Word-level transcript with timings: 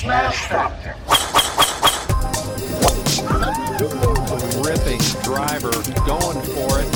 Smash 0.00 0.46
Factor. 0.46 0.94
ripping 4.64 4.98
driver, 5.22 5.72
going 6.06 6.40
for 6.40 6.80
it. 6.80 6.88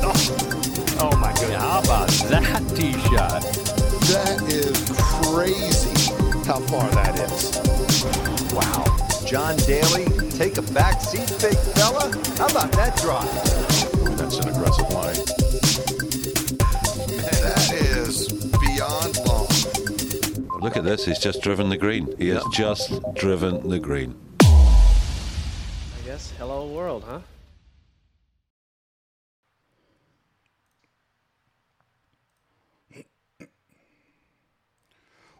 Oh, 0.00 0.98
oh 1.02 1.16
my 1.18 1.30
goodness. 1.34 1.60
How 1.60 1.80
about 1.80 2.08
that 2.30 2.62
tee 2.74 2.94
shot? 3.10 3.42
That 4.08 4.40
is 4.48 4.88
crazy 5.26 6.14
how 6.46 6.60
far 6.60 6.88
that 6.92 7.18
is. 7.20 7.60
Wow. 8.54 8.86
John 9.26 9.58
Daly, 9.66 10.06
take 10.30 10.56
a 10.56 10.62
back 10.72 11.02
seat, 11.02 11.28
big 11.42 11.58
fella. 11.74 12.10
How 12.38 12.46
about 12.46 12.72
that 12.72 12.96
drive? 13.02 14.16
That's 14.16 14.38
an 14.38 14.48
aggressive 14.48 14.88
line. 14.94 15.37
Oh, 20.58 20.64
look 20.64 20.76
at 20.76 20.84
this. 20.84 21.04
He's 21.04 21.18
just 21.18 21.42
driven 21.42 21.68
the 21.68 21.76
green. 21.76 22.14
He 22.18 22.28
has 22.28 22.44
just 22.52 23.00
driven 23.14 23.68
the 23.68 23.78
green. 23.78 24.16
I 24.40 26.04
guess 26.04 26.32
hello 26.32 26.66
world, 26.66 27.04
huh? 27.06 27.20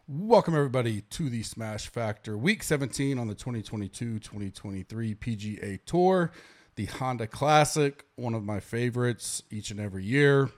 Welcome, 0.06 0.54
everybody, 0.54 1.02
to 1.02 1.28
the 1.28 1.42
Smash 1.42 1.88
Factor 1.88 2.38
Week 2.38 2.62
17 2.62 3.18
on 3.18 3.28
the 3.28 3.34
2022 3.34 4.20
2023 4.20 5.14
PGA 5.16 5.78
Tour, 5.84 6.32
the 6.76 6.86
Honda 6.86 7.26
Classic, 7.26 8.04
one 8.16 8.34
of 8.34 8.44
my 8.44 8.60
favorites 8.60 9.42
each 9.50 9.70
and 9.70 9.80
every 9.80 10.04
year. 10.04 10.50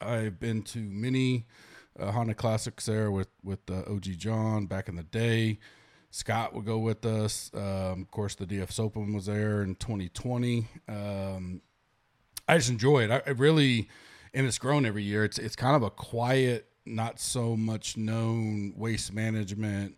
I've 0.00 0.38
been 0.40 0.62
to 0.64 0.80
many 0.80 1.46
uh, 2.00 2.12
Honda 2.12 2.34
Classics 2.34 2.86
there 2.86 3.10
with, 3.10 3.28
with 3.42 3.60
uh, 3.70 3.82
OG 3.90 4.04
John 4.18 4.66
back 4.66 4.88
in 4.88 4.96
the 4.96 5.02
day. 5.02 5.58
Scott 6.10 6.54
would 6.54 6.64
go 6.64 6.78
with 6.78 7.04
us. 7.06 7.50
Um, 7.54 8.02
of 8.02 8.10
course, 8.10 8.34
the 8.34 8.46
DF 8.46 8.78
Open 8.80 9.12
was 9.14 9.26
there 9.26 9.62
in 9.62 9.76
2020. 9.76 10.66
Um, 10.88 11.62
I 12.48 12.56
just 12.56 12.70
enjoy 12.70 13.04
it. 13.04 13.10
I, 13.10 13.22
I 13.26 13.30
really, 13.30 13.88
and 14.34 14.46
it's 14.46 14.58
grown 14.58 14.84
every 14.84 15.04
year. 15.04 15.24
It's 15.24 15.38
it's 15.38 15.54
kind 15.54 15.76
of 15.76 15.84
a 15.84 15.90
quiet, 15.90 16.66
not 16.84 17.20
so 17.20 17.56
much 17.56 17.96
known 17.96 18.74
waste 18.76 19.12
management 19.12 19.96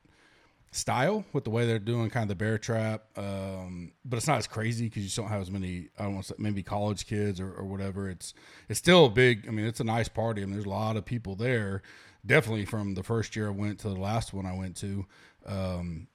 style 0.73 1.25
with 1.33 1.45
the 1.45 1.51
way 1.51 1.67
they're 1.67 1.79
doing 1.79 2.11
kind 2.11 2.25
of 2.25 2.29
the 2.29 2.35
bear 2.35 2.59
trap. 2.59 3.05
Um, 3.17 3.93
but 4.05 4.17
it's 4.17 4.27
not 4.27 4.39
as 4.39 4.47
crazy 4.47 4.87
because 4.89 5.05
you 5.05 5.23
don't 5.23 5.31
have 5.31 5.43
as 5.43 5.51
many. 5.51 5.89
I 5.99 6.05
don't 6.05 6.15
want 6.15 6.27
to 6.27 6.33
say 6.33 6.37
maybe 6.39 6.63
college 6.63 7.07
kids 7.07 7.41
or, 7.41 7.53
or 7.53 7.65
whatever. 7.65 8.09
It's 8.09 8.35
it's 8.69 8.79
still 8.79 9.07
a 9.07 9.11
big. 9.11 9.47
I 9.47 9.51
mean, 9.51 9.67
it's 9.67 9.81
a 9.81 9.85
nice 9.85 10.09
party. 10.09 10.43
I 10.43 10.47
mean, 10.47 10.55
there's 10.55 10.65
a 10.65 10.71
lot 10.71 10.97
of 10.97 11.05
people 11.05 11.37
there. 11.37 11.83
Definitely 12.25 12.65
from 12.65 12.95
the 12.95 13.03
first 13.03 13.37
year 13.37 13.49
I 13.49 13.51
went 13.51 13.79
to 13.81 13.89
the 13.89 14.01
last 14.01 14.33
one 14.33 14.47
I 14.47 14.55
went 14.55 14.77
to. 14.79 15.07
Um, 15.47 16.09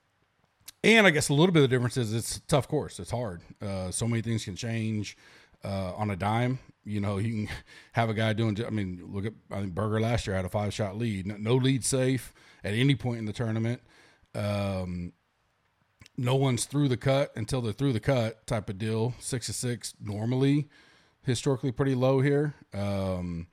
and 0.84 1.06
I 1.06 1.10
guess 1.10 1.28
a 1.28 1.34
little 1.34 1.52
bit 1.52 1.62
of 1.62 1.70
the 1.70 1.74
difference 1.74 1.96
is 1.96 2.14
it's 2.14 2.36
a 2.36 2.40
tough 2.42 2.68
course. 2.68 2.98
It's 2.98 3.10
hard. 3.10 3.42
Uh, 3.60 3.90
so 3.90 4.06
many 4.06 4.22
things 4.22 4.44
can 4.44 4.56
change 4.56 5.16
uh, 5.64 5.92
on 5.94 6.10
a 6.10 6.16
dime. 6.16 6.58
You 6.84 7.00
know, 7.00 7.18
you 7.18 7.46
can 7.46 7.56
have 7.92 8.10
a 8.10 8.14
guy 8.14 8.32
doing. 8.32 8.58
I 8.66 8.70
mean, 8.70 9.02
look 9.06 9.26
at 9.26 9.34
I 9.52 9.60
think 9.60 9.74
Berger 9.74 10.00
last 10.00 10.26
year 10.26 10.34
had 10.34 10.44
a 10.44 10.48
five 10.48 10.74
shot 10.74 10.96
lead. 10.96 11.26
No, 11.26 11.36
no 11.36 11.54
lead 11.54 11.84
safe 11.84 12.32
at 12.64 12.74
any 12.74 12.96
point 12.96 13.18
in 13.18 13.24
the 13.24 13.32
tournament. 13.32 13.82
Um, 14.34 15.12
no 16.16 16.34
one's 16.34 16.64
through 16.64 16.88
the 16.88 16.96
cut 16.96 17.32
until 17.36 17.60
they're 17.60 17.72
through 17.72 17.92
the 17.92 18.00
cut 18.00 18.46
type 18.46 18.68
of 18.68 18.78
deal. 18.78 19.14
Six 19.20 19.46
to 19.46 19.52
six 19.52 19.94
normally, 20.00 20.68
historically 21.22 21.72
pretty 21.72 21.94
low 21.94 22.20
here. 22.20 22.54
Um, 22.74 23.46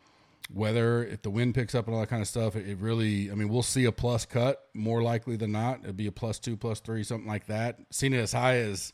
weather, 0.51 1.03
if 1.03 1.21
the 1.21 1.29
wind 1.29 1.53
picks 1.55 1.75
up 1.75 1.85
and 1.85 1.93
all 1.93 2.01
that 2.01 2.09
kind 2.09 2.21
of 2.21 2.27
stuff, 2.27 2.55
it, 2.55 2.67
it 2.67 2.77
really, 2.79 3.31
I 3.31 3.35
mean, 3.35 3.49
we'll 3.49 3.63
see 3.63 3.85
a 3.85 3.91
plus 3.91 4.25
cut 4.25 4.63
more 4.73 5.01
likely 5.03 5.35
than 5.35 5.51
not. 5.51 5.81
It'd 5.83 5.97
be 5.97 6.07
a 6.07 6.11
plus 6.11 6.39
two, 6.39 6.57
plus 6.57 6.79
three, 6.79 7.03
something 7.03 7.27
like 7.27 7.45
that. 7.47 7.79
Seen 7.91 8.13
it 8.13 8.19
as 8.19 8.33
high 8.33 8.57
as, 8.57 8.93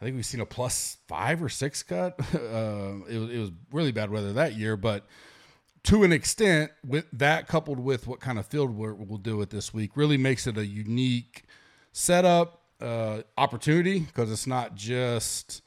I 0.00 0.04
think 0.04 0.16
we've 0.16 0.26
seen 0.26 0.40
a 0.40 0.46
plus 0.46 0.96
five 1.06 1.42
or 1.42 1.48
six 1.48 1.82
cut. 1.82 2.18
Uh, 2.34 3.04
it, 3.08 3.16
it 3.16 3.38
was 3.38 3.52
really 3.72 3.92
bad 3.92 4.10
weather 4.10 4.32
that 4.32 4.54
year, 4.56 4.76
but 4.76 5.06
to 5.84 6.04
an 6.04 6.12
extent, 6.12 6.70
with 6.86 7.06
that 7.12 7.48
coupled 7.48 7.80
with 7.80 8.06
what 8.06 8.20
kind 8.20 8.38
of 8.38 8.46
field 8.46 8.70
we're, 8.70 8.94
we'll 8.94 9.18
do 9.18 9.40
it 9.40 9.50
this 9.50 9.72
week, 9.72 9.96
really 9.96 10.18
makes 10.18 10.46
it 10.46 10.58
a 10.58 10.66
unique 10.66 11.44
setup, 11.92 12.62
uh, 12.80 13.22
opportunity 13.36 14.00
because 14.00 14.30
it's 14.30 14.46
not 14.46 14.74
just 14.74 15.62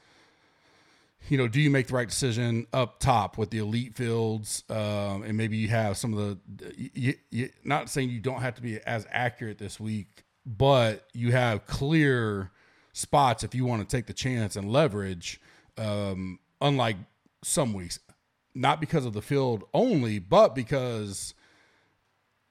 you 1.29 1.37
know, 1.37 1.47
do 1.47 1.61
you 1.61 1.69
make 1.69 1.87
the 1.87 1.93
right 1.93 2.09
decision 2.09 2.67
up 2.73 2.99
top 2.99 3.37
with 3.37 3.49
the 3.49 3.59
elite 3.59 3.95
fields? 3.95 4.63
Um, 4.69 5.23
and 5.23 5.37
maybe 5.37 5.57
you 5.57 5.69
have 5.69 5.97
some 5.97 6.13
of 6.13 6.37
the, 6.57 6.91
you, 6.93 7.13
you, 7.29 7.49
not 7.63 7.89
saying 7.89 8.09
you 8.09 8.19
don't 8.19 8.41
have 8.41 8.55
to 8.55 8.61
be 8.61 8.79
as 8.81 9.07
accurate 9.11 9.57
this 9.57 9.79
week, 9.79 10.23
but 10.45 11.07
you 11.13 11.31
have 11.31 11.65
clear 11.65 12.51
spots 12.91 13.43
if 13.43 13.55
you 13.55 13.65
want 13.65 13.87
to 13.87 13.95
take 13.95 14.05
the 14.05 14.13
chance 14.13 14.55
and 14.55 14.69
leverage, 14.69 15.39
um, 15.77 16.39
unlike 16.61 16.97
some 17.41 17.73
weeks, 17.73 17.99
not 18.55 18.79
because 18.79 19.05
of 19.05 19.13
the 19.13 19.21
field 19.21 19.63
only, 19.73 20.19
but 20.19 20.55
because 20.55 21.33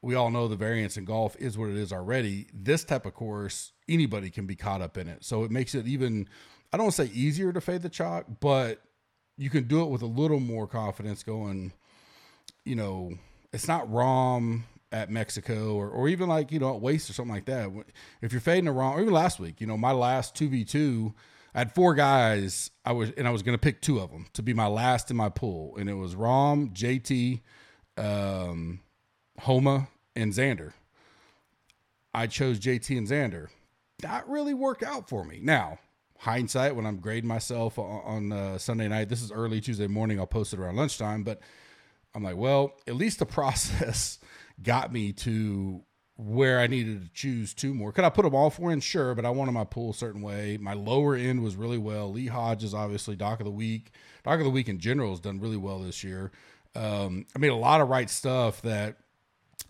we 0.01 0.15
all 0.15 0.31
know 0.31 0.49
the 0.49 0.57
variance 0.57 0.97
in 0.97 1.05
golf 1.05 1.37
is 1.39 1.57
what 1.57 1.71
it 1.71 1.77
is 1.77 1.93
already. 1.93 2.49
This 2.53 2.85
type 2.85 3.07
of 3.07 3.15
course, 3.15 3.73
anybody 3.89 4.31
can 4.31 4.47
be 4.47 4.57
caught 4.57 4.83
up 4.83 4.99
in 4.99 5.09
it. 5.09 5.25
So 5.25 5.45
it 5.45 5.51
makes 5.51 5.75
it 5.75 5.87
even 5.87 6.29
I 6.73 6.77
don't 6.77 6.93
say 6.93 7.11
easier 7.13 7.53
to 7.53 7.61
fade 7.61 7.83
the 7.83 7.89
chalk, 7.89 8.27
but 8.41 8.83
you 9.37 9.51
can 9.51 9.65
do 9.65 9.83
it 9.83 9.91
with 9.91 10.03
a 10.03 10.07
little 10.07 10.41
more 10.41 10.67
confidence 10.67 11.23
going, 11.23 11.73
you 12.65 12.75
know, 12.75 13.13
it's 13.53 13.69
not 13.69 13.91
Rahm 13.91 14.63
at 14.91 15.11
Mexico 15.11 15.75
or, 15.75 15.89
or 15.89 16.09
even 16.09 16.29
like, 16.29 16.51
you 16.53 16.59
know, 16.59 16.75
at 16.75 16.81
Waste 16.81 17.11
or 17.11 17.13
something 17.13 17.35
like 17.35 17.47
that. 17.47 17.71
If 18.21 18.33
you're 18.33 18.41
fading 18.41 18.69
a 18.69 18.73
Rahm, 18.73 18.95
or 18.95 19.01
even 19.03 19.13
last 19.13 19.39
week, 19.39 19.61
you 19.61 19.67
know, 19.67 19.77
my 19.77 19.93
last 19.93 20.35
2v2, 20.35 21.13
I 21.55 21.59
had 21.59 21.75
four 21.75 21.95
guys, 21.95 22.71
I 22.85 22.93
was 22.93 23.11
and 23.17 23.29
I 23.29 23.31
was 23.31 23.43
going 23.43 23.57
to 23.57 23.61
pick 23.61 23.83
two 23.83 24.01
of 24.01 24.11
them 24.11 24.27
to 24.33 24.43
be 24.43 24.55
my 24.55 24.67
last 24.67 25.11
in 25.11 25.17
my 25.17 25.29
pool. 25.29 25.77
And 25.77 25.91
it 25.91 25.95
was 25.95 26.15
Rahm, 26.15 26.73
JT, 26.73 27.41
um, 28.03 28.81
Homa, 29.41 29.89
and 30.17 30.33
Xander. 30.33 30.73
I 32.15 32.27
chose 32.27 32.59
JT 32.59 32.97
and 32.97 33.07
Xander. 33.07 33.49
That 34.01 34.27
really 34.29 34.55
worked 34.55 34.83
out 34.83 35.09
for 35.09 35.25
me. 35.25 35.41
Now, 35.43 35.79
hindsight 36.23 36.77
when 36.77 36.87
I'm 36.87 36.99
grading 36.99 37.29
myself 37.29 37.79
on, 37.79 38.03
on 38.05 38.33
uh, 38.33 38.59
Sunday 38.59 38.87
night. 38.87 39.09
This 39.09 39.23
is 39.23 39.33
early 39.33 39.61
Tuesday 39.61 39.89
morning. 39.89 40.21
I'll 40.21 40.27
post 40.27 40.53
it 40.53 40.61
around 40.61 40.77
lunchtime, 40.77 41.25
but 41.25 41.41
I'm 42.15 42.23
like, 42.23 42.37
well, 42.37 42.75
at 42.87 42.95
least 42.95 43.19
the 43.19 43.27
process 43.39 44.19
got 44.63 44.93
me 44.93 45.13
to 45.13 45.83
where 46.17 46.61
I 46.61 46.67
needed 46.67 47.03
to 47.03 47.11
choose 47.13 47.55
two 47.55 47.75
more. 47.75 47.93
Could 47.93 48.05
I 48.05 48.11
put 48.11 48.25
them 48.25 48.35
all 48.35 48.51
four 48.51 48.71
in? 48.71 48.81
Sure, 48.81 49.15
but 49.15 49.25
I 49.25 49.31
wanted 49.31 49.53
my 49.53 49.65
pool 49.65 49.91
a 49.91 49.95
certain 49.95 50.23
way. 50.23 50.59
My 50.61 50.75
lower 50.75 51.15
end 51.15 51.43
was 51.43 51.57
really 51.57 51.79
well. 51.79 52.13
Lee 52.13 52.27
Hodge 52.27 52.65
is 52.65 52.75
obviously 52.75 53.17
Doc 53.17 53.41
of 53.41 53.47
the 53.47 53.51
Week. 53.51 53.91
Doc 54.25 54.39
of 54.39 54.45
the 54.45 54.51
Week 54.51 54.69
in 54.69 54.79
general 54.79 55.11
has 55.11 55.21
done 55.21 55.41
really 55.41 55.57
well 55.57 55.79
this 55.79 56.05
year. 56.05 56.31
Um, 56.75 57.27
I 57.35 57.39
made 57.39 57.51
a 57.51 57.57
lot 57.57 57.81
of 57.81 57.89
right 57.89 58.09
stuff 58.09 58.63
that 58.63 58.97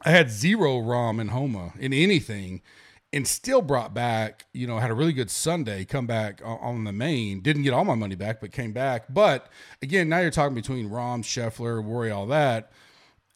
I 0.02 0.10
had 0.10 0.30
zero 0.30 0.78
Rahm 0.78 1.20
in 1.20 1.28
Homa 1.28 1.72
in 1.78 1.92
anything 1.92 2.62
and 3.12 3.26
still 3.26 3.60
brought 3.60 3.92
back, 3.92 4.46
you 4.52 4.66
know, 4.66 4.78
had 4.78 4.90
a 4.90 4.94
really 4.94 5.12
good 5.12 5.30
Sunday, 5.30 5.84
come 5.84 6.06
back 6.06 6.40
on 6.44 6.84
the 6.84 6.92
main, 6.92 7.40
didn't 7.40 7.62
get 7.62 7.74
all 7.74 7.84
my 7.84 7.94
money 7.94 8.14
back, 8.14 8.40
but 8.40 8.52
came 8.52 8.72
back. 8.72 9.04
But 9.12 9.48
again, 9.82 10.08
now 10.08 10.20
you're 10.20 10.30
talking 10.30 10.54
between 10.54 10.88
Rahm, 10.88 11.22
Scheffler, 11.22 11.84
Rory, 11.84 12.10
all 12.10 12.26
that. 12.26 12.72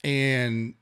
And 0.03 0.75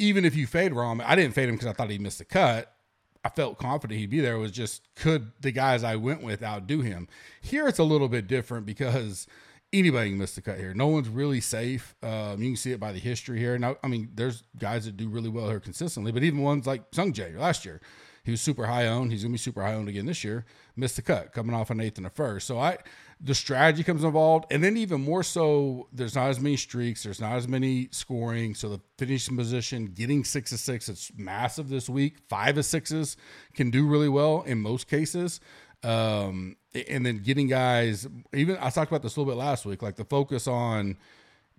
even 0.00 0.24
if 0.24 0.34
you 0.34 0.46
fade 0.46 0.72
Rahm, 0.72 1.02
I 1.04 1.14
didn't 1.14 1.34
fade 1.34 1.48
him 1.48 1.54
because 1.54 1.68
I 1.68 1.72
thought 1.72 1.90
he 1.90 1.98
missed 1.98 2.18
the 2.18 2.24
cut. 2.24 2.74
I 3.22 3.28
felt 3.28 3.58
confident 3.58 4.00
he'd 4.00 4.10
be 4.10 4.20
there. 4.20 4.34
It 4.34 4.38
was 4.38 4.50
just 4.50 4.88
could 4.96 5.32
the 5.40 5.52
guys 5.52 5.84
I 5.84 5.96
went 5.96 6.22
with 6.22 6.42
outdo 6.42 6.80
him? 6.80 7.06
Here 7.42 7.68
it's 7.68 7.78
a 7.78 7.84
little 7.84 8.08
bit 8.08 8.26
different 8.26 8.64
because 8.64 9.26
anybody 9.72 10.08
can 10.08 10.18
miss 10.18 10.34
the 10.34 10.40
cut 10.40 10.58
here. 10.58 10.72
No 10.72 10.86
one's 10.86 11.08
really 11.08 11.40
safe. 11.40 11.94
Um, 12.02 12.42
you 12.42 12.50
can 12.50 12.56
see 12.56 12.72
it 12.72 12.80
by 12.80 12.92
the 12.92 12.98
history 12.98 13.38
here. 13.38 13.58
Now, 13.58 13.76
I 13.84 13.88
mean, 13.88 14.08
there's 14.14 14.42
guys 14.58 14.86
that 14.86 14.96
do 14.96 15.08
really 15.08 15.28
well 15.28 15.48
here 15.50 15.60
consistently, 15.60 16.12
but 16.12 16.24
even 16.24 16.40
ones 16.40 16.66
like 16.66 16.82
Sung 16.92 17.12
Jae 17.12 17.36
last 17.36 17.66
year, 17.66 17.82
he 18.24 18.30
was 18.30 18.40
super 18.40 18.66
high 18.66 18.86
owned. 18.86 19.12
He's 19.12 19.22
gonna 19.22 19.32
be 19.32 19.38
super 19.38 19.62
high 19.62 19.74
owned 19.74 19.88
again 19.90 20.06
this 20.06 20.24
year. 20.24 20.46
Missed 20.76 20.96
the 20.96 21.02
cut, 21.02 21.32
coming 21.32 21.54
off 21.54 21.70
an 21.70 21.80
eighth 21.80 21.98
and 21.98 22.06
a 22.06 22.10
first. 22.10 22.46
So 22.46 22.58
I, 22.58 22.78
the 23.22 23.34
strategy 23.34 23.84
comes 23.84 24.02
involved, 24.02 24.46
and 24.50 24.64
then 24.64 24.76
even 24.76 25.02
more 25.02 25.22
so, 25.22 25.88
there's 25.92 26.14
not 26.14 26.30
as 26.30 26.40
many 26.40 26.56
streaks. 26.56 27.02
There's 27.02 27.20
not 27.20 27.32
as 27.32 27.46
many 27.46 27.88
scoring. 27.90 28.54
So 28.54 28.70
the 28.70 28.80
finishing 28.96 29.36
position, 29.36 29.86
getting 29.86 30.24
six 30.24 30.50
to 30.50 30.58
six, 30.58 30.88
it's 30.88 31.12
massive 31.16 31.68
this 31.68 31.88
week. 31.88 32.16
Five 32.28 32.56
of 32.56 32.64
sixes 32.64 33.16
can 33.54 33.70
do 33.70 33.86
really 33.86 34.08
well 34.08 34.42
in 34.42 34.60
most 34.60 34.88
cases. 34.88 35.40
Um, 35.82 36.56
and 36.88 37.04
then 37.04 37.18
getting 37.18 37.46
guys, 37.46 38.06
even 38.32 38.56
I 38.60 38.70
talked 38.70 38.90
about 38.90 39.02
this 39.02 39.16
a 39.16 39.20
little 39.20 39.32
bit 39.34 39.38
last 39.38 39.66
week, 39.66 39.82
like 39.82 39.96
the 39.96 40.04
focus 40.04 40.46
on 40.46 40.96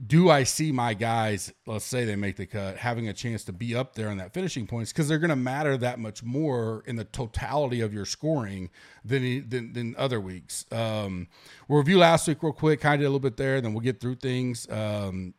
do 0.05 0.29
I 0.29 0.43
see 0.43 0.71
my 0.71 0.93
guys, 0.93 1.53
let's 1.67 1.85
say 1.85 2.05
they 2.05 2.15
make 2.15 2.35
the 2.35 2.47
cut, 2.47 2.77
having 2.77 3.07
a 3.07 3.13
chance 3.13 3.43
to 3.45 3.53
be 3.53 3.75
up 3.75 3.93
there 3.93 4.09
in 4.09 4.17
that 4.17 4.33
finishing 4.33 4.65
points 4.65 4.91
because 4.91 5.07
they're 5.07 5.19
going 5.19 5.29
to 5.29 5.35
matter 5.35 5.77
that 5.77 5.99
much 5.99 6.23
more 6.23 6.83
in 6.87 6.95
the 6.95 7.03
totality 7.03 7.81
of 7.81 7.93
your 7.93 8.05
scoring 8.05 8.69
than 9.05 9.47
than, 9.47 9.73
than 9.73 9.95
other 9.97 10.19
weeks. 10.19 10.65
Um, 10.71 11.27
we'll 11.67 11.79
review 11.79 11.99
last 11.99 12.27
week 12.27 12.41
real 12.41 12.53
quick, 12.53 12.81
kind 12.81 13.01
of 13.01 13.05
a 13.05 13.09
little 13.09 13.19
bit 13.19 13.37
there, 13.37 13.61
then 13.61 13.73
we'll 13.73 13.81
get 13.81 13.99
through 13.99 14.15
things. 14.15 14.67
Um, 14.71 15.35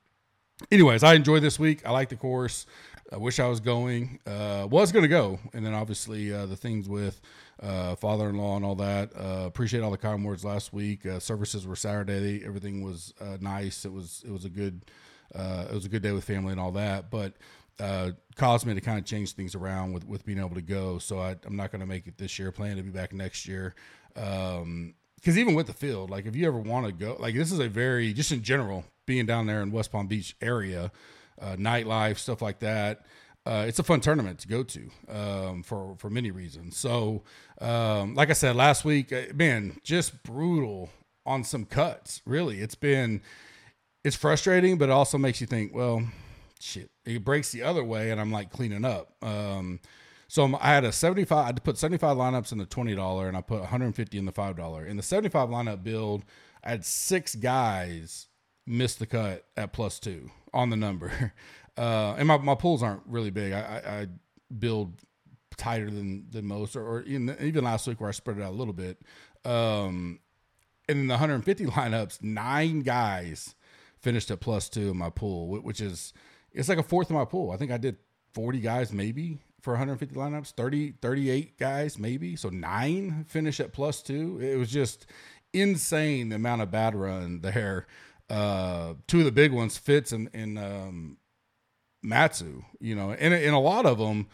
anyways, 0.70 1.03
I 1.03 1.15
enjoy 1.15 1.41
this 1.41 1.58
week. 1.58 1.85
I 1.85 1.91
like 1.91 2.08
the 2.08 2.17
course. 2.17 2.67
I 3.12 3.17
wish 3.17 3.41
I 3.41 3.49
was 3.49 3.61
going. 3.61 4.20
Uh, 4.26 4.67
was 4.70 4.93
going 4.93 5.03
to 5.03 5.08
go, 5.08 5.41
and 5.53 5.67
then 5.67 5.75
obviously 5.75 6.32
uh, 6.32 6.47
the 6.47 6.56
things 6.56 6.88
with 6.88 7.20
uh, 7.60 7.94
father-in-law 7.96 8.56
and 8.56 8.64
all 8.64 8.75
that. 8.76 9.10
Uh, 9.14 9.44
appreciate 9.46 9.81
all 9.81 9.90
the 9.90 9.99
kind 9.99 10.25
words 10.25 10.44
last 10.44 10.72
week. 10.72 11.06
Uh, 11.06 11.19
services 11.19 11.66
were 11.66 11.76
Saturday. 11.76 12.43
Everything 12.44 12.82
was 12.82 13.14
uh, 13.20 13.37
nice. 13.40 13.84
It 13.84 13.93
was 13.93 14.22
it 14.26 14.31
was 14.31 14.44
a 14.44 14.50
good 14.50 14.84
uh, 15.34 15.66
it 15.70 15.75
was 15.75 15.84
a 15.84 15.88
good 15.88 16.02
day 16.02 16.12
with 16.12 16.25
family 16.25 16.52
and 16.52 16.60
all 16.60 16.72
that. 16.72 17.10
But 17.10 17.34
uh, 17.81 18.10
caused 18.37 18.66
me 18.66 18.75
to 18.75 18.81
kind 18.81 18.99
of 18.99 19.04
change 19.04 19.32
things 19.32 19.54
around 19.54 19.93
with 19.93 20.06
with 20.06 20.25
being 20.25 20.38
able 20.38 20.54
to 20.54 20.62
go. 20.62 20.99
So 20.99 21.19
I, 21.19 21.37
I'm 21.44 21.56
not 21.56 21.70
going 21.70 21.81
to 21.81 21.87
make 21.87 22.06
it 22.06 22.19
this 22.19 22.38
year. 22.38 22.52
Plan 22.52 22.76
to 22.76 22.82
be 22.82 22.90
back 22.90 23.12
next 23.12 23.46
year. 23.46 23.75
Um, 24.16 24.94
because 25.16 25.38
even 25.38 25.55
with 25.55 25.69
the 25.69 25.72
field, 25.72 26.10
like 26.10 26.26
if 26.26 26.34
you 26.34 26.48
ever 26.48 26.58
want 26.58 26.87
to 26.87 26.93
go, 26.93 27.16
like 27.20 27.37
this 27.37 27.52
is 27.52 27.60
a 27.60 27.69
very 27.69 28.12
just 28.12 28.32
in 28.32 28.43
general 28.43 28.84
being 29.06 29.25
down 29.25 29.46
there 29.46 29.62
in 29.62 29.70
West 29.70 29.93
Palm 29.93 30.08
Beach 30.08 30.34
area, 30.40 30.90
uh, 31.40 31.55
nightlife 31.56 32.19
stuff 32.19 32.43
like 32.43 32.58
that. 32.58 33.06
Uh, 33.44 33.65
it's 33.67 33.79
a 33.79 33.83
fun 33.83 34.00
tournament 34.00 34.39
to 34.39 34.49
go 34.49 34.62
to 34.62 34.91
um, 35.09 35.62
for 35.62 35.97
for 35.99 36.09
many 36.09 36.31
reasons. 36.31 36.77
So, 36.77 37.23
um, 37.61 38.15
like 38.15 38.31
I 38.31 38.35
said 38.35 38.55
last 38.55 38.85
week, 38.85 39.12
uh, 39.12 39.23
man, 39.35 39.79
just 39.83 40.23
brutal 40.23 40.91
on 41.27 41.43
some 41.43 41.65
cuts. 41.65 42.23
Really, 42.25 42.61
it's 42.61 42.77
been 42.77 43.21
it's 44.05 44.17
frustrating, 44.17 44.79
but 44.79 44.89
it 44.89 44.93
also 44.93 45.19
makes 45.19 45.41
you 45.41 45.47
think. 45.47 45.75
Well, 45.75 46.05
shit, 46.61 46.91
it 47.05 47.25
breaks 47.25 47.50
the 47.50 47.62
other 47.62 47.83
way, 47.83 48.11
and 48.11 48.21
I'm 48.21 48.31
like 48.31 48.50
cleaning 48.50 48.85
up. 48.85 49.12
Um, 49.23 49.81
so 50.29 50.56
I 50.61 50.69
had 50.69 50.85
a 50.85 50.93
75. 50.93 51.47
I 51.47 51.53
put 51.53 51.79
75 51.79 52.17
lineups 52.17 52.53
in 52.53 52.59
the 52.59 52.67
twenty 52.67 52.94
dollar, 52.94 53.27
and 53.29 53.37
I 53.37 53.41
put 53.41 53.61
150 53.61 54.19
in 54.19 54.25
the 54.25 54.33
five 54.33 54.56
dollar. 54.56 54.87
In 54.87 54.97
the 54.97 55.03
75 55.03 55.49
lineup 55.49 55.83
build, 55.83 56.25
I 56.62 56.71
had 56.71 56.85
six 56.85 57.35
guys 57.35 58.29
miss 58.67 58.94
the 58.94 59.06
cut 59.06 59.44
at 59.56 59.73
plus 59.73 59.99
two 59.99 60.31
on 60.55 60.71
the 60.71 60.77
number. 60.77 61.33
Uh, 61.76 62.14
and 62.19 62.28
my, 62.28 62.36
my 62.38 62.54
pools 62.54 62.82
aren't 62.82 63.02
really 63.06 63.30
big. 63.30 63.52
I, 63.52 63.60
I, 63.60 64.00
I 64.00 64.06
build 64.58 64.94
tighter 65.56 65.90
than 65.90 66.26
than 66.30 66.46
most, 66.46 66.76
or, 66.76 66.82
or 66.84 67.00
in, 67.00 67.34
even 67.40 67.64
last 67.64 67.86
week 67.86 68.00
where 68.00 68.08
I 68.08 68.12
spread 68.12 68.38
it 68.38 68.42
out 68.42 68.52
a 68.52 68.56
little 68.56 68.74
bit. 68.74 69.00
Um, 69.44 70.20
and 70.88 70.98
in 71.00 71.06
the 71.06 71.14
150 71.14 71.66
lineups, 71.66 72.22
nine 72.22 72.80
guys 72.80 73.54
finished 73.98 74.30
at 74.30 74.40
plus 74.40 74.69
two 74.69 74.90
in 74.90 74.96
my 74.96 75.10
pool, 75.10 75.48
which 75.62 75.80
is 75.80 76.12
it's 76.52 76.69
like 76.69 76.78
a 76.78 76.82
fourth 76.82 77.08
of 77.08 77.16
my 77.16 77.24
pool. 77.24 77.50
I 77.50 77.56
think 77.56 77.70
I 77.70 77.78
did 77.78 77.96
40 78.34 78.60
guys 78.60 78.92
maybe 78.92 79.38
for 79.60 79.72
150 79.74 80.14
lineups, 80.14 80.52
30, 80.52 80.94
38 81.00 81.58
guys 81.58 81.98
maybe. 81.98 82.36
So 82.36 82.48
nine 82.48 83.24
finished 83.28 83.60
at 83.60 83.72
plus 83.72 84.02
two. 84.02 84.38
It 84.42 84.56
was 84.56 84.70
just 84.70 85.06
insane 85.52 86.30
the 86.30 86.36
amount 86.36 86.62
of 86.62 86.70
bad 86.70 86.94
run 86.94 87.40
there. 87.40 87.86
Uh, 88.28 88.94
two 89.06 89.20
of 89.20 89.24
the 89.24 89.32
big 89.32 89.52
ones, 89.52 89.76
Fitz 89.78 90.12
and, 90.12 90.28
and 90.32 90.58
um, 90.58 91.19
Matsu, 92.02 92.64
you 92.81 92.94
know, 92.94 93.12
and 93.12 93.32
in 93.32 93.54
a 93.54 93.60
lot 93.60 93.87
of 93.87 93.99
them, 93.99 94.26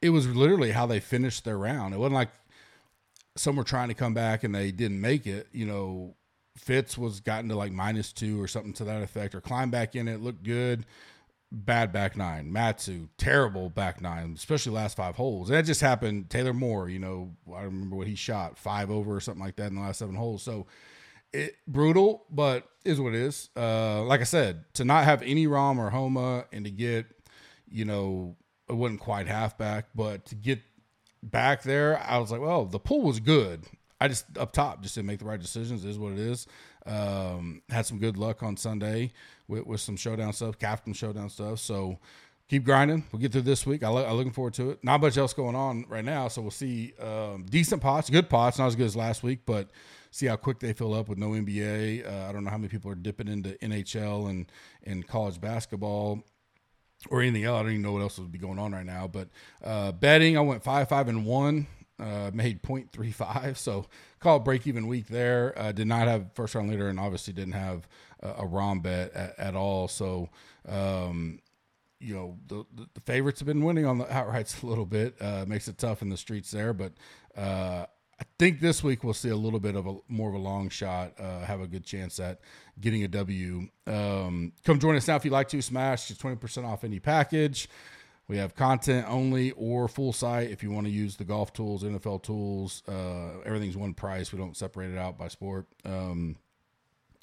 it 0.00 0.10
was 0.10 0.26
literally 0.26 0.72
how 0.72 0.86
they 0.86 1.00
finished 1.00 1.44
their 1.44 1.58
round. 1.58 1.94
It 1.94 1.98
wasn't 1.98 2.14
like 2.14 2.30
some 3.36 3.56
were 3.56 3.64
trying 3.64 3.88
to 3.88 3.94
come 3.94 4.14
back 4.14 4.44
and 4.44 4.54
they 4.54 4.72
didn't 4.72 5.00
make 5.00 5.26
it. 5.26 5.46
You 5.52 5.66
know, 5.66 6.14
Fitz 6.56 6.98
was 6.98 7.20
gotten 7.20 7.48
to 7.48 7.56
like 7.56 7.72
minus 7.72 8.12
two 8.12 8.40
or 8.40 8.48
something 8.48 8.72
to 8.74 8.84
that 8.84 9.02
effect, 9.02 9.34
or 9.34 9.40
climb 9.40 9.70
back 9.70 9.94
in 9.94 10.08
it, 10.08 10.20
looked 10.20 10.42
good. 10.42 10.84
Bad 11.54 11.92
back 11.92 12.16
nine. 12.16 12.50
Matsu, 12.50 13.08
terrible 13.18 13.68
back 13.68 14.00
nine, 14.00 14.32
especially 14.36 14.72
last 14.72 14.96
five 14.96 15.16
holes. 15.16 15.50
And 15.50 15.58
that 15.58 15.66
just 15.66 15.82
happened. 15.82 16.30
Taylor 16.30 16.54
Moore, 16.54 16.88
you 16.88 16.98
know, 16.98 17.32
I 17.54 17.62
remember 17.62 17.94
what 17.94 18.06
he 18.06 18.14
shot, 18.14 18.56
five 18.56 18.90
over 18.90 19.14
or 19.14 19.20
something 19.20 19.44
like 19.44 19.56
that 19.56 19.66
in 19.66 19.74
the 19.74 19.82
last 19.82 19.98
seven 19.98 20.14
holes. 20.14 20.42
So 20.42 20.66
it 21.32 21.56
brutal, 21.66 22.24
but 22.30 22.68
is 22.84 23.00
what 23.00 23.14
it 23.14 23.20
is. 23.20 23.48
Uh, 23.56 24.02
like 24.02 24.20
I 24.20 24.24
said, 24.24 24.64
to 24.74 24.84
not 24.84 25.04
have 25.04 25.22
any 25.22 25.46
Rahm 25.46 25.78
or 25.78 25.90
Homa 25.90 26.44
and 26.52 26.64
to 26.64 26.70
get, 26.70 27.06
you 27.70 27.84
know, 27.84 28.36
it 28.68 28.74
wasn't 28.74 29.00
quite 29.00 29.26
halfback, 29.26 29.86
but 29.94 30.26
to 30.26 30.34
get 30.34 30.60
back 31.22 31.62
there, 31.62 31.98
I 32.00 32.18
was 32.18 32.30
like, 32.30 32.40
well, 32.40 32.64
the 32.64 32.78
pool 32.78 33.02
was 33.02 33.20
good. 33.20 33.64
I 34.00 34.08
just 34.08 34.36
up 34.36 34.52
top 34.52 34.82
just 34.82 34.96
didn't 34.96 35.06
make 35.06 35.20
the 35.20 35.24
right 35.24 35.40
decisions. 35.40 35.84
Is 35.84 35.98
what 35.98 36.12
it 36.12 36.18
is. 36.18 36.46
Um, 36.84 37.62
had 37.68 37.86
some 37.86 37.98
good 37.98 38.16
luck 38.16 38.42
on 38.42 38.56
Sunday 38.56 39.12
with, 39.46 39.64
with 39.64 39.80
some 39.80 39.96
showdown 39.96 40.32
stuff, 40.32 40.58
captain 40.58 40.92
showdown 40.92 41.30
stuff. 41.30 41.60
So 41.60 42.00
keep 42.48 42.64
grinding. 42.64 43.04
We'll 43.12 43.22
get 43.22 43.30
through 43.30 43.42
this 43.42 43.64
week. 43.64 43.84
I 43.84 43.88
I'm 43.88 44.14
looking 44.14 44.32
forward 44.32 44.54
to 44.54 44.70
it. 44.70 44.82
Not 44.82 45.00
much 45.00 45.16
else 45.16 45.32
going 45.32 45.54
on 45.54 45.86
right 45.88 46.04
now, 46.04 46.26
so 46.26 46.42
we'll 46.42 46.50
see 46.50 46.94
um, 47.00 47.46
decent 47.48 47.80
pots, 47.80 48.10
good 48.10 48.28
pots, 48.28 48.58
not 48.58 48.66
as 48.66 48.76
good 48.76 48.86
as 48.86 48.96
last 48.96 49.22
week, 49.22 49.40
but 49.46 49.70
see 50.12 50.26
how 50.26 50.36
quick 50.36 50.60
they 50.60 50.72
fill 50.72 50.94
up 50.94 51.08
with 51.08 51.18
no 51.18 51.30
NBA. 51.30 52.06
Uh, 52.06 52.28
I 52.28 52.32
don't 52.32 52.44
know 52.44 52.50
how 52.50 52.58
many 52.58 52.68
people 52.68 52.90
are 52.92 52.94
dipping 52.94 53.26
into 53.26 53.50
NHL 53.62 54.30
and 54.30 54.46
and 54.84 55.04
college 55.04 55.40
basketball 55.40 56.22
or 57.10 57.20
anything 57.20 57.42
else. 57.42 57.58
I 57.58 57.62
don't 57.62 57.72
even 57.72 57.82
know 57.82 57.92
what 57.92 58.02
else 58.02 58.18
would 58.18 58.30
be 58.30 58.38
going 58.38 58.60
on 58.60 58.72
right 58.72 58.86
now. 58.86 59.08
But 59.08 59.28
uh, 59.64 59.90
betting, 59.90 60.36
I 60.36 60.40
went 60.40 60.62
five, 60.62 60.88
five, 60.88 61.08
and 61.08 61.26
one. 61.26 61.66
Uh, 61.98 62.32
made 62.34 62.60
0.35, 62.64 63.56
so 63.56 63.86
call 64.18 64.40
break 64.40 64.66
even 64.66 64.88
week 64.88 65.06
there. 65.06 65.56
Uh, 65.56 65.70
did 65.70 65.86
not 65.86 66.08
have 66.08 66.32
first 66.34 66.56
round 66.56 66.68
leader, 66.68 66.88
and 66.88 66.98
obviously 66.98 67.32
didn't 67.32 67.52
have 67.52 67.86
a, 68.20 68.42
Rahm 68.42 68.82
bet 68.82 69.12
at, 69.12 69.38
at 69.38 69.54
all. 69.54 69.86
So, 69.86 70.28
um, 70.68 71.38
you 72.00 72.14
know, 72.14 72.38
the, 72.48 72.64
the, 72.74 72.88
the 72.94 73.00
favorites 73.02 73.38
have 73.38 73.46
been 73.46 73.62
winning 73.62 73.86
on 73.86 73.98
the 73.98 74.06
outrights 74.06 74.62
a 74.64 74.66
little 74.66 74.86
bit. 74.86 75.14
Uh, 75.20 75.44
makes 75.46 75.68
it 75.68 75.78
tough 75.78 76.02
in 76.02 76.08
the 76.08 76.16
streets 76.16 76.50
there, 76.50 76.72
but 76.72 76.92
uh, 77.36 77.86
I 78.22 78.24
think 78.38 78.60
this 78.60 78.84
week 78.84 79.02
we'll 79.02 79.14
see 79.14 79.30
a 79.30 79.36
little 79.36 79.58
bit 79.58 79.74
of 79.74 79.84
a 79.84 79.96
more 80.06 80.28
of 80.28 80.34
a 80.36 80.38
long 80.38 80.68
shot. 80.68 81.14
Uh, 81.18 81.40
have 81.40 81.60
a 81.60 81.66
good 81.66 81.84
chance 81.84 82.20
at 82.20 82.40
getting 82.80 83.02
a 83.02 83.08
W. 83.08 83.66
Um, 83.88 84.52
come 84.64 84.78
join 84.78 84.94
us 84.94 85.08
now 85.08 85.16
if 85.16 85.24
you'd 85.24 85.32
like 85.32 85.48
to. 85.48 85.60
Smash 85.60 86.08
is 86.08 86.18
twenty 86.18 86.36
percent 86.36 86.64
off 86.64 86.84
any 86.84 87.00
package. 87.00 87.68
We 88.28 88.36
have 88.36 88.54
content 88.54 89.06
only 89.08 89.50
or 89.52 89.88
full 89.88 90.12
site 90.12 90.52
if 90.52 90.62
you 90.62 90.70
want 90.70 90.86
to 90.86 90.92
use 90.92 91.16
the 91.16 91.24
golf 91.24 91.52
tools, 91.52 91.82
NFL 91.82 92.22
tools. 92.22 92.84
Uh, 92.86 93.40
everything's 93.44 93.76
one 93.76 93.92
price. 93.92 94.32
We 94.32 94.38
don't 94.38 94.56
separate 94.56 94.92
it 94.92 94.98
out 94.98 95.18
by 95.18 95.26
sport. 95.26 95.66
Um, 95.84 96.36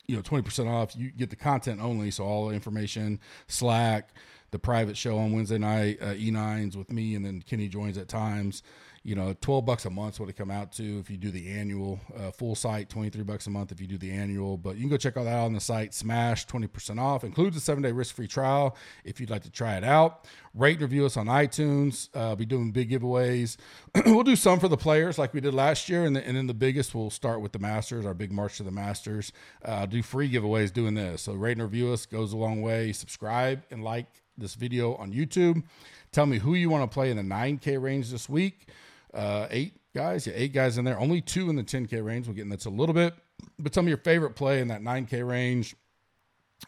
you 0.06 0.18
know, 0.18 0.22
20% 0.22 0.68
off. 0.68 0.98
You 0.98 1.12
get 1.12 1.30
the 1.30 1.38
content 1.38 1.80
only. 1.82 2.12
So 2.12 2.26
all 2.26 2.50
the 2.50 2.56
information, 2.56 3.22
Slack, 3.48 4.10
the 4.52 4.60
private 4.60 4.98
show 4.98 5.18
on 5.18 5.32
Wednesday 5.32 5.58
night, 5.58 6.00
uh, 6.02 6.14
E9s 6.14 6.76
with 6.76 6.92
me, 6.92 7.16
and 7.16 7.26
then 7.26 7.42
Kenny 7.42 7.70
joins 7.70 7.98
at 7.98 8.10
times. 8.10 8.62
You 9.04 9.16
know, 9.16 9.34
12 9.42 9.66
bucks 9.66 9.86
a 9.86 9.90
month 9.90 10.16
is 10.16 10.20
what 10.20 10.30
it 10.30 10.34
come 10.34 10.52
out 10.52 10.72
to 10.74 11.00
if 11.00 11.10
you 11.10 11.18
do 11.18 11.32
the 11.32 11.50
annual 11.50 12.00
uh, 12.18 12.32
full 12.32 12.56
site, 12.56 12.90
23 12.90 13.24
bucks 13.24 13.48
a 13.48 13.50
month 13.50 13.72
if 13.72 13.80
you 13.80 13.88
do 13.88 13.98
the 13.98 14.12
annual. 14.12 14.58
But 14.58 14.76
you 14.76 14.82
can 14.82 14.90
go 14.90 14.98
check 14.98 15.16
all 15.16 15.24
that 15.24 15.36
out 15.36 15.46
on 15.46 15.54
the 15.54 15.60
site. 15.60 15.94
Smash 15.94 16.46
20% 16.48 17.00
off, 17.00 17.24
includes 17.24 17.56
a 17.56 17.60
seven 17.60 17.82
day 17.82 17.92
risk 17.92 18.16
free 18.16 18.28
trial 18.28 18.76
if 19.04 19.20
you'd 19.20 19.30
like 19.30 19.44
to 19.44 19.52
try 19.52 19.76
it 19.76 19.84
out. 19.84 20.28
Rate 20.54 20.74
and 20.74 20.82
review 20.82 21.06
us 21.06 21.16
on 21.16 21.28
iTunes. 21.28 22.10
Uh, 22.14 22.36
be 22.36 22.46
doing 22.46 22.72
big 22.72 22.90
giveaways. 22.90 23.58
we'll 24.06 24.24
do 24.24 24.36
some 24.36 24.60
for 24.60 24.68
the 24.68 24.78
players 24.78 25.18
like 25.18 25.34
we 25.34 25.42
did 25.42 25.54
last 25.54 25.90
year, 25.90 26.06
and, 26.06 26.16
the, 26.16 26.26
and 26.28 26.36
then 26.36 26.48
the 26.48 26.54
biggest 26.54 26.94
we'll 26.94 27.10
start 27.10 27.42
with 27.42 27.52
the 27.52 27.60
Masters, 27.60 28.06
our 28.06 28.14
big 28.14 28.32
March 28.32 28.58
to 28.58 28.64
the 28.64 28.72
Masters. 28.72 29.32
Uh, 29.64 29.86
do 29.86 30.02
free 30.02 30.30
giveaways 30.30 30.74
doing 30.74 30.96
this. 30.96 31.22
So 31.22 31.34
rate 31.34 31.54
and 31.54 31.62
review 31.62 31.94
us 31.94 32.06
goes 32.06 32.34
a 32.34 32.38
long 32.38 32.62
way. 32.62 32.92
Subscribe 32.92 33.64
and 33.72 33.84
like 33.84 34.08
this 34.38 34.56
video 34.56 34.96
on 34.96 35.14
YouTube. 35.14 35.64
Tell 36.12 36.26
me 36.26 36.40
who 36.40 36.56
you 36.56 36.70
want 36.70 36.90
to 36.90 36.94
play 36.94 37.12
in 37.12 37.18
the 37.18 37.24
9K 37.24 37.82
range 37.82 38.10
this 38.10 38.28
week. 38.28 38.68
Uh, 39.14 39.48
eight 39.50 39.74
guys, 39.96 40.28
yeah, 40.28 40.34
eight 40.36 40.54
guys 40.54 40.78
in 40.78 40.86
there. 40.86 41.00
Only 41.00 41.22
two 41.22 41.50
in 41.50 41.56
the 41.56 41.64
10K 41.64 42.04
range. 42.04 42.28
We'll 42.28 42.36
get 42.36 42.44
into 42.44 42.58
that 42.58 42.66
a 42.66 42.70
little 42.70 42.94
bit. 42.94 43.14
But 43.58 43.74
tell 43.74 43.84
me 43.84 43.90
your 43.90 43.98
favorite 43.98 44.36
play 44.36 44.60
in 44.60 44.68
that 44.70 44.82
9K 44.82 45.28
range. 45.28 45.76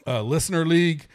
Uh, 0.08 0.22
listener 0.22 0.66
league 0.66 1.06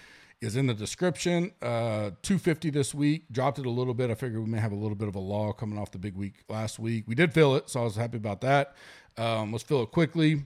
is 0.41 0.57
in 0.57 0.67
the 0.67 0.75
description. 0.75 1.53
Uh, 1.63 2.11
250 2.23 2.71
this 2.71 2.95
week. 2.95 3.25
Dropped 3.33 3.59
it 3.59 3.67
a 3.67 3.71
little 3.71 3.95
bit. 3.95 4.11
I 4.11 4.15
figured 4.15 4.43
we 4.43 4.51
may 4.51 4.61
have 4.61 4.73
a 4.73 4.77
little 4.77 4.97
bit 4.97 5.09
of 5.09 5.15
a 5.15 5.21
law 5.21 5.53
coming 5.53 5.79
off 5.79 5.91
the 5.91 5.99
big 5.99 6.15
week 6.15 6.45
last 6.49 6.79
week. 6.79 7.05
We 7.07 7.15
did 7.15 7.33
fill 7.33 7.57
it, 7.57 7.71
so 7.71 7.81
I 7.81 7.85
was 7.85 7.97
happy 7.97 8.19
about 8.19 8.41
that. 8.43 8.75
Um, 9.17 9.53
let's 9.53 9.65
fill 9.65 9.83
it 9.83 9.91
quickly. 9.93 10.45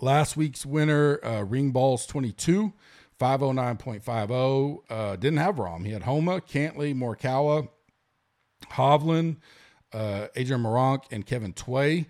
Last 0.00 0.36
week's 0.36 0.66
winner, 0.66 1.18
uh, 1.24 1.42
Ring 1.42 1.70
Balls 1.70 2.06
22, 2.06 2.72
509.50. 3.18 4.78
Uh, 4.88 5.16
didn't 5.16 5.38
have 5.38 5.56
Rahm. 5.56 5.86
He 5.86 5.92
had 5.92 6.02
Homa, 6.02 6.40
Cantlay, 6.40 6.94
Morikawa, 6.94 7.68
Hovland, 8.72 9.36
uh, 9.92 10.26
Adrian 10.34 10.62
Moronk, 10.62 11.04
and 11.10 11.24
Kevin 11.24 11.52
Tway. 11.52 12.06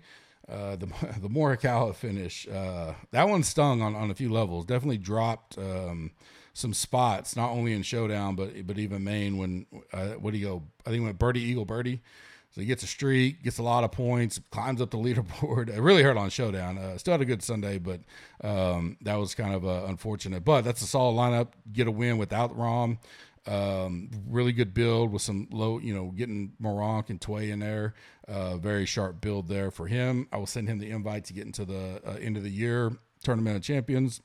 Uh, 0.49 0.77
the 0.77 0.85
the 1.21 1.29
Morikawa 1.29 1.93
finish 1.93 2.47
uh, 2.47 2.93
that 3.11 3.27
one 3.27 3.43
stung 3.43 3.81
on, 3.81 3.95
on 3.95 4.09
a 4.09 4.15
few 4.15 4.31
levels. 4.31 4.65
Definitely 4.65 4.99
dropped 4.99 5.57
um, 5.57 6.11
some 6.53 6.73
spots, 6.73 7.35
not 7.35 7.51
only 7.51 7.73
in 7.73 7.81
showdown 7.81 8.35
but 8.35 8.65
but 8.65 8.79
even 8.79 9.03
main. 9.03 9.37
When 9.37 9.65
uh, 9.93 10.11
what 10.13 10.31
do 10.31 10.37
you 10.37 10.45
go? 10.45 10.63
I 10.85 10.91
think 10.91 11.03
went 11.03 11.19
birdie 11.19 11.41
eagle 11.41 11.65
birdie. 11.65 12.01
So 12.51 12.61
he 12.61 12.67
gets 12.67 12.81
a 12.81 12.87
streak, 12.87 13.43
gets 13.43 13.59
a 13.59 13.63
lot 13.63 13.83
of 13.83 13.91
points, 13.91 14.39
climbs 14.49 14.81
up 14.81 14.89
the 14.89 14.97
leaderboard. 14.97 15.69
It 15.69 15.79
really 15.79 16.01
hurt 16.01 16.17
on 16.17 16.29
showdown. 16.31 16.79
Uh, 16.79 16.97
still 16.97 17.11
had 17.11 17.21
a 17.21 17.25
good 17.25 17.43
Sunday, 17.43 17.77
but 17.77 17.99
um, 18.43 18.97
that 19.01 19.15
was 19.15 19.35
kind 19.35 19.53
of 19.53 19.63
uh, 19.63 19.85
unfortunate. 19.87 20.43
But 20.43 20.63
that's 20.63 20.81
a 20.81 20.87
solid 20.87 21.13
lineup. 21.13 21.49
Get 21.71 21.87
a 21.87 21.91
win 21.91 22.17
without 22.17 22.57
Rahm. 22.57 22.97
Um, 23.47 24.09
really 24.27 24.51
good 24.51 24.73
build 24.73 25.11
with 25.11 25.21
some 25.21 25.47
low, 25.51 25.79
you 25.79 25.93
know, 25.93 26.11
getting 26.11 26.51
Meronk 26.61 27.09
and 27.09 27.19
Tway 27.19 27.49
in 27.49 27.59
there. 27.59 27.93
Uh, 28.27 28.57
very 28.57 28.85
sharp 28.85 29.21
build 29.21 29.47
there 29.47 29.71
for 29.71 29.87
him. 29.87 30.27
I 30.33 30.37
will 30.37 30.45
send 30.45 30.67
him 30.67 30.79
the 30.79 30.91
invite 30.91 31.25
to 31.25 31.33
get 31.33 31.45
into 31.45 31.63
the 31.63 32.01
uh, 32.05 32.17
end 32.19 32.35
of 32.35 32.43
the 32.43 32.49
year 32.49 32.91
tournament 33.23 33.55
of 33.55 33.63
champions. 33.63 34.21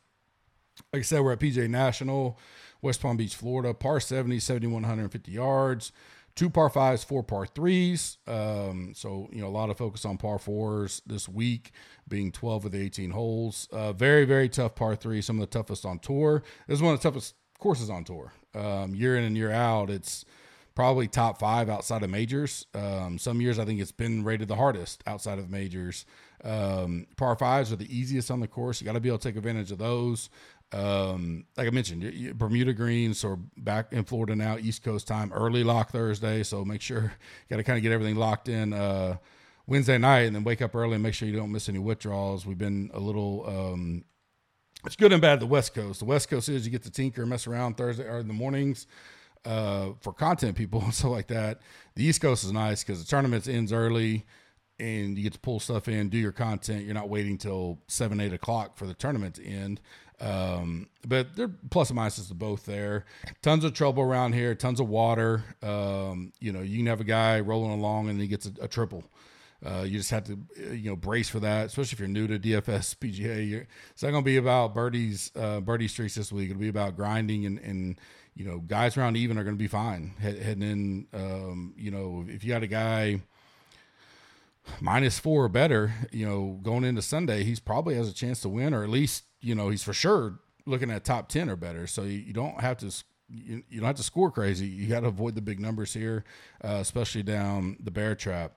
Like 0.92 1.00
I 1.00 1.02
said, 1.02 1.20
we're 1.20 1.32
at 1.32 1.40
PGA 1.40 1.68
National, 1.68 2.38
West 2.80 3.00
Palm 3.00 3.16
Beach, 3.16 3.34
Florida, 3.34 3.74
par 3.74 4.00
70, 4.00 4.40
7,150 4.40 5.30
yards, 5.30 5.92
two 6.34 6.50
par 6.50 6.70
fives, 6.70 7.04
four 7.04 7.22
par 7.22 7.46
threes. 7.46 8.18
Um, 8.26 8.92
so, 8.94 9.28
you 9.32 9.42
know, 9.42 9.48
a 9.48 9.50
lot 9.50 9.70
of 9.70 9.78
focus 9.78 10.04
on 10.04 10.16
par 10.16 10.38
fours 10.38 11.02
this 11.06 11.28
week, 11.28 11.72
being 12.08 12.32
12 12.32 12.66
of 12.66 12.72
the 12.72 12.80
18 12.80 13.10
holes. 13.10 13.68
Uh, 13.70 13.92
very, 13.92 14.24
very 14.24 14.48
tough 14.48 14.74
par 14.74 14.96
three, 14.96 15.20
some 15.20 15.36
of 15.36 15.48
the 15.48 15.58
toughest 15.58 15.84
on 15.84 15.98
tour. 15.98 16.42
This 16.66 16.76
is 16.76 16.82
one 16.82 16.94
of 16.94 17.00
the 17.00 17.08
toughest 17.08 17.34
courses 17.58 17.90
on 17.90 18.04
tour. 18.04 18.32
Um, 18.54 18.94
year 18.94 19.16
in 19.16 19.24
and 19.24 19.36
year 19.36 19.50
out, 19.50 19.90
it's 19.90 20.24
probably 20.74 21.06
top 21.06 21.38
five 21.38 21.68
outside 21.68 22.02
of 22.02 22.10
majors. 22.10 22.66
Um, 22.74 23.18
some 23.18 23.40
years 23.40 23.58
I 23.58 23.64
think 23.64 23.80
it's 23.80 23.92
been 23.92 24.24
rated 24.24 24.48
the 24.48 24.56
hardest 24.56 25.02
outside 25.06 25.38
of 25.38 25.50
majors. 25.50 26.06
Um, 26.44 27.06
par 27.16 27.36
fives 27.36 27.72
are 27.72 27.76
the 27.76 27.96
easiest 27.96 28.30
on 28.30 28.40
the 28.40 28.48
course. 28.48 28.80
You 28.80 28.84
got 28.84 28.94
to 28.94 29.00
be 29.00 29.08
able 29.08 29.18
to 29.18 29.28
take 29.28 29.36
advantage 29.36 29.70
of 29.70 29.78
those. 29.78 30.30
Um, 30.72 31.44
like 31.56 31.66
I 31.66 31.70
mentioned, 31.70 32.38
Bermuda 32.38 32.72
greens, 32.72 33.18
so 33.18 33.38
back 33.58 33.92
in 33.92 34.04
Florida 34.04 34.34
now, 34.34 34.56
East 34.56 34.82
Coast 34.82 35.06
time, 35.06 35.30
early 35.32 35.64
lock 35.64 35.90
Thursday. 35.90 36.42
So 36.42 36.64
make 36.64 36.80
sure 36.80 37.02
you 37.02 37.50
got 37.50 37.56
to 37.56 37.62
kind 37.62 37.76
of 37.76 37.82
get 37.82 37.92
everything 37.92 38.16
locked 38.16 38.48
in 38.48 38.72
uh, 38.72 39.18
Wednesday 39.66 39.98
night, 39.98 40.22
and 40.22 40.34
then 40.34 40.44
wake 40.44 40.62
up 40.62 40.74
early 40.74 40.94
and 40.94 41.02
make 41.02 41.14
sure 41.14 41.28
you 41.28 41.36
don't 41.36 41.52
miss 41.52 41.68
any 41.68 41.78
withdrawals. 41.78 42.46
We've 42.46 42.58
been 42.58 42.90
a 42.94 43.00
little. 43.00 43.44
Um, 43.46 44.04
it's 44.84 44.96
good 44.96 45.12
and 45.12 45.22
bad. 45.22 45.40
The 45.40 45.46
West 45.46 45.74
Coast. 45.74 46.00
The 46.00 46.04
West 46.06 46.28
Coast 46.28 46.48
is 46.48 46.64
you 46.64 46.70
get 46.70 46.82
to 46.84 46.90
tinker, 46.90 47.22
and 47.22 47.30
mess 47.30 47.46
around 47.46 47.76
Thursday 47.76 48.06
or 48.06 48.18
in 48.18 48.28
the 48.28 48.34
mornings 48.34 48.86
uh, 49.44 49.90
for 50.00 50.12
content 50.12 50.56
people 50.56 50.80
and 50.84 50.94
stuff 50.94 51.10
like 51.10 51.28
that. 51.28 51.60
The 51.94 52.04
East 52.04 52.20
Coast 52.20 52.44
is 52.44 52.52
nice 52.52 52.82
because 52.82 53.02
the 53.02 53.08
tournaments 53.08 53.48
ends 53.48 53.72
early 53.72 54.26
and 54.78 55.16
you 55.16 55.22
get 55.22 55.32
to 55.34 55.38
pull 55.38 55.60
stuff 55.60 55.86
in, 55.86 56.08
do 56.08 56.18
your 56.18 56.32
content. 56.32 56.84
You're 56.84 56.94
not 56.94 57.08
waiting 57.08 57.38
till 57.38 57.78
seven, 57.86 58.20
eight 58.20 58.32
o'clock 58.32 58.76
for 58.76 58.86
the 58.86 58.94
tournament 58.94 59.36
to 59.36 59.44
end. 59.44 59.80
Um, 60.20 60.88
but 61.06 61.34
there 61.36 61.46
are 61.46 61.54
plus 61.70 61.90
and 61.90 61.98
minuses 61.98 62.28
to 62.28 62.34
both 62.34 62.64
there. 62.64 63.04
Tons 63.42 63.64
of 63.64 63.74
trouble 63.74 64.02
around 64.02 64.34
here, 64.34 64.54
tons 64.54 64.80
of 64.80 64.88
water. 64.88 65.44
Um, 65.62 66.32
you 66.40 66.52
know, 66.52 66.60
you 66.60 66.78
can 66.78 66.86
have 66.86 67.00
a 67.00 67.04
guy 67.04 67.40
rolling 67.40 67.72
along 67.72 68.08
and 68.08 68.20
he 68.20 68.26
gets 68.26 68.46
a, 68.46 68.52
a 68.62 68.68
triple. 68.68 69.04
Uh, 69.64 69.82
you 69.82 69.98
just 69.98 70.10
have 70.10 70.24
to, 70.24 70.38
uh, 70.58 70.72
you 70.72 70.90
know, 70.90 70.96
brace 70.96 71.28
for 71.28 71.40
that, 71.40 71.66
especially 71.66 71.94
if 71.94 72.00
you're 72.00 72.08
new 72.08 72.26
to 72.26 72.38
DFS 72.38 72.96
PGA. 72.98 73.66
It's 73.90 74.02
not 74.02 74.10
going 74.10 74.24
to 74.24 74.26
be 74.26 74.36
about 74.36 74.74
birdies, 74.74 75.30
uh, 75.36 75.60
birdie 75.60 75.88
streaks 75.88 76.16
this 76.16 76.32
week. 76.32 76.50
It'll 76.50 76.60
be 76.60 76.68
about 76.68 76.96
grinding 76.96 77.46
and, 77.46 77.58
and 77.60 78.00
you 78.34 78.44
know, 78.44 78.58
guys 78.58 78.96
around 78.96 79.16
even 79.16 79.38
are 79.38 79.44
going 79.44 79.56
to 79.56 79.62
be 79.62 79.68
fine 79.68 80.14
Head, 80.18 80.38
heading 80.38 80.62
in. 80.62 81.06
Um, 81.12 81.74
you 81.76 81.90
know, 81.90 82.24
if 82.28 82.42
you 82.44 82.52
got 82.52 82.62
a 82.62 82.66
guy 82.66 83.20
minus 84.80 85.18
four 85.18 85.44
or 85.44 85.48
better, 85.48 85.92
you 86.10 86.26
know, 86.26 86.58
going 86.62 86.84
into 86.84 87.02
Sunday, 87.02 87.44
he's 87.44 87.60
probably 87.60 87.94
has 87.94 88.08
a 88.08 88.14
chance 88.14 88.40
to 88.40 88.48
win, 88.48 88.74
or 88.74 88.82
at 88.82 88.88
least, 88.88 89.24
you 89.40 89.54
know, 89.54 89.68
he's 89.68 89.82
for 89.82 89.92
sure 89.92 90.38
looking 90.66 90.90
at 90.90 91.04
top 91.04 91.28
10 91.28 91.50
or 91.50 91.56
better. 91.56 91.86
So 91.86 92.02
you, 92.02 92.18
you 92.18 92.32
don't 92.32 92.60
have 92.60 92.78
to, 92.78 92.86
you, 93.28 93.62
you 93.68 93.80
don't 93.80 93.86
have 93.86 93.96
to 93.96 94.02
score 94.02 94.30
crazy. 94.30 94.66
You 94.66 94.88
got 94.88 95.00
to 95.00 95.08
avoid 95.08 95.34
the 95.34 95.42
big 95.42 95.60
numbers 95.60 95.92
here, 95.92 96.24
uh, 96.64 96.78
especially 96.80 97.22
down 97.22 97.76
the 97.80 97.90
bear 97.90 98.14
trap. 98.14 98.52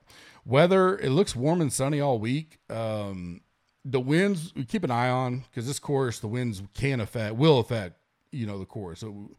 Weather, 0.46 0.96
it 0.98 1.10
looks 1.10 1.34
warm 1.34 1.60
and 1.60 1.72
sunny 1.72 2.00
all 2.00 2.20
week. 2.20 2.58
Um, 2.70 3.40
the 3.84 3.98
winds, 3.98 4.52
we 4.54 4.64
keep 4.64 4.84
an 4.84 4.92
eye 4.92 5.08
on 5.08 5.44
because 5.50 5.66
this 5.66 5.80
course, 5.80 6.20
the 6.20 6.28
winds 6.28 6.62
can 6.72 7.00
affect, 7.00 7.34
will 7.34 7.58
affect, 7.58 7.96
you 8.30 8.46
know, 8.46 8.58
the 8.58 8.64
course. 8.64 9.00
So 9.00 9.32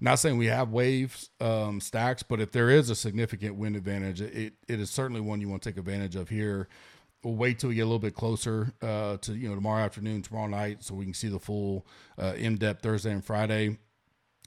not 0.00 0.18
saying 0.18 0.36
we 0.36 0.46
have 0.46 0.70
waves 0.70 1.30
um, 1.40 1.80
stacks, 1.80 2.22
but 2.22 2.40
if 2.40 2.52
there 2.52 2.68
is 2.68 2.90
a 2.90 2.94
significant 2.94 3.56
wind 3.56 3.74
advantage, 3.74 4.20
it, 4.20 4.52
it 4.68 4.80
is 4.80 4.90
certainly 4.90 5.22
one 5.22 5.40
you 5.40 5.48
want 5.48 5.62
to 5.62 5.70
take 5.70 5.78
advantage 5.78 6.14
of 6.14 6.28
here. 6.28 6.68
We'll 7.24 7.36
wait 7.36 7.58
till 7.58 7.70
we 7.70 7.76
get 7.76 7.82
a 7.82 7.84
little 7.84 7.98
bit 7.98 8.14
closer 8.14 8.72
uh, 8.82 9.16
to 9.18 9.32
you 9.32 9.48
know 9.48 9.54
tomorrow 9.54 9.82
afternoon, 9.82 10.22
tomorrow 10.22 10.46
night, 10.46 10.82
so 10.82 10.94
we 10.94 11.04
can 11.04 11.14
see 11.14 11.28
the 11.28 11.38
full 11.38 11.86
uh, 12.18 12.34
in 12.36 12.56
depth 12.56 12.82
Thursday 12.82 13.12
and 13.12 13.24
Friday. 13.24 13.78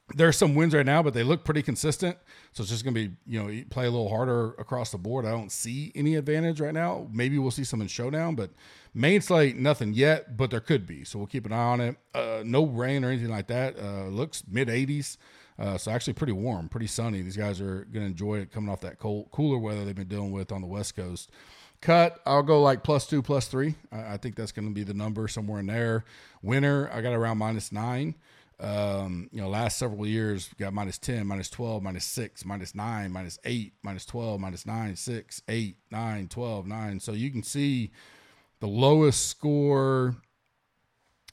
There's 0.10 0.38
some 0.38 0.54
wins 0.54 0.74
right 0.76 0.86
now, 0.86 1.02
but 1.02 1.14
they 1.14 1.24
look 1.24 1.46
pretty 1.46 1.62
consistent. 1.62 2.18
So 2.52 2.62
it's 2.62 2.70
just 2.70 2.84
going 2.84 2.94
to 2.94 3.08
be, 3.08 3.16
you 3.26 3.42
know, 3.42 3.64
play 3.70 3.86
a 3.86 3.90
little 3.90 4.10
harder 4.10 4.52
across 4.54 4.92
the 4.92 4.98
board. 4.98 5.26
I 5.26 5.32
don't 5.32 5.52
see 5.52 5.92
any 5.96 6.16
advantage 6.16 6.60
right 6.60 6.74
now. 6.74 7.08
Maybe 7.12 7.40
we'll 7.40 7.52
see 7.52 7.64
some 7.64 7.82
in 7.82 7.88
showdown, 7.88 8.36
but 8.36 8.52
main 8.94 9.22
slate, 9.22 9.56
nothing 9.56 9.94
yet, 9.94 10.36
but 10.36 10.52
there 10.52 10.60
could 10.60 10.86
be. 10.86 11.06
So 11.06 11.20
we'll 11.20 11.28
keep 11.28 11.46
an 11.46 11.54
eye 11.54 11.58
on 11.58 11.82
it. 11.82 11.96
Uh, 12.14 12.44
no 12.46 12.66
rain 12.66 13.06
or 13.06 13.10
anything 13.10 13.30
like 13.30 13.48
that. 13.48 13.80
Uh, 13.80 14.08
looks 14.08 14.44
mid 14.48 14.68
80s. 14.68 15.18
Uh, 15.58 15.78
so 15.78 15.92
actually 15.92 16.14
pretty 16.14 16.34
warm, 16.34 16.68
pretty 16.68 16.88
sunny. 16.88 17.22
These 17.22 17.38
guys 17.38 17.62
are 17.62 17.86
going 17.86 18.06
to 18.06 18.12
enjoy 18.12 18.40
it 18.40 18.52
coming 18.52 18.70
off 18.70 18.82
that 18.82 19.00
cold, 19.00 19.30
cooler 19.32 19.58
weather 19.58 19.86
they've 19.86 19.96
been 19.96 20.08
dealing 20.08 20.32
with 20.32 20.52
on 20.52 20.62
the 20.62 20.68
West 20.68 20.96
Coast. 20.96 21.32
Cut, 21.80 22.20
I'll 22.26 22.44
go 22.44 22.62
like 22.62 22.84
plus 22.84 23.06
two, 23.06 23.22
plus 23.22 23.48
three. 23.48 23.76
I, 23.92 24.14
I 24.14 24.18
think 24.18 24.36
that's 24.36 24.52
going 24.52 24.68
to 24.68 24.74
be 24.74 24.84
the 24.84 24.94
number 24.94 25.28
somewhere 25.28 25.60
in 25.60 25.68
there. 25.68 26.06
Winner, 26.42 26.90
I 26.92 27.02
got 27.02 27.14
around 27.14 27.38
minus 27.38 27.72
nine. 27.72 28.16
Um, 28.60 29.30
you 29.32 29.42
know, 29.42 29.50
last 29.50 29.78
several 29.78 30.06
years 30.06 30.50
got 30.60 30.74
minus 30.74 30.98
10, 30.98 31.26
minus 31.26 31.50
12, 31.50 31.84
minus 31.84 32.06
6, 32.06 32.46
minus 32.46 32.76
9, 32.76 33.12
minus 33.12 33.40
8, 33.44 33.74
minus 33.84 34.06
12, 34.06 34.40
minus 34.40 34.66
9, 34.66 34.96
6, 34.96 35.42
8, 35.48 35.78
9, 35.92 36.28
12, 36.28 36.68
9. 36.68 37.00
So 37.00 37.12
you 37.14 37.32
can 37.32 37.44
see 37.44 37.92
the 38.60 38.68
lowest 38.68 39.28
score 39.28 40.16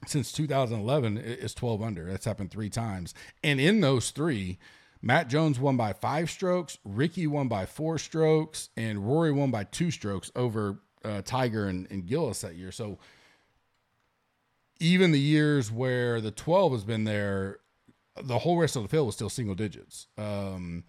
since 0.06 0.32
2011 0.32 1.18
is 1.18 1.54
12 1.54 1.82
under. 1.82 2.06
That's 2.06 2.24
happened 2.24 2.50
three 2.50 2.70
times. 2.70 3.14
And 3.44 3.60
in 3.60 3.80
those 3.80 4.10
three, 4.10 4.58
Matt 5.02 5.28
Jones 5.28 5.58
won 5.58 5.76
by 5.76 5.92
five 5.92 6.30
strokes, 6.30 6.78
Rickie 6.84 7.26
won 7.26 7.48
by 7.48 7.66
four 7.66 7.98
strokes, 7.98 8.68
and 8.76 9.06
Rory 9.06 9.32
won 9.32 9.50
by 9.50 9.64
two 9.64 9.90
strokes 9.90 10.30
over 10.36 10.80
uh, 11.04 11.22
Tiger 11.24 11.66
and, 11.66 11.86
and 11.90 12.06
Gillis 12.06 12.42
that 12.42 12.56
year. 12.56 12.72
So 12.72 12.98
even 14.80 15.12
the 15.12 15.20
years 15.20 15.70
where 15.70 16.20
the 16.20 16.30
12 16.30 16.72
has 16.72 16.84
been 16.84 17.04
there, 17.04 17.58
the 18.20 18.38
whole 18.38 18.58
rest 18.58 18.76
of 18.76 18.82
the 18.82 18.88
field 18.88 19.06
was 19.06 19.14
still 19.14 19.28
single 19.28 19.54
digits. 19.54 20.08
Um, 20.18 20.84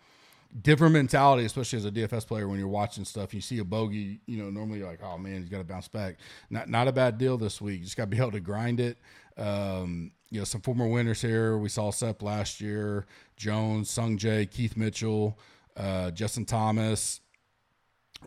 different 0.59 0.93
mentality, 0.93 1.45
especially 1.45 1.77
as 1.77 1.85
a 1.85 1.91
DFS 1.91 2.27
player 2.27 2.47
when 2.47 2.57
you're 2.59 2.67
watching 2.67 3.05
stuff. 3.05 3.33
You 3.33 3.41
see 3.41 3.59
a 3.59 3.63
bogey, 3.63 4.21
you 4.25 4.41
know, 4.41 4.49
normally 4.49 4.79
you're 4.79 4.87
like, 4.87 5.03
oh 5.03 5.17
man, 5.17 5.41
he's 5.41 5.49
got 5.49 5.59
to 5.59 5.63
bounce 5.63 5.87
back. 5.87 6.17
Not 6.49 6.69
not 6.69 6.87
a 6.87 6.91
bad 6.91 7.17
deal 7.17 7.37
this 7.37 7.61
week. 7.61 7.79
You 7.79 7.85
just 7.85 7.97
got 7.97 8.03
to 8.03 8.09
be 8.09 8.17
able 8.21 8.31
to 8.31 8.39
grind 8.39 8.79
it. 8.79 8.97
Um, 9.37 10.11
you 10.29 10.39
know, 10.39 10.45
some 10.45 10.61
former 10.61 10.87
winners 10.87 11.21
here. 11.21 11.57
We 11.57 11.69
saw 11.69 11.91
Sepp 11.91 12.21
last 12.21 12.61
year, 12.61 13.05
Jones, 13.37 13.89
Sung 13.89 14.17
Jae, 14.17 14.49
Keith 14.49 14.77
Mitchell, 14.77 15.37
uh, 15.75 16.11
Justin 16.11 16.45
Thomas, 16.45 17.21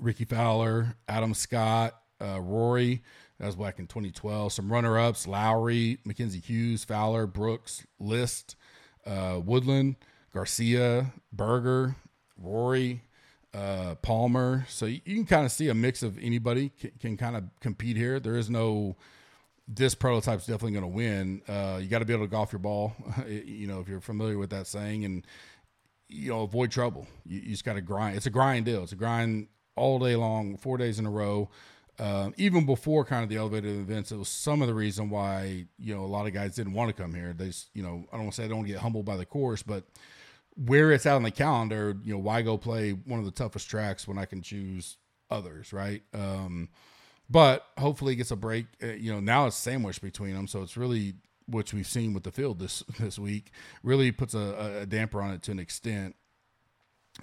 Rickie 0.00 0.24
Fowler, 0.24 0.96
Adam 1.08 1.34
Scott, 1.34 1.94
uh, 2.20 2.40
Rory. 2.40 3.02
That 3.38 3.46
was 3.46 3.56
back 3.56 3.78
in 3.78 3.86
2012. 3.86 4.52
Some 4.52 4.72
runner 4.72 4.98
ups 4.98 5.26
Lowry, 5.26 5.98
Mackenzie 6.04 6.40
Hughes, 6.40 6.84
Fowler, 6.84 7.26
Brooks, 7.26 7.86
List, 7.98 8.56
uh, 9.06 9.40
Woodland, 9.44 9.96
Garcia, 10.32 11.12
Berger, 11.32 11.96
Rory, 12.38 13.02
uh, 13.52 13.96
Palmer. 13.96 14.66
So 14.68 14.86
you, 14.86 15.00
you 15.04 15.14
can 15.16 15.26
kind 15.26 15.44
of 15.44 15.52
see 15.52 15.68
a 15.68 15.74
mix 15.74 16.02
of 16.02 16.18
anybody 16.18 16.70
can, 16.80 16.92
can 17.00 17.16
kind 17.16 17.36
of 17.36 17.44
compete 17.60 17.96
here. 17.96 18.20
There 18.20 18.36
is 18.36 18.48
no 18.48 18.96
this 19.66 19.94
prototype's 19.94 20.46
definitely 20.46 20.72
going 20.72 20.82
to 20.82 20.88
win. 20.88 21.42
Uh, 21.48 21.78
you 21.80 21.88
got 21.88 22.00
to 22.00 22.04
be 22.04 22.12
able 22.12 22.24
to 22.24 22.30
golf 22.30 22.52
your 22.52 22.58
ball, 22.58 22.94
you 23.26 23.66
know, 23.66 23.80
if 23.80 23.88
you're 23.88 24.00
familiar 24.00 24.36
with 24.36 24.50
that 24.50 24.66
saying, 24.66 25.04
and 25.04 25.26
you 26.08 26.28
know, 26.28 26.42
avoid 26.42 26.70
trouble. 26.70 27.06
You, 27.24 27.40
you 27.40 27.50
just 27.50 27.64
got 27.64 27.74
to 27.74 27.80
grind. 27.80 28.16
It's 28.16 28.26
a 28.26 28.30
grind 28.30 28.66
deal. 28.66 28.82
It's 28.82 28.92
a 28.92 28.96
grind 28.96 29.48
all 29.76 29.98
day 29.98 30.16
long, 30.16 30.56
four 30.56 30.76
days 30.76 30.98
in 30.98 31.06
a 31.06 31.10
row. 31.10 31.48
Um, 31.98 32.34
even 32.36 32.66
before 32.66 33.04
kind 33.04 33.22
of 33.22 33.28
the 33.28 33.36
elevated 33.36 33.76
events, 33.76 34.10
it 34.10 34.16
was 34.16 34.28
some 34.28 34.62
of 34.62 34.68
the 34.68 34.74
reason 34.74 35.10
why 35.10 35.66
you 35.78 35.94
know 35.94 36.02
a 36.02 36.06
lot 36.06 36.26
of 36.26 36.32
guys 36.32 36.54
didn't 36.56 36.72
want 36.72 36.94
to 36.94 37.02
come 37.02 37.14
here. 37.14 37.32
They, 37.32 37.52
you 37.72 37.82
know, 37.82 38.04
I 38.12 38.16
don't 38.16 38.24
want 38.24 38.34
to 38.34 38.42
say 38.42 38.48
they 38.48 38.54
don't 38.54 38.64
get 38.64 38.78
humbled 38.78 39.04
by 39.04 39.16
the 39.16 39.26
course, 39.26 39.62
but 39.62 39.84
where 40.56 40.92
it's 40.92 41.06
out 41.06 41.16
on 41.16 41.22
the 41.22 41.30
calendar, 41.30 41.96
you 42.04 42.14
know, 42.14 42.18
why 42.18 42.42
go 42.42 42.56
play 42.56 42.92
one 42.92 43.18
of 43.18 43.24
the 43.24 43.30
toughest 43.30 43.68
tracks 43.68 44.06
when 44.06 44.18
I 44.18 44.24
can 44.24 44.42
choose 44.42 44.96
others, 45.30 45.72
right? 45.72 46.02
Um, 46.12 46.68
but 47.28 47.66
hopefully 47.78 48.12
it 48.14 48.16
gets 48.16 48.30
a 48.30 48.36
break. 48.36 48.66
Uh, 48.82 48.88
you 48.88 49.12
know, 49.12 49.20
now 49.20 49.46
it's 49.46 49.56
sandwiched 49.56 50.02
between 50.02 50.34
them, 50.34 50.46
so 50.46 50.62
it's 50.62 50.76
really 50.76 51.14
which 51.46 51.74
we've 51.74 51.86
seen 51.86 52.14
with 52.14 52.22
the 52.22 52.32
field 52.32 52.58
this 52.58 52.82
this 52.98 53.18
week 53.18 53.50
really 53.82 54.10
puts 54.12 54.34
a, 54.34 54.80
a 54.82 54.86
damper 54.86 55.20
on 55.20 55.32
it 55.32 55.42
to 55.42 55.50
an 55.50 55.58
extent. 55.58 56.16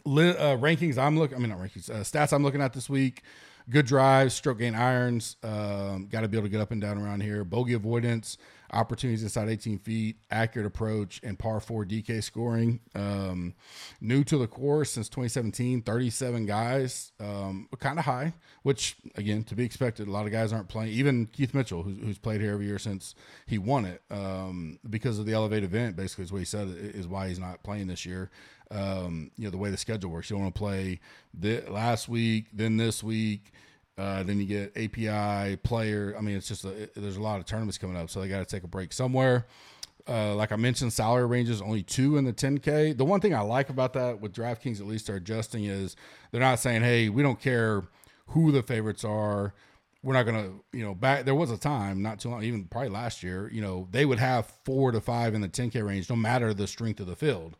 Uh, 0.05 0.55
rankings 0.57 0.97
I'm 0.97 1.17
looking, 1.19 1.35
I 1.37 1.39
mean 1.39 1.49
not 1.49 1.59
rankings, 1.59 1.89
uh, 1.89 1.95
stats 1.95 2.33
I'm 2.33 2.43
looking 2.43 2.61
at 2.61 2.73
this 2.73 2.89
week. 2.89 3.23
Good 3.69 3.85
drives, 3.85 4.33
stroke 4.33 4.59
gain 4.59 4.75
irons. 4.75 5.37
Um, 5.43 6.07
Got 6.09 6.21
to 6.21 6.27
be 6.27 6.37
able 6.37 6.47
to 6.47 6.51
get 6.51 6.61
up 6.61 6.71
and 6.71 6.81
down 6.81 6.97
around 6.97 7.21
here. 7.21 7.43
Bogey 7.43 7.73
avoidance, 7.73 8.37
opportunities 8.71 9.23
inside 9.23 9.49
18 9.49 9.79
feet, 9.79 10.17
accurate 10.29 10.65
approach, 10.65 11.19
and 11.23 11.37
par 11.37 11.59
four 11.59 11.85
DK 11.85 12.23
scoring. 12.23 12.79
Um, 12.95 13.53
new 13.99 14.23
to 14.23 14.37
the 14.37 14.47
course 14.47 14.91
since 14.91 15.09
2017, 15.09 15.81
37 15.81 16.45
guys, 16.45 17.11
um, 17.19 17.67
kind 17.79 17.99
of 17.99 18.05
high, 18.05 18.33
which 18.63 18.97
again 19.15 19.43
to 19.43 19.55
be 19.55 19.63
expected. 19.63 20.07
A 20.07 20.11
lot 20.11 20.25
of 20.25 20.31
guys 20.31 20.51
aren't 20.53 20.67
playing. 20.69 20.93
Even 20.93 21.27
Keith 21.27 21.53
Mitchell, 21.53 21.83
who's, 21.83 21.97
who's 21.97 22.17
played 22.17 22.41
here 22.41 22.53
every 22.53 22.65
year 22.65 22.79
since 22.79 23.15
he 23.45 23.57
won 23.57 23.85
it, 23.85 24.01
um, 24.09 24.79
because 24.89 25.19
of 25.19 25.25
the 25.25 25.33
elevate 25.33 25.63
event. 25.63 25.95
Basically, 25.95 26.23
is 26.23 26.31
what 26.31 26.39
he 26.39 26.45
said 26.45 26.67
is 26.69 27.07
why 27.07 27.27
he's 27.27 27.39
not 27.39 27.63
playing 27.63 27.87
this 27.87 28.05
year. 28.05 28.31
Um, 28.71 29.31
you 29.37 29.43
know 29.45 29.49
the 29.51 29.57
way 29.57 29.69
the 29.69 29.77
schedule 29.77 30.09
works. 30.11 30.29
You 30.29 30.37
want 30.37 30.53
to 30.53 30.57
play 30.59 30.99
the 31.33 31.61
last 31.69 32.07
week, 32.09 32.45
then 32.53 32.77
this 32.77 33.03
week. 33.03 33.51
Uh, 33.97 34.23
then 34.23 34.39
you 34.39 34.45
get 34.45 34.71
API 34.77 35.57
player. 35.57 36.15
I 36.17 36.21
mean, 36.21 36.35
it's 36.37 36.47
just 36.47 36.63
a, 36.65 36.69
it- 36.83 36.93
there's 36.95 37.17
a 37.17 37.21
lot 37.21 37.39
of 37.39 37.45
tournaments 37.45 37.77
coming 37.77 37.97
up, 37.97 38.09
so 38.09 38.21
they 38.21 38.27
got 38.29 38.39
to 38.39 38.45
take 38.45 38.63
a 38.63 38.67
break 38.67 38.93
somewhere. 38.93 39.45
Uh, 40.07 40.33
like 40.33 40.51
I 40.51 40.55
mentioned, 40.55 40.93
salary 40.93 41.25
ranges 41.27 41.61
only 41.61 41.83
two 41.83 42.17
in 42.17 42.23
the 42.23 42.33
10K. 42.33 42.97
The 42.97 43.05
one 43.05 43.19
thing 43.19 43.35
I 43.35 43.41
like 43.41 43.69
about 43.69 43.93
that 43.93 44.19
with 44.19 44.33
DraftKings, 44.33 44.79
at 44.79 44.87
least 44.87 45.07
they're 45.07 45.17
adjusting, 45.17 45.65
is 45.65 45.95
they're 46.31 46.41
not 46.41 46.59
saying, 46.59 46.81
hey, 46.81 47.09
we 47.09 47.21
don't 47.21 47.39
care 47.39 47.83
who 48.27 48.51
the 48.51 48.63
favorites 48.63 49.03
are. 49.03 49.53
We're 50.01 50.13
not 50.13 50.23
to, 50.25 50.63
you 50.73 50.83
know, 50.83 50.95
back 50.95 51.25
there 51.25 51.35
was 51.35 51.51
a 51.51 51.57
time 51.57 52.01
not 52.01 52.19
too 52.19 52.29
long, 52.29 52.43
even 52.43 52.63
probably 52.65 52.89
last 52.89 53.21
year, 53.21 53.47
you 53.53 53.61
know, 53.61 53.87
they 53.91 54.05
would 54.05 54.17
have 54.17 54.51
four 54.65 54.91
to 54.91 54.99
five 55.01 55.35
in 55.35 55.41
the 55.41 55.49
10K 55.49 55.85
range, 55.85 56.09
no 56.09 56.15
matter 56.15 56.53
the 56.55 56.65
strength 56.65 56.99
of 56.99 57.05
the 57.05 57.15
field, 57.15 57.55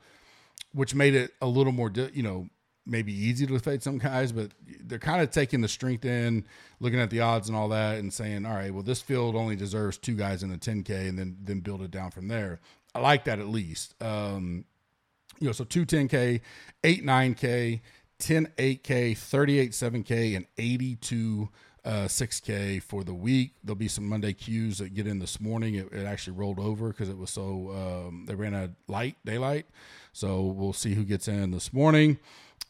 which 0.74 0.96
made 0.96 1.16
it 1.16 1.34
a 1.42 1.48
little 1.48 1.74
more, 1.74 1.92
you 2.14 2.24
know, 2.24 2.48
maybe 2.86 3.14
easy 3.14 3.46
to 3.46 3.60
fade 3.60 3.84
some 3.84 3.98
guys, 3.98 4.32
but 4.32 4.52
they're 4.84 5.00
kind 5.00 5.22
of 5.22 5.30
taking 5.32 5.62
the 5.62 5.68
strength 5.68 6.06
in, 6.06 6.46
looking 6.80 7.00
at 7.00 7.10
the 7.10 7.20
odds 7.20 7.48
and 7.48 7.56
all 7.56 7.70
that, 7.70 8.00
and 8.00 8.12
saying, 8.14 8.46
all 8.46 8.54
right, 8.54 8.74
well, 8.74 8.84
this 8.84 9.02
field 9.02 9.36
only 9.36 9.56
deserves 9.56 9.98
two 9.98 10.16
guys 10.16 10.44
in 10.44 10.50
the 10.50 10.58
10K, 10.58 11.10
and 11.10 11.18
then 11.18 11.38
then 11.44 11.60
build 11.60 11.82
it 11.82 11.92
down 11.92 12.12
from 12.12 12.28
there. 12.28 12.60
I 12.94 13.00
like 13.00 13.26
that 13.26 13.40
at 13.40 13.48
least. 13.48 13.96
Um, 14.02 14.66
you 15.40 15.48
know, 15.48 15.54
so 15.54 15.64
two 15.64 15.86
10K, 15.86 16.42
eight 16.84 17.06
9K, 17.06 17.82
10 18.20 18.48
8K, 18.58 19.18
38 19.18 19.72
7K, 19.72 20.36
and 20.36 20.46
82 20.58 21.50
uh, 21.84 22.06
6K 22.06 22.82
for 22.82 23.04
the 23.04 23.14
week. 23.14 23.54
There'll 23.64 23.76
be 23.76 23.88
some 23.88 24.08
Monday 24.08 24.34
cues 24.34 24.78
that 24.78 24.94
get 24.94 25.08
in 25.08 25.20
this 25.20 25.40
morning. 25.40 25.76
It, 25.76 25.92
it 25.92 26.06
actually 26.06 26.38
rolled 26.38 26.60
over 26.60 26.90
because 26.90 27.10
it 27.10 27.18
was 27.18 27.30
so 27.30 28.06
um, 28.08 28.26
they 28.28 28.36
ran 28.36 28.54
a 28.54 28.72
light 28.88 29.18
daylight. 29.26 29.66
So 30.14 30.42
we'll 30.42 30.74
see 30.74 30.94
who 30.94 31.04
gets 31.04 31.28
in 31.28 31.52
this 31.52 31.74
morning. 31.74 32.20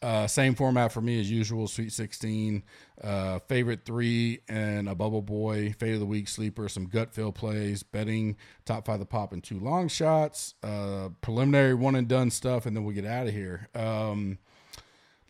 Uh, 0.00 0.26
same 0.26 0.54
format 0.54 0.90
for 0.90 1.00
me 1.00 1.20
as 1.20 1.30
usual. 1.30 1.68
Sweet 1.68 1.92
16, 1.92 2.64
uh, 3.04 3.38
favorite 3.40 3.84
three, 3.84 4.40
and 4.48 4.88
a 4.88 4.96
bubble 4.96 5.22
boy. 5.22 5.74
Fade 5.78 5.94
of 5.94 6.00
the 6.00 6.06
week 6.06 6.26
sleeper. 6.26 6.68
Some 6.68 6.86
gut 6.86 7.14
fill 7.14 7.30
plays. 7.30 7.84
Betting 7.84 8.36
top 8.64 8.86
five 8.86 8.98
the 8.98 9.06
pop 9.06 9.32
and 9.32 9.44
two 9.44 9.60
long 9.60 9.86
shots. 9.86 10.54
Uh, 10.62 11.10
preliminary 11.20 11.74
one 11.74 11.94
and 11.94 12.08
done 12.08 12.30
stuff, 12.30 12.66
and 12.66 12.76
then 12.76 12.84
we'll 12.84 12.94
get 12.94 13.06
out 13.06 13.28
of 13.28 13.32
here. 13.32 13.68
Um, 13.76 14.38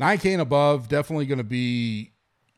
9K 0.00 0.32
and 0.32 0.42
above 0.42 0.88
definitely 0.88 1.26
going 1.26 1.38
to 1.38 1.44
be 1.44 2.11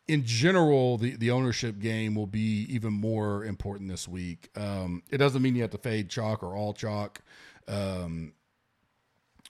in 0.07 0.25
general, 0.25 0.99
the, 0.99 1.17
the 1.17 1.31
ownership 1.31 1.79
game 1.79 2.15
will 2.15 2.27
be 2.27 2.67
even 2.69 2.93
more 2.93 3.45
important 3.45 3.89
this 3.89 4.07
week. 4.07 4.51
Um, 4.57 5.03
it 5.11 5.19
doesn't 5.19 5.41
mean 5.41 5.55
you 5.57 5.63
have 5.63 5.71
to 5.71 5.79
fade 5.79 6.11
chalk 6.11 6.43
or 6.43 6.55
all 6.55 6.75
chalk. 6.75 7.21
Um, 7.67 8.35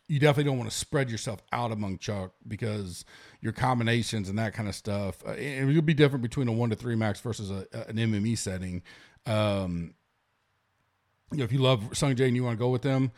you 0.07 0.21
definitely 0.21 0.51
don't 0.51 0.59
want 0.59 0.71
to 0.71 0.77
spread 0.77 1.11
yourself 1.11 1.43
out 1.51 1.73
among 1.73 1.99
chalk 1.99 2.35
because 2.47 3.05
your 3.41 3.53
combinations 3.53 4.29
and 4.29 4.39
that 4.39 4.55
kind 4.55 4.69
of 4.69 4.75
stuff, 4.75 5.25
uh, 5.27 5.31
and 5.31 5.71
it'll 5.71 5.83
be 5.83 5.95
different 5.95 6.23
between 6.23 6.47
a 6.47 6.53
one 6.53 6.71
to 6.71 6.77
three 6.77 6.95
max 6.95 7.21
versus 7.21 7.51
a, 7.51 7.67
an 7.89 7.97
MME 7.97 8.37
setting. 8.39 8.83
Um, 9.27 9.95
you 11.33 11.39
know, 11.39 11.45
if 11.45 11.53
you 11.53 11.59
love 11.59 11.81
Sungjae 11.91 12.27
and 12.27 12.37
you 12.37 12.45
want 12.45 12.59
to 12.59 12.63
go 12.63 12.69
with 12.69 12.83
them, 12.83 13.11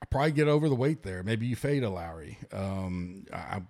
I 0.00 0.06
probably 0.06 0.32
get 0.32 0.48
over 0.48 0.68
the 0.68 0.74
weight 0.74 1.02
there. 1.02 1.22
Maybe 1.22 1.46
you 1.46 1.56
fade 1.56 1.82
a 1.82 1.90
Lowry. 1.90 2.38
Um, 2.52 3.24
I, 3.32 3.62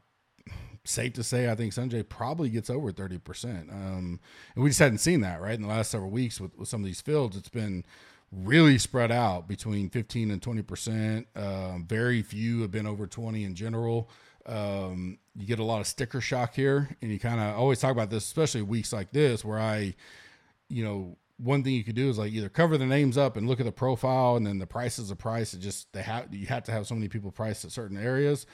safe 0.84 1.14
to 1.14 1.24
say, 1.24 1.50
I 1.50 1.54
think 1.54 1.72
Sungjae 1.72 2.08
probably 2.08 2.50
gets 2.50 2.70
over 2.70 2.92
30%. 2.92 3.72
Um, 3.72 4.20
and 4.54 4.64
we 4.64 4.70
just 4.70 4.80
hadn't 4.80 4.98
seen 4.98 5.20
that, 5.22 5.40
right? 5.40 5.54
In 5.54 5.62
the 5.62 5.68
last 5.68 5.90
several 5.90 6.10
weeks 6.10 6.40
with, 6.40 6.56
with 6.58 6.68
some 6.68 6.80
of 6.80 6.86
these 6.86 7.00
fields, 7.00 7.36
it's 7.36 7.48
been 7.48 7.84
really 8.32 8.78
spread 8.78 9.12
out 9.12 9.48
between 9.48 9.88
15 9.90 10.30
and 10.30 10.40
20%. 10.40 11.24
Um, 11.36 11.86
very 11.86 12.22
few 12.22 12.62
have 12.62 12.70
been 12.70 12.86
over 12.86 13.06
20 13.06 13.44
in 13.44 13.54
general. 13.54 14.10
Um, 14.46 15.18
you 15.34 15.46
get 15.46 15.58
a 15.58 15.64
lot 15.64 15.80
of 15.80 15.86
sticker 15.86 16.20
shock 16.20 16.54
here, 16.54 16.96
and 17.00 17.10
you 17.10 17.18
kind 17.18 17.40
of 17.40 17.56
always 17.56 17.80
talk 17.80 17.92
about 17.92 18.10
this, 18.10 18.24
especially 18.24 18.62
weeks 18.62 18.92
like 18.92 19.10
this, 19.10 19.44
where 19.44 19.58
I, 19.58 19.94
you 20.68 20.84
know, 20.84 21.16
one 21.38 21.64
thing 21.64 21.72
you 21.72 21.84
could 21.84 21.94
do 21.94 22.08
is 22.08 22.18
like 22.18 22.32
either 22.32 22.48
cover 22.48 22.78
the 22.78 22.86
names 22.86 23.18
up 23.18 23.36
and 23.36 23.48
look 23.48 23.58
at 23.58 23.66
the 23.66 23.72
profile, 23.72 24.36
and 24.36 24.46
then 24.46 24.58
the 24.58 24.66
price 24.66 24.98
is 24.98 25.10
a 25.10 25.16
price. 25.16 25.54
It 25.54 25.60
just 25.60 25.92
they 25.92 26.02
have 26.02 26.32
you 26.32 26.46
have 26.46 26.64
to 26.64 26.72
have 26.72 26.86
so 26.86 26.94
many 26.94 27.08
people 27.08 27.30
priced 27.30 27.64
at 27.64 27.72
certain 27.72 27.96
areas, 27.96 28.46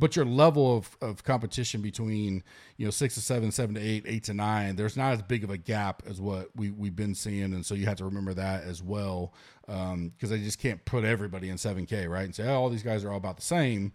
but 0.00 0.16
your 0.16 0.24
level 0.24 0.78
of, 0.78 0.96
of 1.00 1.22
competition 1.22 1.82
between 1.82 2.42
you 2.78 2.86
know 2.86 2.90
six 2.90 3.14
to 3.14 3.20
seven, 3.20 3.52
seven 3.52 3.74
to 3.74 3.80
eight, 3.80 4.04
eight 4.06 4.24
to 4.24 4.34
nine, 4.34 4.74
there's 4.74 4.96
not 4.96 5.12
as 5.12 5.22
big 5.22 5.44
of 5.44 5.50
a 5.50 5.58
gap 5.58 6.02
as 6.08 6.20
what 6.20 6.48
we 6.56 6.70
we've 6.70 6.96
been 6.96 7.14
seeing, 7.14 7.52
and 7.52 7.64
so 7.64 7.74
you 7.74 7.84
have 7.86 7.98
to 7.98 8.04
remember 8.04 8.34
that 8.34 8.64
as 8.64 8.82
well, 8.82 9.34
because 9.66 9.92
um, 9.92 10.42
just 10.42 10.58
can't 10.58 10.82
put 10.86 11.04
everybody 11.04 11.50
in 11.50 11.58
seven 11.58 11.84
K 11.86 12.06
right 12.06 12.24
and 12.24 12.34
say 12.34 12.48
oh, 12.48 12.54
all 12.54 12.70
these 12.70 12.82
guys 12.82 13.04
are 13.04 13.10
all 13.10 13.18
about 13.18 13.36
the 13.36 13.42
same. 13.42 13.92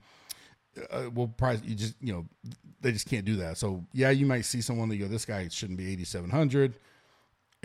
Uh, 0.91 1.09
well, 1.13 1.27
probably 1.27 1.69
you 1.69 1.75
just 1.75 1.95
you 1.99 2.13
know 2.13 2.25
they 2.81 2.91
just 2.91 3.09
can't 3.09 3.25
do 3.25 3.37
that. 3.37 3.57
So 3.57 3.83
yeah, 3.91 4.11
you 4.11 4.27
might 4.27 4.45
see 4.45 4.61
someone 4.61 4.87
that 4.89 4.95
you 4.95 5.05
go, 5.05 5.09
this 5.09 5.25
guy 5.25 5.47
shouldn't 5.47 5.79
be 5.79 5.91
eighty 5.91 6.05
seven 6.05 6.29
hundred. 6.29 6.77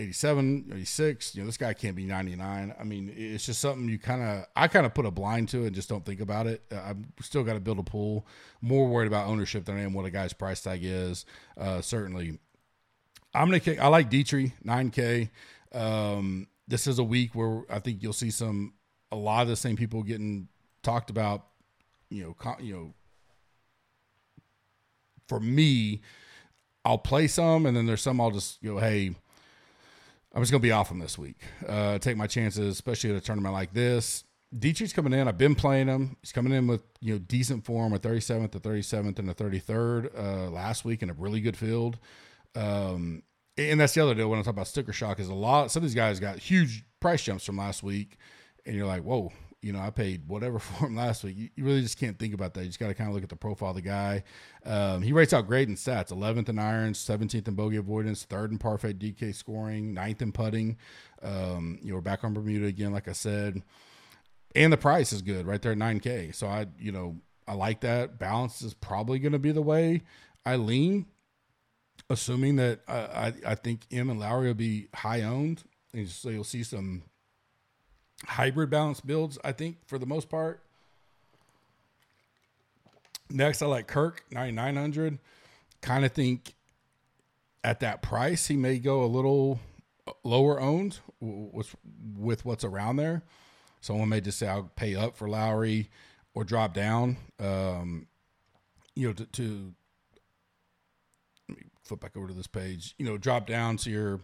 87, 0.00 0.70
86, 0.72 1.34
you 1.34 1.42
know, 1.42 1.46
this 1.46 1.58
guy 1.58 1.74
can't 1.74 1.94
be 1.94 2.06
99. 2.06 2.74
I 2.78 2.84
mean, 2.84 3.12
it's 3.14 3.44
just 3.44 3.60
something 3.60 3.86
you 3.86 3.98
kind 3.98 4.22
of, 4.22 4.46
I 4.56 4.66
kind 4.66 4.86
of 4.86 4.94
put 4.94 5.04
a 5.04 5.10
blind 5.10 5.50
to 5.50 5.64
it 5.64 5.66
and 5.66 5.74
just 5.74 5.90
don't 5.90 6.04
think 6.06 6.20
about 6.20 6.46
it. 6.46 6.62
Uh, 6.72 6.80
I've 6.82 7.04
still 7.20 7.44
got 7.44 7.52
to 7.52 7.60
build 7.60 7.78
a 7.78 7.82
pool. 7.82 8.26
More 8.62 8.88
worried 8.88 9.08
about 9.08 9.26
ownership 9.26 9.66
than 9.66 9.76
I 9.76 9.82
am 9.82 9.92
what 9.92 10.06
a 10.06 10.10
guy's 10.10 10.32
price 10.32 10.62
tag 10.62 10.80
is. 10.82 11.26
Uh, 11.58 11.82
certainly. 11.82 12.38
I'm 13.34 13.50
going 13.50 13.60
to, 13.60 13.76
I 13.76 13.88
like 13.88 14.10
Detry, 14.10 14.52
9K. 14.64 15.28
Um, 15.72 16.48
this 16.66 16.86
is 16.86 16.98
a 16.98 17.04
week 17.04 17.34
where 17.34 17.64
I 17.68 17.78
think 17.78 18.02
you'll 18.02 18.14
see 18.14 18.30
some, 18.30 18.72
a 19.12 19.16
lot 19.16 19.42
of 19.42 19.48
the 19.48 19.56
same 19.56 19.76
people 19.76 20.02
getting 20.02 20.48
talked 20.82 21.10
about, 21.10 21.46
you 22.08 22.24
know, 22.24 22.56
you 22.58 22.74
know, 22.74 22.94
for 25.28 25.40
me, 25.40 26.00
I'll 26.86 26.98
play 26.98 27.26
some 27.26 27.66
and 27.66 27.76
then 27.76 27.84
there's 27.84 28.00
some 28.00 28.18
I'll 28.18 28.30
just 28.30 28.62
go, 28.62 28.78
hey, 28.78 29.14
I'm 30.34 30.42
just 30.42 30.52
going 30.52 30.60
to 30.60 30.66
be 30.66 30.72
off 30.72 30.90
him 30.90 31.00
this 31.00 31.18
week. 31.18 31.40
Uh, 31.66 31.98
take 31.98 32.16
my 32.16 32.26
chances, 32.26 32.72
especially 32.72 33.10
at 33.10 33.16
a 33.16 33.20
tournament 33.20 33.52
like 33.52 33.72
this. 33.72 34.24
Detry's 34.56 34.92
coming 34.92 35.12
in. 35.12 35.28
I've 35.28 35.38
been 35.38 35.54
playing 35.54 35.88
him. 35.88 36.16
He's 36.22 36.32
coming 36.32 36.52
in 36.52 36.66
with 36.66 36.82
you 37.00 37.14
know 37.14 37.18
decent 37.18 37.64
form, 37.64 37.92
a 37.92 37.98
37th, 37.98 38.54
a 38.54 38.60
37th, 38.60 39.18
and 39.18 39.30
a 39.30 39.34
33rd 39.34 40.18
uh, 40.18 40.50
last 40.50 40.84
week 40.84 41.02
in 41.02 41.10
a 41.10 41.12
really 41.14 41.40
good 41.40 41.56
field. 41.56 41.98
Um, 42.54 43.22
and 43.56 43.80
that's 43.80 43.94
the 43.94 44.02
other 44.02 44.14
deal 44.14 44.28
when 44.28 44.38
I 44.38 44.42
talk 44.42 44.54
about 44.54 44.66
sticker 44.66 44.92
shock 44.92 45.20
is 45.20 45.28
a 45.28 45.34
lot. 45.34 45.70
Some 45.70 45.82
of 45.82 45.88
these 45.88 45.94
guys 45.94 46.18
got 46.18 46.38
huge 46.38 46.84
price 47.00 47.22
jumps 47.22 47.44
from 47.44 47.58
last 47.58 47.82
week, 47.82 48.16
and 48.66 48.74
you're 48.74 48.86
like, 48.86 49.02
whoa, 49.02 49.32
you 49.62 49.72
know, 49.72 49.80
I 49.80 49.90
paid 49.90 50.26
whatever 50.26 50.58
for 50.58 50.86
him 50.86 50.96
last 50.96 51.24
week. 51.24 51.36
You, 51.36 51.48
you 51.56 51.64
really 51.64 51.82
just 51.82 51.98
can't 51.98 52.18
think 52.18 52.34
about 52.34 52.54
that. 52.54 52.60
You 52.60 52.66
just 52.66 52.80
got 52.80 52.88
to 52.88 52.94
kind 52.94 53.08
of 53.08 53.14
look 53.14 53.22
at 53.22 53.28
the 53.28 53.36
profile 53.36 53.70
of 53.70 53.76
the 53.76 53.82
guy. 53.82 54.24
Um, 54.64 55.02
he 55.02 55.12
rates 55.12 55.32
out 55.32 55.46
great 55.46 55.68
in 55.68 55.74
stats 55.74 56.12
11th 56.12 56.48
in 56.48 56.58
irons, 56.58 56.98
17th 56.98 57.48
in 57.48 57.54
bogey 57.54 57.76
avoidance, 57.76 58.24
third 58.24 58.50
in 58.50 58.58
par 58.58 58.78
fade 58.78 58.98
DK 58.98 59.34
scoring, 59.34 59.94
ninth 59.94 60.22
in 60.22 60.32
putting. 60.32 60.76
Um, 61.22 61.78
you 61.82 61.90
know, 61.90 61.96
we're 61.96 62.02
back 62.02 62.24
on 62.24 62.34
Bermuda 62.34 62.66
again, 62.66 62.92
like 62.92 63.08
I 63.08 63.12
said. 63.12 63.62
And 64.54 64.72
the 64.72 64.76
price 64.76 65.12
is 65.12 65.22
good 65.22 65.46
right 65.46 65.62
there 65.62 65.72
at 65.72 65.78
9K. 65.78 66.34
So 66.34 66.48
I, 66.48 66.66
you 66.78 66.90
know, 66.90 67.16
I 67.46 67.54
like 67.54 67.80
that. 67.80 68.18
Balance 68.18 68.62
is 68.62 68.74
probably 68.74 69.18
going 69.18 69.32
to 69.32 69.38
be 69.38 69.52
the 69.52 69.62
way 69.62 70.02
I 70.44 70.56
lean, 70.56 71.06
assuming 72.08 72.56
that 72.56 72.80
uh, 72.88 73.08
I, 73.12 73.32
I 73.46 73.54
think 73.54 73.86
Im 73.90 74.10
and 74.10 74.18
Lowry 74.18 74.48
will 74.48 74.54
be 74.54 74.88
high 74.94 75.22
owned. 75.22 75.62
And 75.92 76.08
so 76.08 76.30
you'll 76.30 76.44
see 76.44 76.62
some 76.62 77.02
hybrid 78.26 78.70
balance 78.70 79.00
builds, 79.00 79.38
I 79.44 79.52
think, 79.52 79.78
for 79.86 79.98
the 79.98 80.06
most 80.06 80.28
part. 80.28 80.60
Next, 83.30 83.62
I 83.62 83.66
like 83.66 83.86
Kirk, 83.86 84.24
9900. 84.30 85.18
Kind 85.80 86.04
of 86.04 86.12
think 86.12 86.54
at 87.62 87.80
that 87.80 88.02
price, 88.02 88.46
he 88.46 88.56
may 88.56 88.78
go 88.78 89.04
a 89.04 89.06
little 89.06 89.60
lower 90.24 90.60
owned 90.60 90.98
with, 91.20 91.74
what's 92.44 92.64
around 92.64 92.96
there. 92.96 93.22
Someone 93.80 94.08
may 94.08 94.20
just 94.20 94.38
say, 94.38 94.48
I'll 94.48 94.70
pay 94.74 94.94
up 94.94 95.16
for 95.16 95.28
Lowry 95.28 95.88
or 96.34 96.44
drop 96.44 96.74
down. 96.74 97.16
Um, 97.38 98.06
you 98.94 99.06
know, 99.08 99.12
to, 99.14 99.24
to 99.24 99.74
let 101.48 101.58
me 101.58 101.64
flip 101.82 102.00
back 102.00 102.16
over 102.16 102.28
to 102.28 102.34
this 102.34 102.46
page, 102.46 102.94
you 102.98 103.06
know, 103.06 103.16
drop 103.16 103.46
down 103.46 103.76
to 103.78 103.90
your 103.90 104.20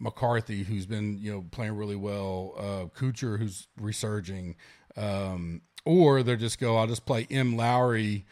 McCarthy, 0.00 0.62
who's 0.62 0.86
been 0.86 1.18
you 1.18 1.32
know 1.32 1.44
playing 1.50 1.76
really 1.76 1.96
well, 1.96 2.54
uh, 2.56 2.98
Kuchar, 2.98 3.38
who's 3.38 3.66
resurging, 3.80 4.56
um, 4.96 5.62
or 5.84 6.22
they 6.22 6.36
just 6.36 6.58
go, 6.58 6.76
I'll 6.76 6.86
just 6.86 7.06
play 7.06 7.26
Im 7.30 7.56
Lowry 7.56 8.26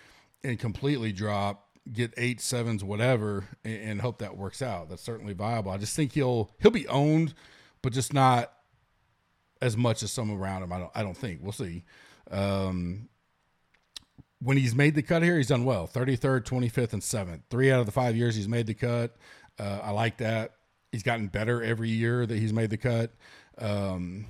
and 0.44 0.58
completely 0.58 1.12
drop, 1.12 1.68
get 1.92 2.12
eight 2.16 2.40
sevens, 2.40 2.84
whatever, 2.84 3.44
and, 3.64 3.82
and, 3.82 4.00
hope 4.00 4.18
that 4.18 4.36
works 4.36 4.62
out. 4.62 4.88
That's 4.88 5.02
certainly 5.02 5.32
viable. 5.32 5.72
I 5.72 5.76
just 5.76 5.96
think 5.96 6.12
he'll 6.12 6.50
he'll 6.60 6.70
be 6.70 6.88
owned, 6.88 7.34
but 7.82 7.92
just 7.92 8.12
not 8.12 8.52
as 9.60 9.76
much 9.76 10.02
as 10.02 10.12
some 10.12 10.30
around 10.30 10.62
him. 10.62 10.72
I 10.72 10.78
don't 10.78 10.92
I 10.94 11.02
don't 11.02 11.16
think 11.16 11.40
we'll 11.42 11.52
see. 11.52 11.84
Um, 12.30 13.08
when 14.40 14.56
he's 14.56 14.74
made 14.74 14.94
the 14.94 15.02
cut 15.02 15.22
here, 15.22 15.38
he's 15.38 15.48
done 15.48 15.64
well. 15.64 15.88
33rd, 15.88 16.44
25th, 16.44 16.92
and 16.92 17.02
7th. 17.02 17.40
Three 17.48 17.72
out 17.72 17.80
of 17.80 17.86
the 17.86 17.92
five 17.92 18.14
years 18.14 18.36
he's 18.36 18.48
made 18.48 18.66
the 18.66 18.74
cut. 18.74 19.16
Uh, 19.58 19.80
I 19.82 19.92
like 19.92 20.18
that 20.18 20.52
he's 20.92 21.02
gotten 21.02 21.28
better 21.28 21.62
every 21.62 21.90
year 21.90 22.26
that 22.26 22.38
he's 22.38 22.52
made 22.52 22.70
the 22.70 22.76
cut. 22.76 23.12
Um, 23.58 24.26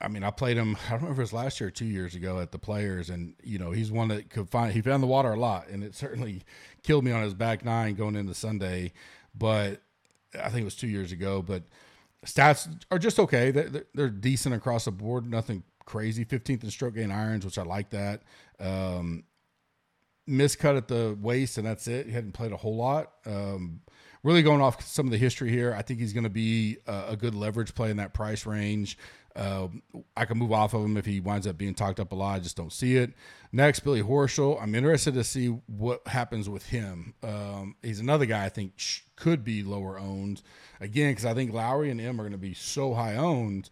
I 0.00 0.08
mean, 0.08 0.22
I 0.22 0.30
played 0.30 0.56
him. 0.56 0.76
I 0.86 0.90
don't 0.90 1.00
remember 1.00 1.12
if 1.14 1.18
it 1.18 1.22
was 1.22 1.32
last 1.32 1.60
year 1.60 1.68
or 1.68 1.72
two 1.72 1.84
years 1.84 2.14
ago 2.14 2.38
at 2.40 2.52
the 2.52 2.58
Players, 2.58 3.10
and 3.10 3.34
you 3.42 3.58
know 3.58 3.72
he's 3.72 3.90
one 3.90 4.08
that 4.08 4.30
could 4.30 4.48
find. 4.48 4.72
He 4.72 4.80
found 4.80 5.02
the 5.02 5.08
water 5.08 5.32
a 5.32 5.38
lot, 5.38 5.68
and 5.68 5.82
it 5.82 5.94
certainly 5.94 6.42
killed 6.82 7.04
me 7.04 7.10
on 7.10 7.22
his 7.22 7.34
back 7.34 7.64
nine 7.64 7.94
going 7.94 8.14
into 8.14 8.34
Sunday. 8.34 8.92
But 9.34 9.82
I 10.34 10.50
think 10.50 10.62
it 10.62 10.64
was 10.64 10.76
two 10.76 10.88
years 10.88 11.10
ago. 11.10 11.42
But 11.42 11.64
stats 12.24 12.68
are 12.90 12.98
just 12.98 13.18
okay. 13.18 13.50
They're, 13.50 13.84
they're 13.94 14.08
decent 14.08 14.54
across 14.54 14.84
the 14.84 14.92
board. 14.92 15.28
Nothing 15.28 15.64
crazy. 15.84 16.24
15th 16.24 16.62
in 16.62 16.70
stroke 16.70 16.94
gain 16.94 17.10
irons, 17.10 17.44
which 17.44 17.58
I 17.58 17.62
like 17.62 17.90
that. 17.90 18.22
Um, 18.60 19.24
miscut 20.28 20.76
at 20.76 20.88
the 20.88 21.16
Waste, 21.20 21.58
and 21.58 21.66
that's 21.66 21.88
it. 21.88 22.06
He 22.06 22.12
hadn't 22.12 22.32
played 22.32 22.52
a 22.52 22.56
whole 22.56 22.76
lot. 22.76 23.12
Um, 23.26 23.80
really 24.22 24.42
going 24.42 24.60
off 24.60 24.84
some 24.84 25.06
of 25.06 25.12
the 25.12 25.18
history 25.18 25.50
here, 25.50 25.74
I 25.74 25.82
think 25.82 26.00
he's 26.00 26.12
going 26.12 26.24
to 26.24 26.30
be 26.30 26.78
a, 26.86 27.10
a, 27.10 27.16
good 27.16 27.34
leverage 27.34 27.74
play 27.74 27.90
in 27.90 27.98
that 27.98 28.14
price 28.14 28.46
range. 28.46 28.98
Uh, 29.36 29.68
I 30.16 30.24
can 30.24 30.38
move 30.38 30.52
off 30.52 30.74
of 30.74 30.84
him 30.84 30.96
if 30.96 31.06
he 31.06 31.20
winds 31.20 31.46
up 31.46 31.56
being 31.56 31.74
talked 31.74 32.00
up 32.00 32.10
a 32.10 32.14
lot. 32.14 32.36
I 32.36 32.38
just 32.40 32.56
don't 32.56 32.72
see 32.72 32.96
it. 32.96 33.12
Next, 33.52 33.80
Billy 33.80 34.02
Horschel. 34.02 34.60
I'm 34.60 34.74
interested 34.74 35.14
to 35.14 35.22
see 35.22 35.46
what 35.66 36.06
happens 36.08 36.48
with 36.48 36.66
him. 36.66 37.14
Um, 37.22 37.76
he's 37.82 38.00
another 38.00 38.26
guy 38.26 38.44
I 38.44 38.48
think 38.48 38.72
sh- 38.76 39.02
could 39.14 39.44
be 39.44 39.62
lower 39.62 39.98
owned 39.98 40.42
again 40.80 41.12
because 41.12 41.24
I 41.24 41.34
think 41.34 41.52
Lowry 41.52 41.90
and 41.90 42.00
Im 42.00 42.20
are 42.20 42.24
going 42.24 42.32
to 42.32 42.38
be 42.38 42.54
so 42.54 42.94
high 42.94 43.14
owned. 43.14 43.70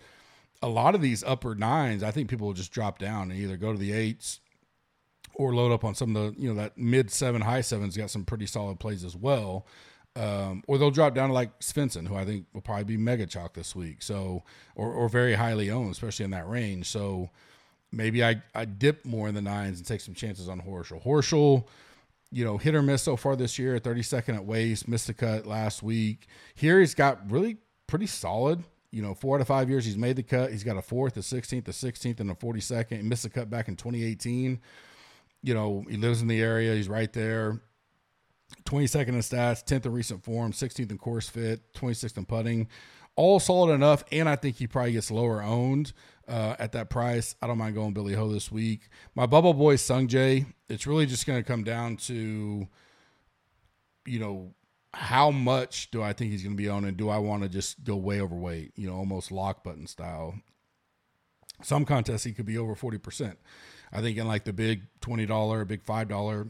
A 0.62 0.68
lot 0.68 0.94
of 0.94 1.00
these 1.00 1.24
upper 1.24 1.54
nines, 1.54 2.02
I 2.02 2.12
think 2.12 2.30
people 2.30 2.46
will 2.46 2.54
just 2.54 2.72
drop 2.72 2.98
down 2.98 3.30
and 3.30 3.40
either 3.40 3.56
go 3.56 3.72
to 3.72 3.78
the 3.78 3.92
eights 3.92 4.40
or 5.34 5.54
load 5.54 5.72
up 5.72 5.84
on 5.84 5.94
some 5.94 6.16
of 6.16 6.34
the 6.34 6.40
you 6.40 6.48
know 6.48 6.60
that 6.60 6.78
mid 6.78 7.10
seven, 7.10 7.42
high 7.42 7.60
sevens 7.60 7.96
got 7.96 8.10
some 8.10 8.24
pretty 8.24 8.46
solid 8.46 8.78
plays 8.80 9.04
as 9.04 9.16
well. 9.16 9.66
Um, 10.16 10.64
or 10.66 10.78
they'll 10.78 10.90
drop 10.90 11.14
down 11.14 11.28
to 11.28 11.34
like 11.34 11.60
Svensson, 11.60 12.08
who 12.08 12.16
I 12.16 12.24
think 12.24 12.46
will 12.54 12.62
probably 12.62 12.84
be 12.84 12.96
mega 12.96 13.26
chalk 13.26 13.54
this 13.54 13.76
week. 13.76 14.02
So, 14.02 14.44
or, 14.74 14.90
or 14.90 15.08
very 15.08 15.34
highly 15.34 15.70
owned, 15.70 15.92
especially 15.92 16.24
in 16.24 16.30
that 16.30 16.48
range. 16.48 16.86
So, 16.86 17.30
maybe 17.92 18.24
I, 18.24 18.42
I 18.54 18.64
dip 18.64 19.04
more 19.04 19.28
in 19.28 19.34
the 19.34 19.42
nines 19.42 19.78
and 19.78 19.86
take 19.86 20.00
some 20.00 20.14
chances 20.14 20.48
on 20.48 20.60
Horschel. 20.62 21.02
Horschel, 21.02 21.66
you 22.32 22.44
know, 22.44 22.56
hit 22.56 22.74
or 22.74 22.82
miss 22.82 23.02
so 23.02 23.16
far 23.16 23.36
this 23.36 23.58
year, 23.58 23.78
32nd 23.78 24.34
at 24.34 24.44
Waste, 24.44 24.88
missed 24.88 25.06
the 25.06 25.14
cut 25.14 25.46
last 25.46 25.82
week. 25.82 26.26
Here 26.54 26.80
he's 26.80 26.94
got 26.94 27.30
really 27.30 27.58
pretty 27.86 28.06
solid. 28.06 28.64
You 28.90 29.02
know, 29.02 29.14
four 29.14 29.36
out 29.36 29.42
of 29.42 29.48
five 29.48 29.68
years 29.68 29.84
he's 29.84 29.98
made 29.98 30.16
the 30.16 30.22
cut. 30.22 30.50
He's 30.50 30.64
got 30.64 30.78
a 30.78 30.82
fourth, 30.82 31.16
a 31.18 31.20
16th, 31.20 31.68
a 31.68 31.72
16th, 31.72 32.20
and 32.20 32.30
a 32.30 32.34
42nd. 32.34 32.96
He 32.96 33.02
missed 33.02 33.24
the 33.24 33.30
cut 33.30 33.50
back 33.50 33.68
in 33.68 33.76
2018 33.76 34.60
you 35.46 35.54
know, 35.54 35.84
he 35.88 35.96
lives 35.96 36.22
in 36.22 36.28
the 36.28 36.42
area. 36.42 36.74
He's 36.74 36.88
right 36.88 37.12
there. 37.12 37.60
22nd 38.64 39.08
in 39.08 39.14
stats, 39.16 39.64
10th 39.64 39.86
in 39.86 39.92
recent 39.92 40.24
form, 40.24 40.52
16th 40.52 40.90
in 40.90 40.98
course 40.98 41.28
fit, 41.28 41.72
26th 41.74 42.16
in 42.16 42.26
putting. 42.26 42.68
All 43.14 43.40
solid 43.40 43.72
enough, 43.72 44.04
and 44.12 44.28
I 44.28 44.36
think 44.36 44.56
he 44.56 44.66
probably 44.66 44.92
gets 44.92 45.10
lower 45.10 45.42
owned 45.42 45.94
uh, 46.28 46.56
at 46.58 46.72
that 46.72 46.90
price. 46.90 47.34
I 47.40 47.46
don't 47.46 47.56
mind 47.56 47.74
going 47.74 47.94
Billy 47.94 48.12
Ho 48.12 48.28
this 48.28 48.52
week. 48.52 48.88
My 49.14 49.24
bubble 49.24 49.54
boy 49.54 49.76
Sung 49.76 50.06
Sungjae, 50.06 50.46
it's 50.68 50.86
really 50.86 51.06
just 51.06 51.26
going 51.26 51.42
to 51.42 51.46
come 51.46 51.64
down 51.64 51.96
to, 51.96 52.68
you 54.06 54.18
know, 54.18 54.54
how 54.92 55.30
much 55.30 55.90
do 55.90 56.02
I 56.02 56.12
think 56.12 56.30
he's 56.30 56.42
going 56.42 56.56
to 56.56 56.62
be 56.62 56.68
on, 56.68 56.84
and 56.84 56.96
do 56.96 57.08
I 57.08 57.18
want 57.18 57.42
to 57.42 57.48
just 57.48 57.84
go 57.84 57.96
way 57.96 58.20
overweight? 58.20 58.72
You 58.76 58.88
know, 58.88 58.96
almost 58.96 59.30
lock 59.30 59.62
button 59.62 59.86
style. 59.86 60.34
Some 61.62 61.84
contests 61.84 62.24
he 62.24 62.32
could 62.32 62.46
be 62.46 62.58
over 62.58 62.74
forty 62.74 62.98
percent. 62.98 63.38
I 63.92 64.00
think 64.00 64.18
in 64.18 64.26
like 64.26 64.44
the 64.44 64.52
big 64.52 64.82
twenty 65.00 65.26
dollar, 65.26 65.64
big 65.64 65.82
five 65.82 66.08
dollar. 66.08 66.48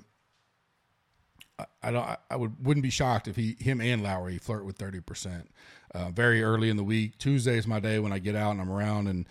I 1.83 1.90
don't. 1.90 2.19
I 2.31 2.37
would 2.37 2.64
wouldn't 2.64 2.83
be 2.83 2.90
shocked 2.90 3.29
if 3.29 3.37
he, 3.37 3.57
him 3.59 3.81
and 3.81 4.03
Lowry 4.03 4.38
flirt 4.38 4.64
with 4.64 4.77
thirty 4.77 5.01
percent. 5.01 5.51
Uh, 5.95 6.11
very 6.11 6.42
early 6.42 6.69
in 6.69 6.77
the 6.77 6.85
week. 6.85 7.16
Tuesday 7.19 7.57
is 7.57 7.66
my 7.66 7.81
day 7.81 7.99
when 7.99 8.12
I 8.12 8.19
get 8.19 8.37
out 8.37 8.51
and 8.51 8.61
I'm 8.61 8.71
around 8.71 9.09
and 9.09 9.27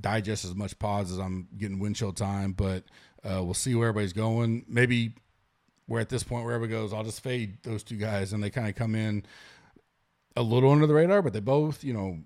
digest 0.00 0.44
as 0.44 0.54
much 0.54 0.78
pods 0.78 1.10
as 1.10 1.18
I'm 1.18 1.48
getting 1.56 1.78
windshield 1.78 2.16
time. 2.16 2.52
But 2.52 2.84
uh, 3.24 3.42
we'll 3.42 3.54
see 3.54 3.74
where 3.74 3.88
everybody's 3.88 4.12
going. 4.12 4.64
Maybe 4.68 5.14
we're 5.88 6.00
at 6.00 6.08
this 6.08 6.22
point 6.22 6.44
where 6.44 6.54
everybody 6.54 6.80
goes, 6.80 6.92
I'll 6.92 7.04
just 7.04 7.22
fade 7.22 7.58
those 7.62 7.82
two 7.82 7.96
guys, 7.96 8.32
and 8.32 8.42
they 8.42 8.50
kind 8.50 8.68
of 8.68 8.74
come 8.74 8.94
in 8.94 9.24
a 10.36 10.42
little 10.42 10.70
under 10.70 10.86
the 10.86 10.94
radar, 10.94 11.22
but 11.22 11.32
they 11.32 11.40
both, 11.40 11.84
you 11.84 11.92
know, 11.92 12.18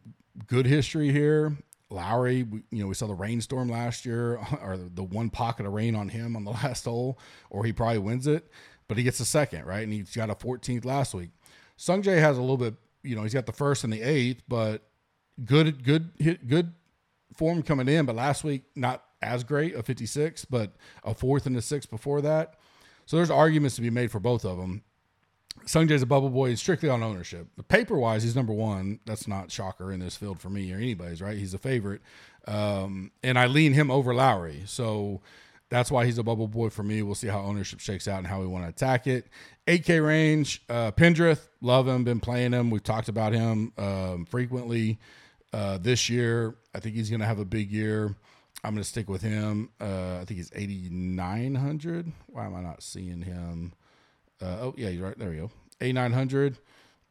good 0.47 0.67
history 0.67 1.11
here. 1.13 1.57
Lowry, 1.91 2.47
you 2.71 2.83
know, 2.83 2.87
we 2.87 2.95
saw 2.95 3.07
the 3.07 3.15
rainstorm 3.15 3.69
last 3.69 4.05
year, 4.05 4.37
or 4.63 4.77
the 4.77 5.03
one 5.03 5.31
pocket 5.31 5.67
of 5.67 5.73
rain 5.73 5.95
on 5.95 6.09
him 6.09 6.37
on 6.37 6.45
the 6.45 6.51
last 6.63 6.85
hole, 6.85 7.19
or 7.51 7.65
he 7.65 7.73
probably 7.73 7.99
wins 7.99 8.27
it, 8.27 8.51
but 8.89 8.97
he 8.97 9.05
gets 9.05 9.21
a 9.21 9.25
second, 9.25 9.67
right? 9.67 9.83
And 9.83 9.93
he's 9.93 10.17
got 10.17 10.31
a 10.31 10.35
14th 10.35 10.85
last 10.85 11.15
week. 11.15 11.31
Sungjae 11.79 12.19
has 12.19 12.37
a 12.37 12.41
little 12.41 12.57
bit, 12.57 12.75
you 13.03 13.15
know, 13.15 13.23
he's 13.23 13.35
got 13.35 13.47
the 13.47 13.53
first 13.53 13.85
and 13.85 13.93
the 13.93 14.03
eighth, 14.03 14.43
but 14.49 14.83
good, 15.45 15.85
good, 15.85 16.11
good 16.49 16.73
form 17.35 17.63
coming 17.63 17.89
in. 17.89 18.07
But 18.07 18.17
last 18.17 18.43
week, 18.43 18.65
not 18.75 19.05
as 19.23 19.45
great, 19.45 19.75
a 19.75 19.83
56, 19.83 20.47
but 20.47 20.73
a 21.05 21.15
fourth 21.15 21.47
and 21.47 21.57
a 21.57 21.63
sixth 21.63 21.91
before 21.91 22.21
that. 22.23 22.55
So 23.07 23.17
there's 23.17 23.31
arguments 23.31 23.77
to 23.77 23.83
be 23.83 23.91
made 23.91 24.11
for 24.11 24.21
both 24.21 24.45
of 24.45 24.59
them. 24.59 24.83
Sung 25.67 25.89
Sungjae's 25.89 26.03
a 26.03 26.07
bubble 26.07 26.31
boy. 26.31 26.51
He's 26.51 26.61
strictly 26.61 26.89
on 26.89 27.03
ownership. 27.03 27.49
Paper 27.69 27.99
wise, 27.99 28.23
he's 28.23 28.37
number 28.37 28.53
one. 28.53 29.01
That's 29.07 29.27
not 29.27 29.51
shocker 29.51 29.93
in 29.93 30.01
this 30.01 30.17
field 30.17 30.41
for 30.41 30.51
me 30.51 30.73
or 30.73 30.77
anybody's, 30.77 31.21
right? 31.21 31.37
He's 31.37 31.55
a 31.55 31.59
favorite. 31.59 32.01
Um, 32.47 33.11
and 33.23 33.39
I 33.39 33.47
lean 33.47 33.73
him 33.75 33.91
over 33.91 34.15
Lowry. 34.15 34.63
So 34.67 35.21
that's 35.71 35.91
why 35.91 36.07
he's 36.07 36.19
a 36.19 36.23
bubble 36.23 36.49
boy 36.49 36.71
for 36.71 36.83
me. 36.83 37.03
We'll 37.03 37.15
see 37.15 37.29
how 37.29 37.41
ownership 37.41 37.81
shakes 37.81 38.09
out 38.09 38.19
and 38.19 38.27
how 38.27 38.41
we 38.41 38.47
want 38.47 38.65
to 38.65 38.71
attack 38.71 39.07
it. 39.07 39.27
8K 39.67 40.05
range, 40.05 40.63
uh, 40.69 40.93
Pendrith, 40.93 41.49
love 41.61 41.87
him, 41.87 42.05
been 42.05 42.21
playing 42.21 42.53
him. 42.53 42.71
We've 42.71 42.83
talked 42.83 43.09
about 43.09 43.33
him 43.35 43.73
um, 43.77 44.25
frequently 44.25 44.99
uh, 45.53 45.79
this 45.79 46.09
year. 46.09 46.57
I 46.75 46.81
think 46.81 46.95
he's 46.95 47.11
going 47.11 47.21
to 47.21 47.27
have 47.27 47.39
a 47.39 47.45
big 47.45 47.71
year. 47.71 48.17
I'm 48.65 48.75
going 48.75 48.83
to 48.83 48.89
stick 48.89 49.09
with 49.09 49.23
him. 49.23 49.71
Uh, 49.81 50.19
I 50.21 50.25
think 50.25 50.39
he's 50.39 50.51
8,900. 50.55 52.13
Why 52.27 52.47
am 52.47 52.55
I 52.55 52.61
not 52.61 52.83
seeing 52.83 53.23
him? 53.23 53.73
Uh, 54.41 54.57
oh, 54.61 54.75
yeah, 54.77 54.89
you're 54.89 55.07
right. 55.07 55.19
There 55.19 55.31
we 55.31 55.37
go. 55.37 55.51
A900. 55.81 56.57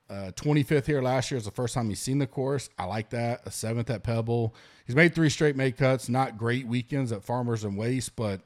Uh, 0.09 0.31
25th 0.35 0.85
here 0.85 1.01
last 1.01 1.31
year 1.31 1.37
is 1.37 1.45
the 1.45 1.51
first 1.51 1.73
time 1.73 1.89
he's 1.89 1.99
seen 1.99 2.19
the 2.19 2.27
course. 2.27 2.69
I 2.77 2.85
like 2.85 3.09
that. 3.09 3.41
A 3.45 3.51
seventh 3.51 3.89
at 3.89 4.03
Pebble. 4.03 4.55
He's 4.85 4.95
made 4.95 5.13
three 5.13 5.29
straight 5.29 5.55
made 5.55 5.75
cuts. 5.75 6.07
Not 6.07 6.37
great 6.37 6.65
weekends 6.65 7.11
at 7.11 7.23
Farmers 7.23 7.65
and 7.65 7.77
Waste, 7.77 8.15
but 8.15 8.41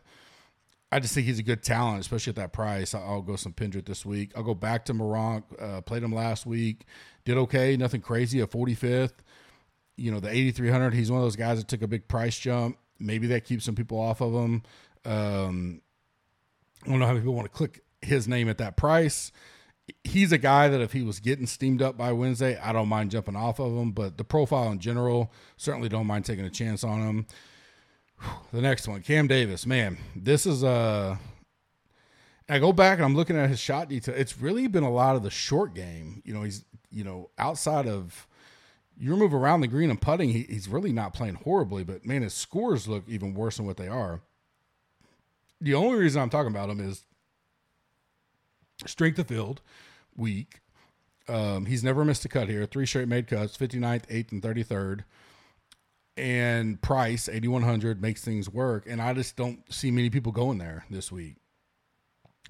I 0.92 1.00
just 1.00 1.14
think 1.14 1.28
he's 1.28 1.40
a 1.40 1.44
good 1.44 1.64
talent, 1.64 2.02
especially 2.02 2.32
at 2.32 2.36
that 2.38 2.52
price. 2.52 2.96
I'll 2.96 3.22
go 3.22 3.36
some 3.36 3.54
Pendrith 3.54 3.86
this 3.86 4.06
week. 4.06 4.32
I'll 4.36 4.44
go 4.44 4.56
back 4.56 4.86
to 4.86 4.94
Meronk. 4.94 5.44
Uh, 5.60 5.82
played 5.82 6.04
him 6.04 6.14
last 6.14 6.46
week. 6.46 6.86
Did 7.26 7.38
okay. 7.38 7.78
Nothing 7.78 8.02
crazy. 8.02 8.40
A 8.42 8.48
45th. 8.48 9.14
You 9.96 10.12
know, 10.12 10.20
the 10.20 10.30
8,300. 10.30 10.94
He's 10.94 11.12
one 11.12 11.20
of 11.20 11.26
those 11.26 11.36
guys 11.36 11.60
that 11.60 11.68
took 11.68 11.84
a 11.84 11.88
big 11.88 12.08
price 12.08 12.38
jump. 12.38 12.78
Maybe 13.00 13.28
that 13.28 13.46
keeps 13.46 13.64
some 13.66 13.76
people 13.76 14.00
off 14.00 14.20
of 14.22 14.34
him. 14.34 14.64
Um, 15.06 15.82
I 16.86 16.90
don't 16.90 17.00
know 17.00 17.06
how 17.06 17.14
many 17.14 17.22
people 17.22 17.36
want 17.36 17.52
to 17.52 17.56
click 17.56 17.84
his 18.02 18.28
name 18.28 18.50
at 18.50 18.58
that 18.58 18.78
price. 18.78 19.32
He's 20.04 20.32
a 20.32 20.38
guy 20.38 20.68
that 20.68 20.82
if 20.82 20.94
he 20.94 21.04
was 21.04 21.20
getting 21.20 21.48
steamed 21.48 21.82
up 21.82 21.98
by 21.98 22.12
Wednesday, 22.12 22.60
I 22.60 22.72
don't 22.74 22.88
mind 22.88 23.12
jumping 23.12 23.36
off 23.36 23.60
of 23.60 23.72
him. 23.76 23.92
But 23.92 24.18
the 24.18 24.24
profile 24.24 24.72
in 24.72 24.80
general, 24.80 25.32
certainly 25.58 25.90
don't 25.90 26.08
mind 26.08 26.26
taking 26.26 26.46
a 26.46 26.50
chance 26.50 26.84
on 26.84 27.02
him. 27.02 27.26
The 28.54 28.62
next 28.62 28.88
one, 28.88 29.02
Cam 29.02 29.26
Davis. 29.26 29.66
Man, 29.66 29.98
this 30.16 30.46
is 30.46 30.62
a. 30.62 30.68
Uh, 30.68 31.18
I 32.48 32.60
go 32.60 32.72
back 32.72 32.98
and 32.98 33.06
I'm 33.06 33.16
looking 33.16 33.38
at 33.38 33.50
his 33.50 33.60
shot 33.60 33.90
detail. 33.90 34.14
It's 34.16 34.38
really 34.38 34.68
been 34.68 34.84
a 34.84 34.92
lot 34.92 35.16
of 35.16 35.24
the 35.24 35.32
short 35.32 35.74
game. 35.74 36.22
You 36.24 36.34
know, 36.34 36.44
he's 36.44 36.64
you 36.92 37.04
know 37.04 37.32
outside 37.40 37.88
of 37.88 38.28
you 38.98 39.16
move 39.16 39.34
around 39.34 39.62
the 39.62 39.68
green 39.68 39.90
and 39.90 40.00
putting, 40.00 40.30
he, 40.30 40.44
he's 40.44 40.68
really 40.68 40.92
not 40.92 41.14
playing 41.14 41.36
horribly. 41.36 41.84
But 41.84 42.06
man, 42.06 42.22
his 42.22 42.36
scores 42.36 42.88
look 42.88 43.04
even 43.08 43.34
worse 43.34 43.58
than 43.58 43.66
what 43.66 43.78
they 43.78 43.88
are. 43.88 44.22
The 45.60 45.74
only 45.74 45.98
reason 45.98 46.22
I'm 46.22 46.30
talking 46.30 46.52
about 46.52 46.70
him 46.70 46.80
is 46.80 47.06
Strength 48.86 49.20
of 49.20 49.28
field, 49.28 49.62
weak. 50.16 50.62
Um, 51.28 51.66
he's 51.66 51.84
never 51.84 52.04
missed 52.04 52.26
a 52.26 52.30
cut 52.30 52.50
here. 52.50 52.66
Three 52.66 52.86
straight 52.86 53.08
made 53.08 53.28
cuts, 53.28 53.58
59th, 53.58 54.08
8th, 54.08 54.32
and 54.32 54.42
33rd. 54.42 55.04
And 56.18 56.82
price, 56.82 57.30
8,100, 57.30 58.02
makes 58.02 58.24
things 58.24 58.50
work. 58.50 58.86
And 58.88 59.02
I 59.02 59.14
just 59.14 59.36
don't 59.36 59.72
see 59.72 59.92
many 59.92 60.10
people 60.10 60.32
going 60.32 60.58
there 60.58 60.86
this 60.90 61.12
week. 61.12 61.36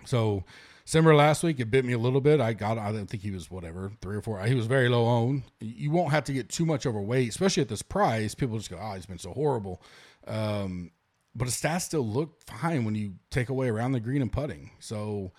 So, 0.06 0.44
similar 0.86 1.16
last 1.16 1.44
week, 1.44 1.60
it 1.60 1.70
bit 1.70 1.86
me 1.86 1.94
a 1.94 2.00
little 2.00 2.22
bit. 2.22 2.42
I 2.42 2.54
got, 2.54 2.78
I 2.78 2.92
didn't 2.92 3.10
think 3.10 3.24
he 3.24 3.32
was 3.32 3.52
whatever, 3.52 3.92
three 4.02 4.16
or 4.16 4.22
four. 4.22 4.42
He 4.44 4.56
was 4.56 4.66
very 4.66 4.90
low 4.90 5.06
owned. 5.06 5.44
You 5.60 5.92
won't 5.92 6.12
have 6.12 6.24
to 6.26 6.34
get 6.34 6.50
too 6.50 6.66
much 6.66 6.86
overweight, 6.86 7.30
especially 7.30 7.62
at 7.62 7.70
this 7.70 7.82
price. 7.82 8.34
People 8.34 8.58
just 8.58 8.72
go, 8.72 8.80
oh, 8.82 8.94
he's 8.94 9.06
been 9.06 9.20
so 9.20 9.34
horrible. 9.34 9.82
Um, 10.26 10.92
but 11.36 11.46
his 11.46 11.56
stats 11.56 11.82
still 11.82 12.06
look 12.06 12.42
fine 12.44 12.84
when 12.84 12.96
you 12.96 13.16
take 13.30 13.50
away 13.50 13.70
around 13.70 13.92
the 13.92 14.00
green 14.00 14.22
and 14.22 14.32
putting. 14.32 14.72
So, 14.80 15.32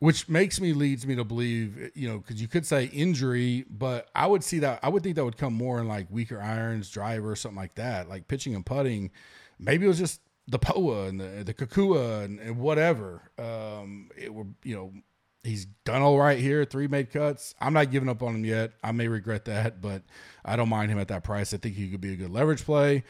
which 0.00 0.28
makes 0.28 0.60
me 0.60 0.72
leads 0.72 1.06
me 1.06 1.14
to 1.14 1.24
believe 1.24 1.90
you 1.94 2.08
know 2.08 2.18
because 2.18 2.40
you 2.40 2.48
could 2.48 2.66
say 2.66 2.86
injury 2.86 3.64
but 3.70 4.08
i 4.14 4.26
would 4.26 4.42
see 4.42 4.58
that 4.58 4.78
i 4.82 4.88
would 4.88 5.02
think 5.02 5.14
that 5.14 5.24
would 5.24 5.36
come 5.36 5.54
more 5.54 5.78
in 5.78 5.86
like 5.86 6.06
weaker 6.10 6.40
irons 6.40 6.90
driver 6.90 7.34
something 7.36 7.56
like 7.56 7.74
that 7.76 8.08
like 8.08 8.28
pitching 8.28 8.54
and 8.54 8.66
putting. 8.66 9.10
Maybe 9.58 9.84
it 9.84 9.88
was 9.88 9.98
just 9.98 10.20
the 10.48 10.58
poa 10.58 11.06
and 11.06 11.20
the 11.20 11.44
the 11.44 11.54
kikuyu 11.54 12.24
and, 12.24 12.40
and 12.40 12.58
whatever. 12.58 13.22
Um 13.38 14.10
it 14.16 14.32
were 14.32 14.46
you 14.62 14.74
know 14.74 14.92
he's 15.42 15.66
done 15.84 16.02
all 16.02 16.18
right 16.18 16.38
here 16.38 16.64
three 16.64 16.88
made 16.88 17.10
cuts. 17.10 17.54
I'm 17.60 17.72
not 17.72 17.90
giving 17.90 18.08
up 18.08 18.22
on 18.22 18.36
him 18.36 18.44
yet. 18.44 18.72
I 18.82 18.92
may 18.92 19.08
regret 19.08 19.44
that 19.46 19.80
but 19.80 20.02
i 20.44 20.56
don't 20.56 20.68
mind 20.68 20.90
him 20.90 20.98
at 20.98 21.08
that 21.08 21.24
price. 21.24 21.54
I 21.54 21.58
think 21.58 21.76
he 21.76 21.88
could 21.88 22.00
be 22.00 22.12
a 22.12 22.16
good 22.16 22.30
leverage 22.30 22.64
play. 22.64 23.04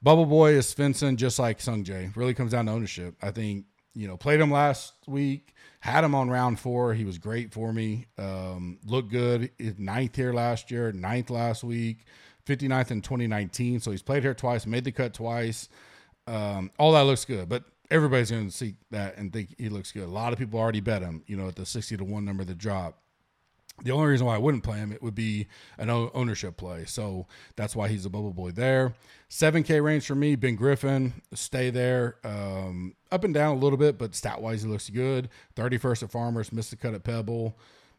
Bubble 0.00 0.26
boy 0.26 0.52
is 0.52 0.72
Svensson 0.72 1.16
just 1.16 1.38
like 1.38 1.58
Sungjae 1.58 2.14
really 2.14 2.34
comes 2.34 2.52
down 2.52 2.66
to 2.66 2.72
ownership. 2.72 3.16
I 3.20 3.32
think 3.32 3.64
you 3.98 4.08
know 4.08 4.16
played 4.16 4.40
him 4.40 4.50
last 4.50 4.94
week 5.06 5.54
had 5.80 6.04
him 6.04 6.14
on 6.14 6.28
round 6.28 6.58
four. 6.58 6.94
He 6.94 7.04
was 7.04 7.18
great 7.18 7.52
for 7.52 7.72
me. 7.72 8.06
Um, 8.18 8.78
looked 8.84 9.10
good. 9.10 9.50
Ninth 9.78 10.16
here 10.16 10.32
last 10.32 10.70
year, 10.70 10.92
ninth 10.92 11.30
last 11.30 11.62
week, 11.62 12.04
59th 12.46 12.90
in 12.90 13.00
2019. 13.00 13.80
So 13.80 13.90
he's 13.90 14.02
played 14.02 14.22
here 14.22 14.34
twice, 14.34 14.66
made 14.66 14.84
the 14.84 14.92
cut 14.92 15.14
twice. 15.14 15.68
Um, 16.26 16.70
all 16.78 16.92
that 16.92 17.02
looks 17.02 17.24
good, 17.24 17.48
but 17.48 17.64
everybody's 17.90 18.30
going 18.30 18.48
to 18.48 18.54
see 18.54 18.74
that 18.90 19.16
and 19.16 19.32
think 19.32 19.54
he 19.56 19.68
looks 19.68 19.92
good. 19.92 20.04
A 20.04 20.06
lot 20.06 20.32
of 20.32 20.38
people 20.38 20.58
already 20.58 20.80
bet 20.80 21.00
him, 21.00 21.22
you 21.26 21.36
know, 21.36 21.48
at 21.48 21.56
the 21.56 21.64
60 21.64 21.96
to 21.96 22.04
1 22.04 22.24
number 22.24 22.44
that 22.44 22.58
drop. 22.58 23.00
The 23.82 23.92
only 23.92 24.08
reason 24.08 24.26
why 24.26 24.34
I 24.34 24.38
wouldn't 24.38 24.64
play 24.64 24.78
him, 24.78 24.92
it 24.92 25.02
would 25.02 25.14
be 25.14 25.46
an 25.78 25.88
ownership 25.88 26.56
play. 26.56 26.84
So 26.84 27.26
that's 27.56 27.76
why 27.76 27.88
he's 27.88 28.04
a 28.04 28.10
bubble 28.10 28.32
boy 28.32 28.50
there. 28.50 28.94
7K 29.30 29.82
range 29.82 30.06
for 30.06 30.14
me, 30.14 30.36
Ben 30.36 30.56
Griffin, 30.56 31.12
stay 31.34 31.70
there. 31.70 32.16
Um, 32.24 32.94
up 33.12 33.24
and 33.24 33.34
down 33.34 33.56
a 33.56 33.60
little 33.60 33.76
bit, 33.76 33.98
but 33.98 34.14
stat 34.14 34.40
wise, 34.40 34.62
he 34.62 34.68
looks 34.68 34.88
good. 34.90 35.28
31st 35.54 36.04
at 36.04 36.10
Farmers, 36.10 36.52
missed 36.52 36.70
the 36.70 36.76
cut 36.76 36.94
at 36.94 37.04
Pebble. 37.04 37.56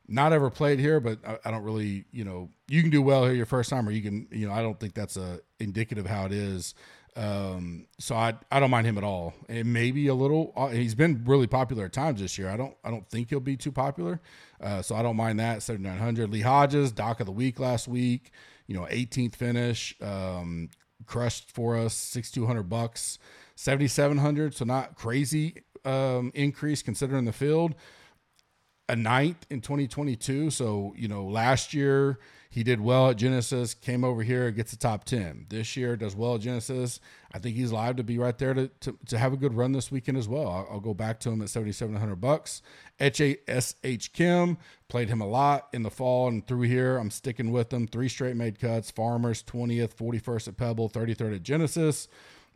Not 0.07 0.33
ever 0.33 0.49
played 0.49 0.79
here, 0.79 0.99
but 0.99 1.19
I, 1.25 1.37
I 1.45 1.51
don't 1.51 1.63
really, 1.63 2.05
you 2.11 2.25
know, 2.25 2.49
you 2.67 2.81
can 2.81 2.89
do 2.89 3.01
well 3.01 3.25
here 3.25 3.33
your 3.33 3.45
first 3.45 3.69
time, 3.69 3.87
or 3.87 3.91
you 3.91 4.01
can, 4.01 4.27
you 4.31 4.47
know, 4.47 4.53
I 4.53 4.61
don't 4.61 4.79
think 4.79 4.95
that's 4.95 5.17
a 5.17 5.39
indicative 5.59 6.07
how 6.07 6.25
it 6.25 6.31
is. 6.31 6.73
Um, 7.15 7.87
so 7.99 8.15
I 8.15 8.33
I 8.51 8.59
don't 8.59 8.71
mind 8.71 8.87
him 8.87 8.97
at 8.97 9.03
all. 9.03 9.33
And 9.47 9.73
maybe 9.73 10.07
a 10.07 10.13
little. 10.13 10.53
Uh, 10.55 10.67
he's 10.69 10.95
been 10.95 11.23
really 11.25 11.47
popular 11.47 11.85
at 11.85 11.93
times 11.93 12.21
this 12.21 12.37
year. 12.37 12.49
I 12.49 12.57
don't 12.57 12.75
I 12.83 12.89
don't 12.89 13.07
think 13.09 13.29
he'll 13.29 13.39
be 13.39 13.57
too 13.57 13.71
popular. 13.71 14.21
Uh, 14.61 14.81
so 14.81 14.95
I 14.95 15.01
don't 15.01 15.15
mind 15.15 15.39
that. 15.39 15.63
Seventy 15.63 15.87
nine 15.87 15.99
hundred. 15.99 16.29
Lee 16.29 16.41
Hodges, 16.41 16.91
Doc 16.91 17.19
of 17.19 17.25
the 17.25 17.31
week 17.31 17.59
last 17.59 17.87
week. 17.87 18.31
You 18.67 18.75
know, 18.75 18.85
18th 18.85 19.35
finish. 19.35 19.95
Um, 20.01 20.69
crushed 21.05 21.51
for 21.51 21.77
us 21.77 21.93
six 21.93 22.31
two 22.31 22.45
hundred 22.45 22.69
bucks. 22.69 23.19
7700 23.59 24.55
so 24.55 24.63
not 24.63 24.95
crazy 24.95 25.53
um, 25.83 26.31
increase 26.33 26.81
considering 26.81 27.25
the 27.25 27.33
field 27.33 27.75
a 28.87 28.95
ninth 28.95 29.45
in 29.49 29.59
2022 29.59 30.49
so 30.49 30.93
you 30.95 31.09
know 31.09 31.25
last 31.25 31.73
year 31.73 32.19
he 32.51 32.63
did 32.63 32.81
well 32.81 33.11
at 33.11 33.17
Genesis, 33.17 33.75
came 33.75 34.03
over 34.03 34.23
here, 34.23 34.49
gets 34.49 34.71
the 34.71 34.77
top 34.77 35.03
10. 35.03 35.45
This 35.49 35.77
year, 35.77 35.95
does 35.95 36.15
well 36.15 36.35
at 36.35 36.41
Genesis. 36.41 36.99
I 37.31 37.37
think 37.37 37.55
he's 37.55 37.71
live 37.71 37.97
to 37.97 38.03
be 38.03 38.17
right 38.17 38.35
there 38.35 38.55
to, 38.55 38.69
to, 38.79 38.97
to 39.05 39.19
have 39.19 39.33
a 39.33 39.37
good 39.37 39.53
run 39.53 39.71
this 39.71 39.91
weekend 39.91 40.17
as 40.17 40.27
well. 40.27 40.47
I'll, 40.47 40.67
I'll 40.71 40.79
go 40.79 40.95
back 40.95 41.19
to 41.21 41.29
him 41.29 41.43
at 41.43 41.49
7,700 41.49 42.15
bucks. 42.15 42.63
SH 42.99 44.13
Kim 44.13 44.57
played 44.87 45.09
him 45.09 45.21
a 45.21 45.27
lot 45.27 45.67
in 45.73 45.83
the 45.83 45.91
fall 45.91 46.27
and 46.27 46.45
through 46.47 46.61
here. 46.61 46.97
I'm 46.97 47.11
sticking 47.11 47.51
with 47.51 47.71
him. 47.71 47.85
Three 47.85 48.09
straight 48.09 48.35
made 48.35 48.59
cuts. 48.59 48.89
Farmers, 48.89 49.43
20th, 49.43 49.93
41st 49.95 50.47
at 50.47 50.57
Pebble, 50.57 50.89
33rd 50.89 51.35
at 51.35 51.43
Genesis 51.43 52.07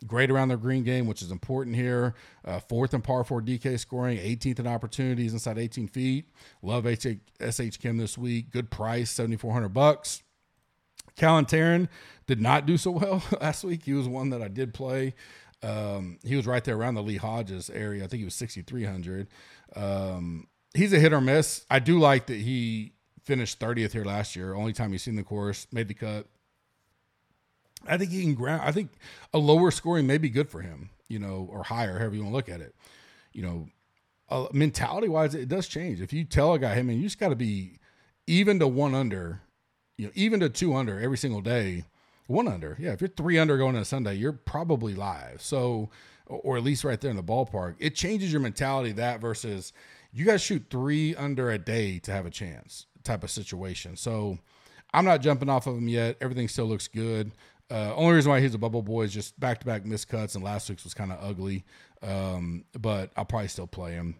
great 0.08 0.30
around 0.32 0.50
their 0.50 0.58
green 0.58 0.84
game, 0.84 1.06
which 1.06 1.22
is 1.22 1.32
important 1.32 1.76
here. 1.76 2.16
Uh, 2.46 2.60
fourth 2.60 2.94
and 2.94 3.04
par 3.04 3.24
four 3.24 3.42
DK 3.42 3.80
scoring, 3.80 4.18
18th 4.18 4.60
in 4.60 4.68
opportunities 4.68 5.34
inside 5.34 5.58
18 5.58 5.88
feet. 5.88 6.26
Love 6.62 6.86
SH 6.86 7.78
Kim 7.80 7.98
this 7.98 8.18
week. 8.18 8.52
Good 8.52 8.70
price, 8.70 9.12
7,400 9.12 9.70
bucks. 9.70 10.24
Callum 11.16 11.46
Tarren 11.46 11.90
did 12.26 12.42
not 12.42 12.66
do 12.66 12.78
so 12.78 12.92
well 12.92 13.24
last 13.42 13.64
week. 13.64 13.84
He 13.84 13.94
was 13.94 14.08
one 14.08 14.30
that 14.32 14.42
I 14.42 14.48
did 14.48 14.74
play. 14.74 15.14
Um, 15.62 16.20
he 16.24 16.36
was 16.36 16.46
right 16.46 16.64
there 16.64 16.76
around 16.76 16.96
the 16.96 17.04
Lee 17.04 17.18
Hodges 17.18 17.70
area. 17.70 18.04
I 18.04 18.08
think 18.08 18.20
he 18.20 18.26
was 18.26 18.36
6,300. 18.36 19.28
Um, 19.76 20.48
he's 20.74 20.92
a 20.92 21.00
hit 21.00 21.14
or 21.14 21.22
miss. 21.22 21.66
I 21.70 21.80
do 21.80 22.00
like 22.00 22.28
that 22.28 22.36
he 22.36 22.94
finished 23.24 23.60
30th 23.60 23.94
here 23.94 24.04
last 24.04 24.36
year. 24.36 24.54
Only 24.54 24.74
time 24.74 24.92
he's 24.92 25.04
seen 25.04 25.16
the 25.16 25.24
course, 25.24 25.68
made 25.72 25.88
the 25.88 25.94
cut. 25.94 26.28
I 27.88 27.98
think 27.98 28.12
he 28.12 28.22
can 28.22 28.36
ground. 28.36 28.62
I 28.64 28.72
think 28.72 28.92
a 29.34 29.38
lower 29.38 29.72
scoring 29.72 30.08
may 30.08 30.18
be 30.18 30.30
good 30.30 30.50
for 30.50 30.62
him, 30.62 30.90
you 31.08 31.20
know, 31.20 31.48
or 31.52 31.64
higher, 31.64 32.00
however 32.00 32.16
you 32.16 32.22
want 32.22 32.32
to 32.32 32.36
look 32.36 32.50
at 32.50 32.62
it. 32.62 32.76
You 33.34 33.44
know, 33.44 33.68
uh, 34.30 34.48
mentality 34.52 35.08
wise, 35.08 35.36
it 35.36 35.50
does 35.50 35.68
change. 35.68 36.02
If 36.02 36.14
you 36.14 36.24
tell 36.24 36.54
a 36.54 36.60
guy, 36.60 36.76
hey 36.76 36.82
man, 36.82 36.98
you 36.98 37.04
just 37.04 37.20
got 37.20 37.30
to 37.30 37.36
be 37.36 37.80
even 38.28 38.60
to 38.60 38.68
one 38.68 38.96
under, 38.96 39.42
you 39.98 40.06
know, 40.06 40.12
even 40.16 40.40
to 40.40 40.50
two 40.50 40.76
under 40.76 41.00
every 41.00 41.18
single 41.18 41.42
day. 41.42 41.86
One 42.28 42.48
under, 42.48 42.78
yeah. 42.80 42.94
If 42.94 43.02
you're 43.02 43.10
three 43.10 43.38
under 43.38 43.58
going 43.58 43.76
on 43.76 43.82
a 43.82 43.86
Sunday, 43.86 44.16
you're 44.16 44.32
probably 44.32 44.96
live. 44.96 45.42
So, 45.42 45.90
or 46.26 46.56
at 46.56 46.64
least 46.64 46.86
right 46.86 47.00
there 47.00 47.12
in 47.12 47.18
the 47.18 47.24
ballpark. 47.24 47.76
It 47.80 47.96
changes 47.96 48.32
your 48.32 48.42
mentality 48.42 48.94
that 48.94 49.20
versus 49.20 49.74
you 50.14 50.26
guys 50.26 50.42
shoot 50.42 50.68
three 50.70 51.16
under 51.16 51.52
a 51.52 51.58
day 51.58 52.00
to 52.00 52.12
have 52.12 52.26
a 52.26 52.30
chance 52.30 52.86
type 53.04 53.24
of 53.26 53.30
situation. 53.30 53.98
So, 53.98 54.40
I'm 54.94 55.06
not 55.06 55.22
jumping 55.22 55.50
off 55.50 55.68
of 55.68 55.78
him 55.78 55.88
yet. 55.90 56.18
Everything 56.22 56.48
still 56.48 56.66
looks 56.66 56.88
good. 56.88 57.32
Uh, 57.74 57.92
only 57.96 58.14
reason 58.14 58.30
why 58.30 58.40
he's 58.40 58.54
a 58.54 58.60
bubble 58.60 58.84
boy 58.84 59.02
is 59.02 59.12
just 59.12 59.40
back 59.40 59.60
to 59.60 59.66
back 59.66 59.84
miscuts, 59.84 60.36
and 60.36 60.44
last 60.44 60.70
week's 60.70 60.84
was 60.84 60.94
kind 60.94 61.12
of 61.12 61.18
ugly. 61.24 61.66
Um, 62.04 62.66
but 62.80 63.10
I'll 63.18 63.26
probably 63.26 63.48
still 63.48 63.66
play 63.66 63.94
him. 63.94 64.16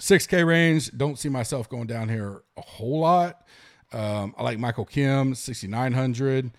6K 0.00 0.44
range, 0.44 0.90
don't 0.96 1.16
see 1.16 1.28
myself 1.28 1.68
going 1.68 1.86
down 1.86 2.08
here 2.08 2.42
a 2.56 2.60
whole 2.60 2.98
lot. 2.98 3.46
Um, 3.92 4.34
I 4.36 4.42
like 4.42 4.58
Michael 4.58 4.84
Kim, 4.84 5.36
6,900. 5.36 6.50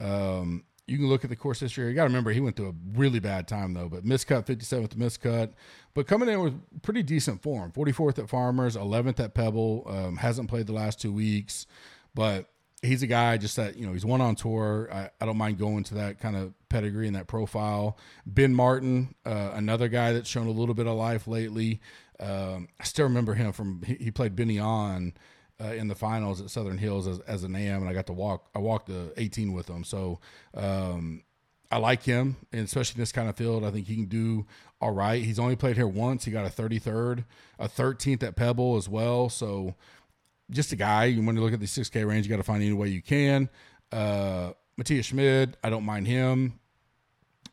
Um, 0.00 0.64
you 0.88 0.98
can 0.98 1.06
look 1.06 1.22
at 1.22 1.30
the 1.30 1.36
course 1.36 1.60
history. 1.60 1.88
You 1.88 1.94
got 1.94 2.02
to 2.02 2.08
remember 2.08 2.32
he 2.32 2.40
went 2.40 2.56
through 2.56 2.70
a 2.70 2.98
really 2.98 3.20
bad 3.20 3.46
time 3.46 3.72
though, 3.72 3.88
but 3.88 4.04
miscut 4.04 4.46
57th 4.46 4.96
miscut, 4.96 5.52
but 5.94 6.08
coming 6.08 6.28
in 6.28 6.40
with 6.40 6.82
pretty 6.82 7.04
decent 7.04 7.40
form. 7.40 7.70
44th 7.70 8.18
at 8.18 8.28
Farmers, 8.28 8.76
11th 8.76 9.20
at 9.20 9.32
Pebble. 9.32 9.84
Um, 9.86 10.16
hasn't 10.16 10.48
played 10.48 10.66
the 10.66 10.72
last 10.72 11.00
two 11.00 11.12
weeks, 11.12 11.68
but 12.16 12.48
he's 12.82 13.02
a 13.02 13.06
guy 13.06 13.36
just 13.36 13.56
that 13.56 13.76
you 13.76 13.86
know 13.86 13.92
he's 13.92 14.04
one 14.04 14.20
on 14.20 14.34
tour. 14.34 14.88
I, 14.92 15.10
I 15.20 15.26
don't 15.26 15.38
mind 15.38 15.58
going 15.58 15.84
to 15.84 15.94
that 15.94 16.20
kind 16.20 16.36
of 16.36 16.52
pedigree 16.68 17.06
and 17.06 17.16
that 17.16 17.28
profile. 17.28 17.96
Ben 18.26 18.54
Martin, 18.54 19.14
uh, 19.24 19.52
another 19.54 19.88
guy 19.88 20.12
that's 20.12 20.28
shown 20.28 20.46
a 20.48 20.52
little 20.52 20.74
bit 20.74 20.86
of 20.86 20.96
life 20.96 21.26
lately. 21.26 21.80
Um, 22.20 22.68
I 22.78 22.84
still 22.84 23.04
remember 23.04 23.34
him 23.34 23.52
from 23.52 23.82
he, 23.86 23.94
he 23.94 24.10
played 24.10 24.36
Ben 24.36 24.50
An 24.50 25.14
uh, 25.62 25.68
in 25.68 25.88
the 25.88 25.94
finals 25.94 26.40
at 26.40 26.50
Southern 26.50 26.78
Hills 26.78 27.06
as, 27.06 27.20
as 27.20 27.44
an 27.44 27.54
AM, 27.54 27.80
and 27.80 27.88
I 27.88 27.92
got 27.92 28.06
to 28.06 28.12
walk. 28.12 28.48
I 28.54 28.58
walked 28.58 28.88
the 28.88 29.12
18 29.16 29.52
with 29.52 29.68
him, 29.68 29.84
so 29.84 30.20
um, 30.54 31.22
I 31.70 31.78
like 31.78 32.02
him, 32.02 32.36
and 32.52 32.62
especially 32.64 32.98
in 32.98 33.02
this 33.02 33.12
kind 33.12 33.28
of 33.28 33.36
field, 33.36 33.64
I 33.64 33.70
think 33.70 33.86
he 33.86 33.94
can 33.94 34.06
do 34.06 34.46
all 34.80 34.92
right. 34.92 35.22
He's 35.22 35.38
only 35.38 35.56
played 35.56 35.76
here 35.76 35.86
once. 35.86 36.24
He 36.24 36.32
got 36.32 36.44
a 36.44 36.48
33rd, 36.48 37.24
a 37.58 37.68
13th 37.68 38.22
at 38.22 38.36
Pebble 38.36 38.76
as 38.76 38.88
well, 38.88 39.28
so 39.28 39.74
just 40.52 40.72
a 40.72 40.76
guy. 40.76 41.06
You 41.06 41.22
want 41.22 41.36
to 41.36 41.42
look 41.42 41.52
at 41.52 41.60
the 41.60 41.66
6K 41.66 42.06
range, 42.06 42.26
you 42.26 42.30
got 42.30 42.36
to 42.36 42.42
find 42.42 42.62
any 42.62 42.72
way 42.72 42.88
you 42.88 43.02
can. 43.02 43.48
Uh, 43.90 44.52
Matthias 44.76 45.06
Schmid, 45.06 45.56
I 45.62 45.70
don't 45.70 45.84
mind 45.84 46.06
him. 46.06 46.58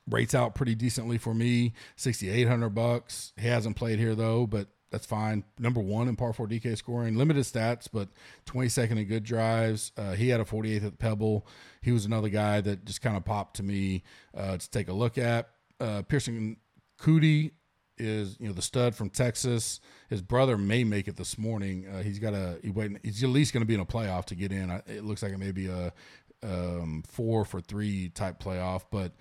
Rates 0.10 0.34
out 0.34 0.56
pretty 0.56 0.76
decently 0.76 1.18
for 1.18 1.34
me, 1.34 1.74
6,800 1.98 2.70
bucks. 2.70 3.34
He 3.38 3.48
hasn't 3.48 3.76
played 3.76 4.00
here 4.00 4.16
though, 4.16 4.48
but 4.48 4.68
that's 4.92 5.06
fine. 5.06 5.44
Number 5.60 5.82
one 5.82 6.08
in 6.08 6.16
par 6.16 6.34
four 6.34 6.48
DK 6.48 6.76
scoring, 6.78 7.16
limited 7.16 7.44
stats, 7.44 7.88
but 7.92 8.10
22nd 8.48 8.92
in 8.92 9.06
good 9.06 9.24
drives. 9.24 9.92
Uh, 9.96 10.14
he 10.14 10.30
had 10.30 10.40
a 10.40 10.46
48th 10.46 10.86
at 10.86 11.00
Pebble. 11.00 11.46
He 11.82 11.92
was 11.92 12.06
another 12.06 12.30
guy 12.30 12.62
that 12.62 12.86
just 12.86 13.02
kind 13.02 13.16
of 13.16 13.24
popped 13.24 13.58
to 13.58 13.64
me 13.64 14.04
uh, 14.36 14.58
to 14.58 14.70
take 14.70 14.88
a 14.88 14.94
look 14.94 15.18
at. 15.18 15.50
Uh, 15.80 16.02
Pierceson 16.02 16.58
Coody 17.00 17.52
is 18.00 18.38
you 18.40 18.48
know 18.48 18.54
the 18.54 18.62
stud 18.62 18.96
from 18.96 19.10
Texas. 19.10 19.80
His 20.10 20.22
brother 20.22 20.58
may 20.58 20.84
make 20.84 21.08
it 21.08 21.16
this 21.16 21.38
morning. 21.38 21.86
Uh, 21.88 22.02
he's 22.02 22.20
got 22.20 22.34
a 22.34 22.58
he 22.64 22.70
wait, 22.70 22.98
he's 23.04 23.24
at 23.24 23.30
least 23.30 23.54
going 23.54 23.62
to 23.62 23.68
be 23.68 23.74
in 23.74 23.80
a 23.80 23.86
playoff 23.86 24.26
to 24.26 24.36
get 24.36 24.52
in. 24.52 24.70
It 24.88 25.04
looks 25.04 25.22
like 25.22 25.32
it 25.32 25.40
may 25.40 25.52
be 25.52 25.68
a 25.68 25.94
um, 26.44 27.04
four 27.08 27.46
for 27.46 27.62
three 27.62 28.10
type 28.10 28.42
playoff, 28.42 28.84
but 28.92 29.12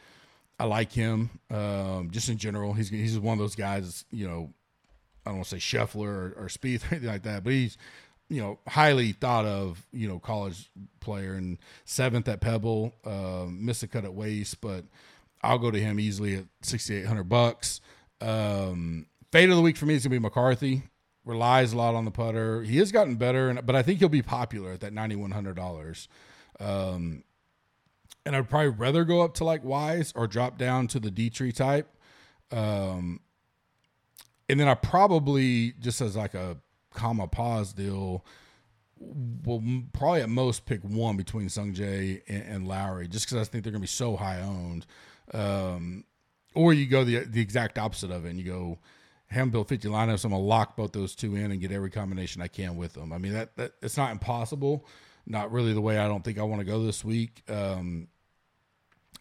I 0.59 0.65
like 0.65 0.93
him 0.93 1.31
um, 1.51 2.11
just 2.11 2.29
in 2.29 2.39
general. 2.39 2.73
He's 2.73 2.89
he's 2.89 3.19
one 3.19 3.35
of 3.35 3.39
those 3.39 3.55
guys. 3.55 4.05
You 4.11 4.27
know, 4.27 4.53
I 5.25 5.31
don't 5.31 5.39
want 5.39 5.49
to 5.49 5.61
say 5.61 5.77
Scheffler 5.77 6.07
or, 6.07 6.35
or 6.37 6.47
Spieth 6.47 6.85
or 6.91 6.95
anything 6.95 7.09
like 7.09 7.23
that, 7.25 7.45
but 7.45 7.53
he's 7.53 7.77
you 8.29 8.43
know 8.43 8.59
highly 8.67 9.13
thought 9.13 9.45
of 9.45 9.87
you 9.93 10.09
know 10.09 10.19
college 10.19 10.71
player 11.01 11.35
and 11.35 11.59
seventh 11.85 12.29
at 12.29 12.41
Pebble, 12.41 12.95
uh, 13.05 13.47
missed 13.49 13.83
a 13.83 13.89
cut 13.89 14.05
at 14.05 14.15
Waste, 14.15 14.61
but 14.61 14.85
I'll 15.43 15.59
go 15.59 15.71
to 15.71 15.81
him 15.81 16.01
easily 16.01 16.37
at 16.37 16.45
sixty 16.63 16.97
eight 16.97 17.07
hundred 17.07 17.29
bucks. 17.29 17.81
Um, 18.21 19.07
fate 19.33 19.49
of 19.51 19.57
the 19.57 19.63
week 19.63 19.77
for 19.77 19.87
me 19.87 19.95
is 19.95 20.05
gonna 20.05 20.15
be 20.15 20.19
McCarthy. 20.19 20.83
Relies 21.25 21.73
a 21.73 21.77
lot 21.77 21.95
on 21.95 22.05
the 22.05 22.11
putter. 22.11 22.63
He 22.63 22.79
has 22.79 22.91
gotten 22.91 23.17
better, 23.17 23.51
and 23.51 23.65
but 23.67 23.77
I 23.77 23.83
think 23.83 23.99
he'll 23.99 24.09
be 24.09 24.23
popular 24.23 24.73
at 24.73 24.81
that 24.81 24.93
ninety 24.93 25.17
one 25.17 25.33
hundred 25.33 25.57
dollars. 25.57 26.09
Um, 26.59 27.25
and 28.25 28.35
I'd 28.35 28.49
probably 28.49 28.69
rather 28.69 29.05
go 29.05 29.23
up 29.23 29.35
to 29.35 29.45
like 29.45 29.63
Wise 29.65 30.13
or 30.17 30.27
drop 30.27 30.59
down 30.59 30.87
to 30.89 31.01
the 31.01 31.11
Detry 31.11 31.55
type. 31.55 31.89
Um, 32.51 33.21
and 34.49 34.59
then 34.59 34.69
I 34.69 34.75
probably 34.75 35.73
just 35.79 36.01
as 36.01 36.17
like 36.17 36.35
a 36.35 36.57
comma 36.95 37.27
pause 37.27 37.73
deal 37.73 38.25
will 39.45 39.63
probably 39.93 40.23
at 40.23 40.29
most 40.29 40.67
pick 40.67 40.83
one 40.83 41.17
between 41.17 41.49
Sungjae 41.49 42.23
and, 42.27 42.43
and 42.43 42.69
Lowry, 42.69 43.07
just 43.07 43.27
because 43.27 43.37
I 43.37 43.51
think 43.51 43.65
they're 43.65 43.71
going 43.71 43.81
to 43.81 43.85
be 43.85 43.87
so 43.87 44.17
high 44.17 44.41
owned. 44.41 44.87
Um, 45.33 46.05
or 46.59 46.75
you 46.75 46.87
go 46.87 47.05
the 47.05 47.21
the 47.21 47.41
exact 47.41 47.79
opposite 47.79 48.11
of 48.11 48.27
it, 48.27 48.31
and 48.31 48.39
you 48.39 48.45
go 48.45 48.79
ham 49.29 49.51
build 49.51 49.69
50 49.69 49.89
lineups. 49.89 50.25
I'm 50.25 50.33
gonna 50.33 50.43
lock 50.43 50.77
both 50.77 50.93
those 50.93 51.15
two 51.15 51.37
in 51.37 51.53
and 51.53 51.61
get 51.61 51.71
every 51.71 51.91
combination 51.91 52.43
I 52.43 52.49
can 52.49 52.77
with 52.77 52.95
them. 52.95 53.13
I 53.13 53.19
mean 53.19 53.33
that 53.33 53.57
that 53.57 53.75
it's 53.81 53.97
not 53.97 54.11
impossible. 54.11 54.85
Not 55.25 55.53
really 55.53 55.73
the 55.73 55.81
way 55.81 55.99
I 55.99 56.09
don't 56.09 56.25
think 56.25 56.39
I 56.39 56.43
want 56.43 56.61
to 56.61 56.65
go 56.65 56.83
this 56.83 57.05
week. 57.05 57.43
Um, 57.49 58.09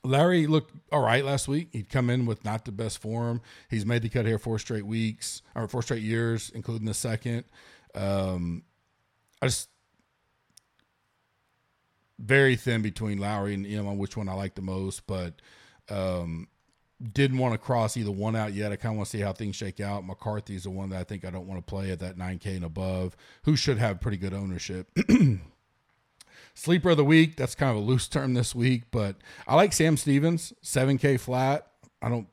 Lowry 0.03 0.47
looked 0.47 0.73
all 0.91 1.01
right 1.01 1.23
last 1.23 1.47
week. 1.47 1.69
He'd 1.73 1.89
come 1.89 2.09
in 2.09 2.25
with 2.25 2.43
not 2.43 2.65
the 2.65 2.71
best 2.71 2.99
form. 2.99 3.41
He's 3.69 3.85
made 3.85 4.01
the 4.01 4.09
cut 4.09 4.25
here 4.25 4.39
four 4.39 4.57
straight 4.57 4.85
weeks 4.85 5.41
or 5.53 5.67
four 5.67 5.83
straight 5.83 6.01
years, 6.01 6.49
including 6.55 6.87
the 6.87 6.93
second. 6.93 7.43
Um, 7.93 8.63
I 9.41 9.47
just 9.47 9.69
very 12.17 12.55
thin 12.55 12.81
between 12.81 13.19
Lowry 13.19 13.53
and 13.53 13.65
Im 13.65 13.85
on 13.85 13.97
which 13.97 14.17
one 14.17 14.29
I 14.29 14.33
like 14.33 14.55
the 14.55 14.61
most, 14.61 15.05
but 15.05 15.41
um, 15.89 16.47
didn't 17.13 17.37
want 17.37 17.53
to 17.53 17.57
cross 17.59 17.95
either 17.95 18.11
one 18.11 18.35
out 18.35 18.53
yet. 18.53 18.71
I 18.71 18.75
kind 18.75 18.93
of 18.93 18.97
want 18.97 19.09
to 19.09 19.17
see 19.17 19.23
how 19.23 19.33
things 19.33 19.55
shake 19.55 19.79
out. 19.79 20.05
McCarthy's 20.05 20.63
the 20.63 20.71
one 20.71 20.89
that 20.89 20.99
I 20.99 21.03
think 21.03 21.25
I 21.25 21.29
don't 21.29 21.47
want 21.47 21.59
to 21.59 21.69
play 21.69 21.91
at 21.91 21.99
that 21.99 22.17
9K 22.17 22.55
and 22.55 22.65
above, 22.65 23.15
who 23.43 23.55
should 23.55 23.77
have 23.77 24.01
pretty 24.01 24.17
good 24.17 24.33
ownership. 24.33 24.89
Sleeper 26.55 26.91
of 26.91 26.97
the 26.97 27.05
week, 27.05 27.35
that's 27.35 27.53
kind 27.53 27.69
of 27.69 27.77
a 27.77 27.85
loose 27.85 28.07
term 28.07 28.33
this 28.33 28.55
week, 28.55 28.85
but 28.89 29.17
I 29.47 29.55
like 29.55 29.73
Sam 29.73 29.95
Stevens, 29.95 30.53
7K 30.63 31.19
flat. 31.19 31.67
I 32.01 32.09
don't 32.09 32.27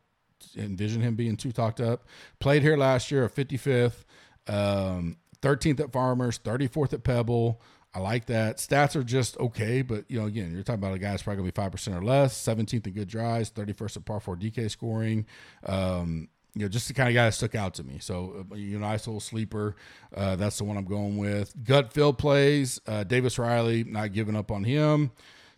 envision 0.56 1.02
him 1.02 1.14
being 1.14 1.36
too 1.36 1.52
talked 1.52 1.80
up. 1.80 2.04
Played 2.38 2.62
here 2.62 2.76
last 2.76 3.10
year, 3.10 3.24
a 3.24 3.30
55th, 3.30 4.04
um, 4.46 5.18
13th 5.42 5.80
at 5.80 5.92
Farmers, 5.92 6.38
34th 6.38 6.94
at 6.94 7.04
Pebble. 7.04 7.60
I 7.94 8.00
like 8.00 8.26
that. 8.26 8.56
Stats 8.56 8.96
are 8.96 9.04
just 9.04 9.38
okay, 9.38 9.82
but 9.82 10.04
you 10.10 10.20
know, 10.20 10.26
again, 10.26 10.52
you're 10.52 10.64
talking 10.64 10.82
about 10.82 10.94
a 10.94 10.98
guy 10.98 11.12
that's 11.12 11.22
probably 11.22 11.36
gonna 11.38 11.52
be 11.52 11.54
five 11.54 11.70
percent 11.70 11.96
or 11.96 12.02
less. 12.02 12.36
17th 12.44 12.86
in 12.86 12.92
good 12.92 13.08
drives, 13.08 13.50
31st 13.50 13.98
at 13.98 14.04
par 14.04 14.20
four 14.20 14.36
DK 14.36 14.68
scoring. 14.70 15.26
Um, 15.64 16.28
you 16.54 16.62
know, 16.62 16.68
just 16.68 16.88
the 16.88 16.94
kind 16.94 17.08
of 17.08 17.14
guy 17.14 17.24
that 17.26 17.32
stuck 17.32 17.54
out 17.54 17.74
to 17.74 17.84
me. 17.84 17.98
So, 18.00 18.46
uh, 18.50 18.54
you 18.54 18.78
know, 18.78 18.86
nice 18.86 19.06
little 19.06 19.20
sleeper. 19.20 19.74
Uh, 20.14 20.36
that's 20.36 20.58
the 20.58 20.64
one 20.64 20.76
I'm 20.76 20.84
going 20.84 21.18
with. 21.18 21.52
Gut 21.64 21.92
field 21.92 22.16
plays. 22.18 22.80
Uh, 22.86 23.02
Davis 23.02 23.38
Riley, 23.38 23.82
not 23.84 24.12
giving 24.12 24.36
up 24.36 24.50
on 24.50 24.62
him. 24.62 25.10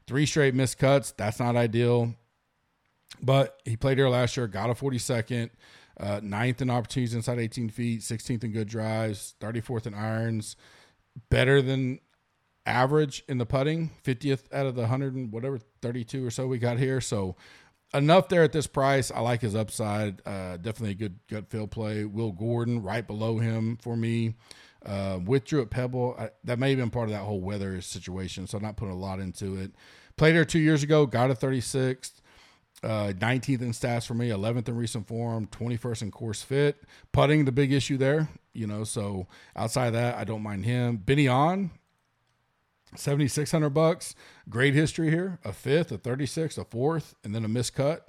Three 0.07 0.25
straight 0.25 0.55
missed 0.55 0.79
cuts. 0.79 1.13
That's 1.13 1.39
not 1.39 1.55
ideal. 1.57 2.15
But 3.21 3.61
he 3.65 3.77
played 3.77 3.99
here 3.99 4.09
last 4.09 4.37
year, 4.37 4.47
got 4.47 4.71
a 4.71 4.75
42nd, 4.75 5.51
uh, 5.99 6.21
ninth 6.23 6.63
in 6.63 6.71
opportunities 6.71 7.15
inside 7.15 7.39
18 7.39 7.69
feet, 7.71 8.01
16th 8.01 8.45
in 8.45 8.53
good 8.53 8.69
drives, 8.69 9.35
34th 9.41 9.87
in 9.87 9.95
irons. 9.95 10.57
Better 11.31 11.63
than 11.63 12.01
average 12.67 13.25
in 13.29 13.39
the 13.39 13.47
putting, 13.47 13.91
50th 14.05 14.53
out 14.53 14.67
of 14.67 14.75
the 14.75 14.83
100 14.83 15.15
and 15.15 15.33
whatever, 15.33 15.59
32 15.83 16.27
or 16.27 16.31
so 16.31 16.47
we 16.47 16.59
got 16.59 16.79
here. 16.79 17.01
So 17.01 17.37
enough 17.95 18.29
there 18.29 18.43
at 18.43 18.53
this 18.53 18.67
price. 18.67 19.11
I 19.11 19.21
like 19.21 19.41
his 19.41 19.55
upside. 19.55 20.21
Uh, 20.27 20.57
definitely 20.57 20.91
a 20.91 20.95
good 20.95 21.19
gut 21.29 21.49
field 21.49 21.71
play. 21.71 22.05
Will 22.05 22.33
Gordon 22.33 22.83
right 22.83 23.07
below 23.07 23.39
him 23.39 23.79
for 23.81 23.97
me. 23.97 24.35
Uh, 24.85 25.19
withdrew 25.25 25.63
at 25.63 25.71
Pebble. 25.71 26.15
I, 26.19 26.31
that 26.45 26.59
may 26.59 26.71
have 26.71 26.79
been 26.79 26.91
part 26.91 27.09
of 27.09 27.13
that 27.13 27.23
whole 27.23 27.41
weather 27.41 27.81
situation, 27.81 28.47
so 28.47 28.57
I'm 28.57 28.63
not 28.63 28.77
putting 28.77 28.95
a 28.95 28.99
lot 28.99 29.19
into 29.19 29.57
it. 29.57 29.73
Played 30.17 30.37
there 30.37 30.45
two 30.45 30.61
years 30.61 30.83
ago, 30.83 31.07
got 31.07 31.31
a 31.31 31.35
36th. 31.35 32.13
Uh, 32.83 33.13
19th 33.17 33.63
in 33.63 33.73
stats 33.73 34.07
for 34.07 34.15
me, 34.15 34.29
11th 34.29 34.69
in 34.69 34.77
recent 34.77 35.09
form, 35.09 35.47
21st 35.47 36.03
in 36.03 36.11
course 36.11 36.43
fit. 36.43 36.85
Putting 37.11 37.47
the 37.47 37.53
big 37.53 37.73
issue 37.73 37.97
there, 37.97 38.29
you 38.53 38.67
know. 38.67 38.85
So 38.85 39.27
outside 39.57 39.89
of 39.89 39.93
that, 39.95 40.17
I 40.17 40.25
don't 40.25 40.43
mind 40.43 40.67
him. 40.67 40.99
Ben 40.99 41.19
An, 41.19 41.71
7600 42.99 43.71
bucks. 43.71 44.15
Great 44.49 44.75
history 44.75 45.11
here. 45.11 45.39
A 45.45 45.53
fifth, 45.53 45.93
a 45.93 45.99
36, 45.99 46.59
a 46.59 46.65
fourth, 46.65 47.15
and 47.25 47.35
then 47.35 47.45
a 47.45 47.49
miscut. 47.49 48.01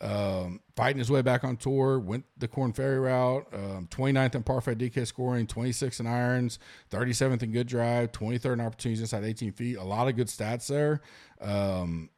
Um, 0.00 0.60
fighting 0.76 0.98
his 0.98 1.10
way 1.10 1.22
back 1.22 1.42
on 1.42 1.56
tour, 1.56 1.98
went 1.98 2.24
the 2.36 2.46
Korn 2.46 2.72
Ferry 2.72 3.00
route, 3.00 3.48
um, 3.52 3.88
29th 3.90 4.36
in 4.36 4.42
par 4.44 4.60
five 4.60 4.78
DK 4.78 5.04
scoring, 5.04 5.46
26 5.46 5.98
in 5.98 6.06
irons, 6.06 6.60
37th 6.90 7.42
in 7.42 7.50
good 7.50 7.66
drive, 7.66 8.12
23rd 8.12 8.52
in 8.52 8.60
opportunities 8.60 9.00
inside 9.00 9.24
18 9.24 9.52
feet. 9.52 9.76
A 9.76 9.82
lot 9.82 10.06
of 10.06 10.14
good 10.14 10.28
stats 10.28 10.68
there. 10.68 11.00
Um, 11.40 12.10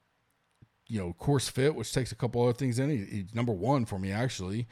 you 0.88 0.98
know, 0.98 1.14
course 1.14 1.48
fit, 1.48 1.74
which 1.74 1.92
takes 1.92 2.12
a 2.12 2.16
couple 2.16 2.42
other 2.42 2.52
things 2.52 2.78
in. 2.78 2.90
He, 2.90 2.96
he's 2.98 3.34
number 3.34 3.52
one 3.52 3.86
for 3.86 3.98
me, 3.98 4.12
actually 4.12 4.66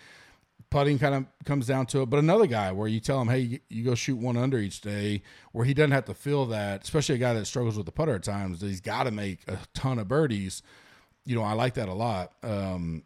putting 0.70 0.98
kind 0.98 1.14
of 1.14 1.26
comes 1.44 1.66
down 1.66 1.86
to 1.86 2.02
it. 2.02 2.06
But 2.10 2.18
another 2.18 2.46
guy 2.46 2.72
where 2.72 2.88
you 2.88 3.00
tell 3.00 3.20
him, 3.20 3.28
hey, 3.28 3.60
you, 3.68 3.84
go 3.84 3.94
shoot 3.94 4.16
one 4.16 4.36
under 4.36 4.58
each 4.58 4.80
day, 4.80 5.22
where 5.52 5.64
he 5.64 5.74
doesn't 5.74 5.92
have 5.92 6.04
to 6.06 6.14
feel 6.14 6.46
that, 6.46 6.84
especially 6.84 7.16
a 7.16 7.18
guy 7.18 7.34
that 7.34 7.46
struggles 7.46 7.76
with 7.76 7.86
the 7.86 7.92
putter 7.92 8.14
at 8.14 8.22
times, 8.22 8.60
he's 8.60 8.80
got 8.80 9.04
to 9.04 9.10
make 9.10 9.40
a 9.48 9.58
ton 9.74 9.98
of 9.98 10.08
birdies. 10.08 10.62
You 11.24 11.36
know, 11.36 11.42
I 11.42 11.52
like 11.52 11.74
that 11.74 11.88
a 11.88 11.94
lot. 11.94 12.32
Um, 12.42 13.04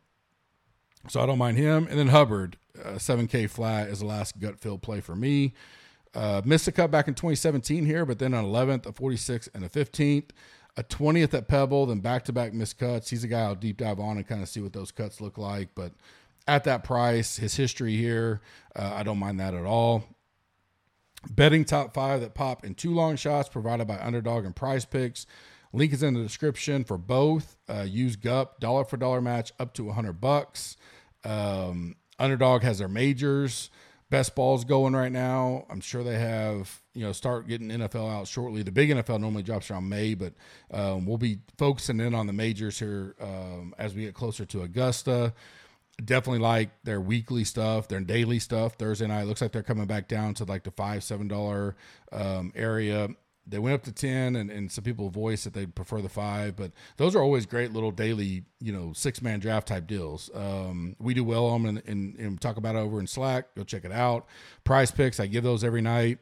so 1.09 1.21
I 1.21 1.27
don't 1.27 1.39
mind 1.39 1.59
him. 1.59 1.87
And 1.89 1.99
then 1.99 2.09
Hubbard, 2.09 2.57
uh, 2.85 2.93
7K 2.93 3.51
flat 3.51 3.89
is 3.89 4.01
the 4.01 4.07
last 4.07 4.39
gut 4.39 4.61
field 4.61 4.83
play 4.83 5.01
for 5.01 5.17
me. 5.17 5.55
Uh, 6.15 6.43
missed 6.45 6.69
a 6.69 6.73
cut 6.73 6.91
back 6.91 7.09
in 7.09 7.15
2017 7.15 7.87
here, 7.87 8.05
but 8.05 8.19
then 8.19 8.35
an 8.35 8.45
11th, 8.45 8.87
a 8.87 8.93
46th, 8.93 9.49
and 9.55 9.65
a 9.65 9.69
15th. 9.69 10.31
A 10.75 10.83
20th 10.83 11.35
at 11.35 11.49
Pebble, 11.49 11.85
then 11.85 12.01
back 12.01 12.25
to 12.25 12.33
back 12.33 12.55
missed 12.55 12.79
cuts. 12.79 13.11
He's 13.11 13.25
a 13.25 13.29
guy 13.29 13.41
I'll 13.41 13.55
deep 13.55 13.77
dive 13.77 14.01
on 14.01 14.17
and 14.17 14.27
kind 14.27 14.43
of 14.43 14.49
see 14.49 14.61
what 14.61 14.73
those 14.73 14.91
cuts 14.91 15.21
look 15.21 15.37
like. 15.37 15.69
But 15.75 15.93
at 16.47 16.65
that 16.65 16.85
price, 16.85 17.37
his 17.37 17.55
history 17.55 17.97
here, 17.97 18.41
uh, 18.75 18.93
I 18.95 19.03
don't 19.03 19.19
mind 19.19 19.41
that 19.41 19.55
at 19.55 19.65
all. 19.65 20.05
Betting 21.31 21.65
top 21.65 21.95
five 21.95 22.21
that 22.21 22.35
pop 22.35 22.65
in 22.65 22.75
two 22.75 22.93
long 22.93 23.17
shots 23.17 23.49
provided 23.49 23.87
by 23.87 23.99
Underdog 24.01 24.45
and 24.45 24.57
Prize 24.57 24.85
Picks. 24.85 25.27
Link 25.73 25.93
is 25.93 26.03
in 26.03 26.15
the 26.15 26.23
description 26.23 26.85
for 26.85 26.99
both. 26.99 27.57
Uh, 27.69 27.87
use 27.89 28.17
GUP 28.17 28.59
dollar 28.61 28.85
for 28.85 28.97
dollar 28.97 29.21
match 29.21 29.53
up 29.59 29.73
to 29.75 29.85
100 29.85 30.21
bucks. 30.21 30.77
Um, 31.25 31.97
Underdog 32.19 32.63
has 32.63 32.79
their 32.79 32.89
majors. 32.89 33.71
Best 34.11 34.35
balls 34.35 34.65
going 34.65 34.95
right 34.95 35.13
now. 35.13 35.65
I'm 35.71 35.81
sure 35.81 36.05
they 36.05 36.19
have, 36.19 36.83
you 36.93 37.03
know, 37.03 37.13
start 37.13 37.49
getting 37.49 37.69
NFL 37.69 38.13
out 38.13 38.27
shortly. 38.27 38.63
The 38.63 38.71
big 38.71 38.91
NFL 38.91 39.21
normally 39.21 39.43
drops 39.43 39.71
around 39.71 39.89
May, 39.89 40.13
but 40.13 40.35
um, 40.71 41.07
we'll 41.07 41.17
be 41.17 41.39
focusing 41.57 41.99
in 41.99 42.15
on 42.15 42.27
the 42.27 42.35
majors 42.35 42.79
here 42.79 43.15
um, 43.21 43.75
as 43.79 43.95
we 43.95 44.03
get 44.03 44.13
closer 44.13 44.45
to 44.45 44.63
Augusta 44.63 45.33
definitely 46.05 46.41
like 46.41 46.71
their 46.85 47.01
weekly 47.01 47.45
stuff, 47.45 47.89
their 47.89 48.01
daily 48.01 48.39
stuff. 48.39 48.75
Thursday 48.75 49.07
night 49.07 49.27
looks 49.27 49.41
like 49.41 49.53
they're 49.53 49.63
coming 49.63 49.87
back 49.87 50.09
down 50.09 50.35
to 50.35 50.45
like 50.45 50.65
the 50.65 50.71
five, 50.71 51.05
seven 51.05 51.29
dollar 51.29 51.77
um, 52.11 52.53
area. 52.55 53.09
They 53.45 53.59
went 53.59 53.75
up 53.75 53.83
to 53.85 53.93
ten, 53.93 54.37
and, 54.37 54.51
and 54.51 54.71
some 54.71 54.85
people 54.85 55.11
voice 55.11 55.45
that 55.45 55.53
they 55.53 55.67
prefer 55.67 56.01
the 56.01 56.09
five, 56.09 56.55
but 56.55 56.71
those 56.97 57.17
are 57.17 57.23
always 57.23 57.45
great 57.45 57.73
little 57.73 57.91
daily, 57.91 58.45
you 58.61 58.73
know, 58.73 58.93
six 58.93 59.21
man 59.21 59.41
draft 59.41 59.67
type 59.67 59.89
deals. 59.89 60.31
Um, 60.33 60.95
we 61.01 61.13
do 61.13 61.25
well 61.25 61.47
on 61.47 61.63
them 61.63 61.77
and, 61.77 61.89
and, 61.89 62.17
and, 62.17 62.41
talk 62.41 62.57
about 62.57 62.77
it 62.77 62.79
over 62.79 63.01
in 63.01 63.09
Slack. 63.09 63.53
Go 63.57 63.65
check 63.65 63.85
it 63.85 63.91
out. 63.91 64.27
Prize 64.63 64.93
picks, 64.93 65.19
I 65.19 65.27
give 65.27 65.43
those 65.43 65.65
every 65.65 65.83
night. 65.83 66.19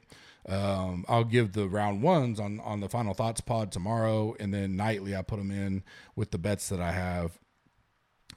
Um, 0.49 1.05
I'll 1.09 1.25
give 1.25 1.53
the 1.53 1.69
round 1.69 2.03
ones 2.03 2.41
on 2.41 2.59
on 2.61 2.81
the 2.81 2.89
final 2.89 3.13
thoughts 3.13 3.43
pod 3.43 3.71
tomorrow, 3.71 4.35
and 4.41 4.55
then 4.55 4.75
nightly 4.75 5.15
I 5.15 5.21
put 5.21 5.37
them 5.37 5.51
in 5.51 5.83
with 6.17 6.31
the 6.31 6.39
bets 6.39 6.71
that 6.71 6.81
I 6.81 6.93
have 6.93 7.39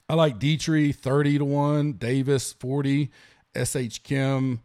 I 0.06 0.14
like 0.14 0.38
Detry 0.38 0.94
30 0.94 1.38
to 1.38 1.44
1, 1.46 1.92
Davis 1.94 2.52
40, 2.52 3.10
SH 3.56 4.02
Kim. 4.02 4.60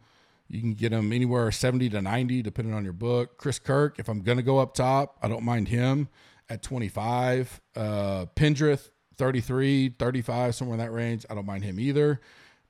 You 0.48 0.60
can 0.60 0.74
get 0.74 0.92
him 0.92 1.12
anywhere 1.12 1.50
70 1.50 1.88
to 1.90 2.02
90, 2.02 2.42
depending 2.42 2.74
on 2.74 2.84
your 2.84 2.92
book. 2.92 3.38
Chris 3.38 3.58
Kirk, 3.58 3.98
if 3.98 4.08
I'm 4.08 4.20
going 4.20 4.36
to 4.36 4.42
go 4.42 4.58
up 4.58 4.74
top, 4.74 5.16
I 5.22 5.28
don't 5.28 5.44
mind 5.44 5.68
him 5.68 6.08
at 6.50 6.62
25. 6.62 7.58
Uh, 7.74 8.26
Pendrith 8.36 8.90
33, 9.16 9.94
35, 9.98 10.54
somewhere 10.54 10.74
in 10.74 10.80
that 10.80 10.92
range. 10.92 11.24
I 11.30 11.34
don't 11.34 11.46
mind 11.46 11.64
him 11.64 11.80
either. 11.80 12.20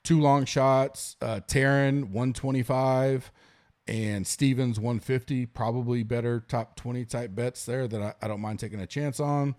Two 0.04 0.20
long 0.20 0.44
shots. 0.44 1.16
Uh, 1.20 1.40
Tarren 1.48 2.04
125 2.11 3.33
and 3.88 4.24
Stevens 4.24 4.78
150. 4.78 5.46
Probably 5.46 6.04
better 6.04 6.38
top 6.38 6.76
20 6.76 7.04
type 7.04 7.35
bets 7.35 7.64
there 7.64 7.88
that 7.88 8.00
I, 8.00 8.14
I 8.22 8.28
don't 8.28 8.40
mind 8.40 8.61
taking 8.61 8.80
a 8.80 8.87
chance 8.87 9.18
on 9.18 9.56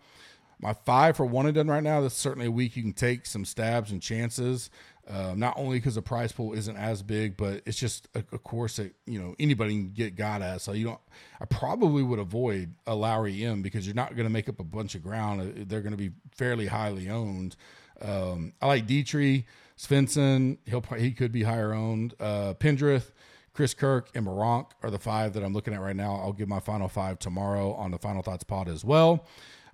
my 0.61 0.73
five 0.73 1.17
for 1.17 1.25
one 1.25 1.45
and 1.45 1.55
done 1.55 1.67
right 1.67 1.83
now. 1.83 2.01
That's 2.01 2.15
certainly 2.15 2.47
a 2.47 2.51
week 2.51 2.75
you 2.75 2.83
can 2.83 2.93
take 2.93 3.25
some 3.25 3.45
stabs 3.45 3.91
and 3.91 4.01
chances. 4.01 4.69
Uh, 5.09 5.33
not 5.35 5.57
only 5.57 5.77
because 5.77 5.95
the 5.95 6.01
prize 6.01 6.31
pool 6.31 6.53
isn't 6.53 6.77
as 6.77 7.01
big, 7.01 7.35
but 7.35 7.61
it's 7.65 7.77
just 7.77 8.07
a, 8.13 8.19
a, 8.31 8.37
course 8.37 8.77
that 8.77 8.93
you 9.07 9.19
know 9.19 9.35
anybody 9.39 9.73
can 9.73 9.89
get 9.89 10.15
got 10.15 10.41
at. 10.41 10.61
So 10.61 10.73
you 10.73 10.85
don't. 10.85 10.99
I 11.41 11.45
probably 11.45 12.03
would 12.03 12.19
avoid 12.19 12.75
a 12.85 12.95
Lowry 12.95 13.43
Im 13.43 13.63
because 13.63 13.85
you're 13.85 13.95
not 13.95 14.15
going 14.15 14.27
to 14.27 14.31
make 14.31 14.47
up 14.47 14.59
a 14.59 14.63
bunch 14.63 14.93
of 14.93 15.01
ground. 15.01 15.41
Uh, 15.41 15.63
they're 15.67 15.81
going 15.81 15.91
to 15.91 15.97
be 15.97 16.11
fairly 16.35 16.67
highly 16.67 17.09
owned. 17.09 17.55
Um, 17.99 18.53
I 18.61 18.67
like 18.67 18.87
Detry, 18.87 19.45
Svensson. 19.77 20.59
He'll 20.65 20.83
he 20.97 21.11
could 21.11 21.31
be 21.31 21.43
higher 21.43 21.73
owned. 21.73 22.13
Uh, 22.19 22.53
Pendrith. 22.53 23.11
Chris 23.53 23.73
Kirk 23.73 24.09
and 24.15 24.25
Meronk 24.25 24.67
are 24.81 24.89
the 24.89 24.97
five 24.97 25.33
that 25.33 25.43
I'm 25.43 25.51
looking 25.51 25.73
at 25.73 25.81
right 25.81 25.95
now. 25.95 26.15
I'll 26.15 26.31
give 26.31 26.47
my 26.47 26.61
final 26.61 26.87
five 26.87 27.19
tomorrow 27.19 27.73
on 27.73 27.91
the 27.91 27.97
Final 27.97 28.21
Thoughts 28.21 28.45
pod 28.45 28.69
as 28.69 28.85
well. 28.85 29.25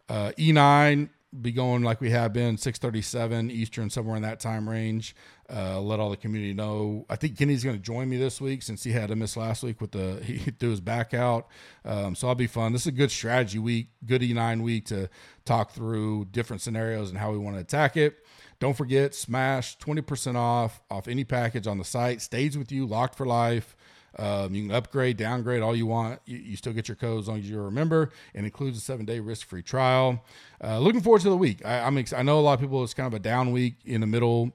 Uh, 0.09 0.31
E9 0.37 1.09
be 1.41 1.51
going 1.51 1.83
like 1.83 1.99
we 1.99 2.09
have 2.09 2.31
been 2.31 2.57
637 2.57 3.51
Eastern, 3.51 3.89
somewhere 3.89 4.15
in 4.15 4.21
that 4.21 4.39
time 4.39 4.67
range. 4.67 5.15
Uh, 5.53 5.79
let 5.79 5.99
all 5.99 6.09
the 6.09 6.17
community 6.17 6.53
know. 6.53 7.05
I 7.09 7.15
think 7.15 7.37
Kenny's 7.37 7.63
going 7.63 7.75
to 7.75 7.81
join 7.81 8.09
me 8.09 8.17
this 8.17 8.41
week 8.41 8.63
since 8.63 8.83
he 8.83 8.91
had 8.91 9.11
a 9.11 9.15
miss 9.15 9.37
last 9.37 9.63
week 9.63 9.79
with 9.81 9.91
the 9.91 10.21
he 10.25 10.37
threw 10.51 10.71
his 10.71 10.81
back 10.81 11.13
out. 11.13 11.47
Um, 11.85 12.15
so 12.15 12.27
I'll 12.27 12.35
be 12.35 12.47
fun. 12.47 12.73
This 12.73 12.81
is 12.81 12.87
a 12.87 12.91
good 12.91 13.11
strategy 13.11 13.59
week, 13.59 13.89
good 14.05 14.21
E9 14.21 14.61
week 14.61 14.85
to 14.87 15.09
talk 15.45 15.71
through 15.71 16.25
different 16.31 16.61
scenarios 16.61 17.09
and 17.09 17.17
how 17.17 17.31
we 17.31 17.37
want 17.37 17.55
to 17.55 17.61
attack 17.61 17.97
it. 17.97 18.25
Don't 18.59 18.75
forget, 18.75 19.13
Smash 19.13 19.77
20% 19.77 20.35
off 20.35 20.81
off 20.89 21.07
any 21.07 21.23
package 21.23 21.67
on 21.67 21.77
the 21.77 21.85
site. 21.85 22.21
Stays 22.21 22.57
with 22.57 22.71
you, 22.71 22.85
locked 22.85 23.15
for 23.15 23.25
life. 23.25 23.76
Um, 24.17 24.53
you 24.53 24.63
can 24.63 24.71
upgrade, 24.71 25.17
downgrade, 25.17 25.61
all 25.61 25.75
you 25.75 25.85
want. 25.85 26.19
You, 26.25 26.37
you, 26.37 26.57
still 26.57 26.73
get 26.73 26.87
your 26.87 26.95
code 26.95 27.19
as 27.19 27.27
long 27.27 27.39
as 27.39 27.49
you 27.49 27.61
remember, 27.61 28.11
and 28.33 28.45
includes 28.45 28.77
a 28.77 28.81
seven 28.81 29.05
day 29.05 29.19
risk 29.19 29.47
free 29.47 29.61
trial. 29.61 30.23
Uh, 30.63 30.79
looking 30.79 31.01
forward 31.01 31.21
to 31.21 31.29
the 31.29 31.37
week. 31.37 31.65
I, 31.65 31.87
am 31.87 31.97
ex- 31.97 32.13
I 32.13 32.23
know 32.23 32.39
a 32.39 32.41
lot 32.41 32.53
of 32.53 32.59
people. 32.59 32.83
It's 32.83 32.93
kind 32.93 33.07
of 33.07 33.13
a 33.13 33.19
down 33.19 33.51
week 33.51 33.75
in 33.85 34.01
the 34.01 34.07
middle 34.07 34.53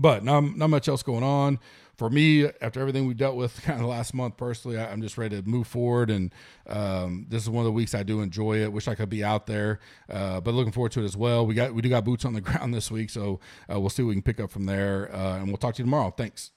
but 0.00 0.24
not, 0.24 0.56
not 0.56 0.70
much 0.70 0.88
else 0.88 1.02
going 1.02 1.22
on 1.22 1.58
for 1.96 2.10
me 2.10 2.46
after 2.60 2.80
everything 2.80 3.06
we've 3.06 3.16
dealt 3.16 3.36
with 3.36 3.62
kind 3.62 3.80
of 3.80 3.86
last 3.86 4.14
month 4.14 4.36
personally 4.36 4.78
I, 4.78 4.92
am 4.92 5.00
just 5.00 5.16
ready 5.16 5.40
to 5.40 5.48
move 5.48 5.66
forward 5.66 6.10
and 6.10 6.32
um, 6.68 7.26
this 7.28 7.42
is 7.42 7.50
one 7.50 7.62
of 7.62 7.66
the 7.66 7.72
weeks 7.72 7.94
i 7.94 8.02
do 8.02 8.20
enjoy 8.20 8.62
it 8.62 8.72
wish 8.72 8.88
i 8.88 8.94
could 8.94 9.08
be 9.08 9.22
out 9.22 9.46
there 9.46 9.80
uh, 10.10 10.40
but 10.40 10.54
looking 10.54 10.72
forward 10.72 10.92
to 10.92 11.02
it 11.02 11.04
as 11.04 11.16
well 11.16 11.46
we 11.46 11.54
got 11.54 11.74
we 11.74 11.82
do 11.82 11.88
got 11.88 12.04
boots 12.04 12.24
on 12.24 12.32
the 12.32 12.40
ground 12.40 12.74
this 12.74 12.90
week 12.90 13.10
so 13.10 13.40
uh, 13.72 13.78
we'll 13.78 13.90
see 13.90 14.02
what 14.02 14.08
we 14.08 14.14
can 14.14 14.22
pick 14.22 14.40
up 14.40 14.50
from 14.50 14.66
there 14.66 15.14
uh, 15.14 15.36
and 15.36 15.48
we'll 15.48 15.56
talk 15.56 15.74
to 15.74 15.82
you 15.82 15.86
tomorrow 15.86 16.12
thanks 16.16 16.50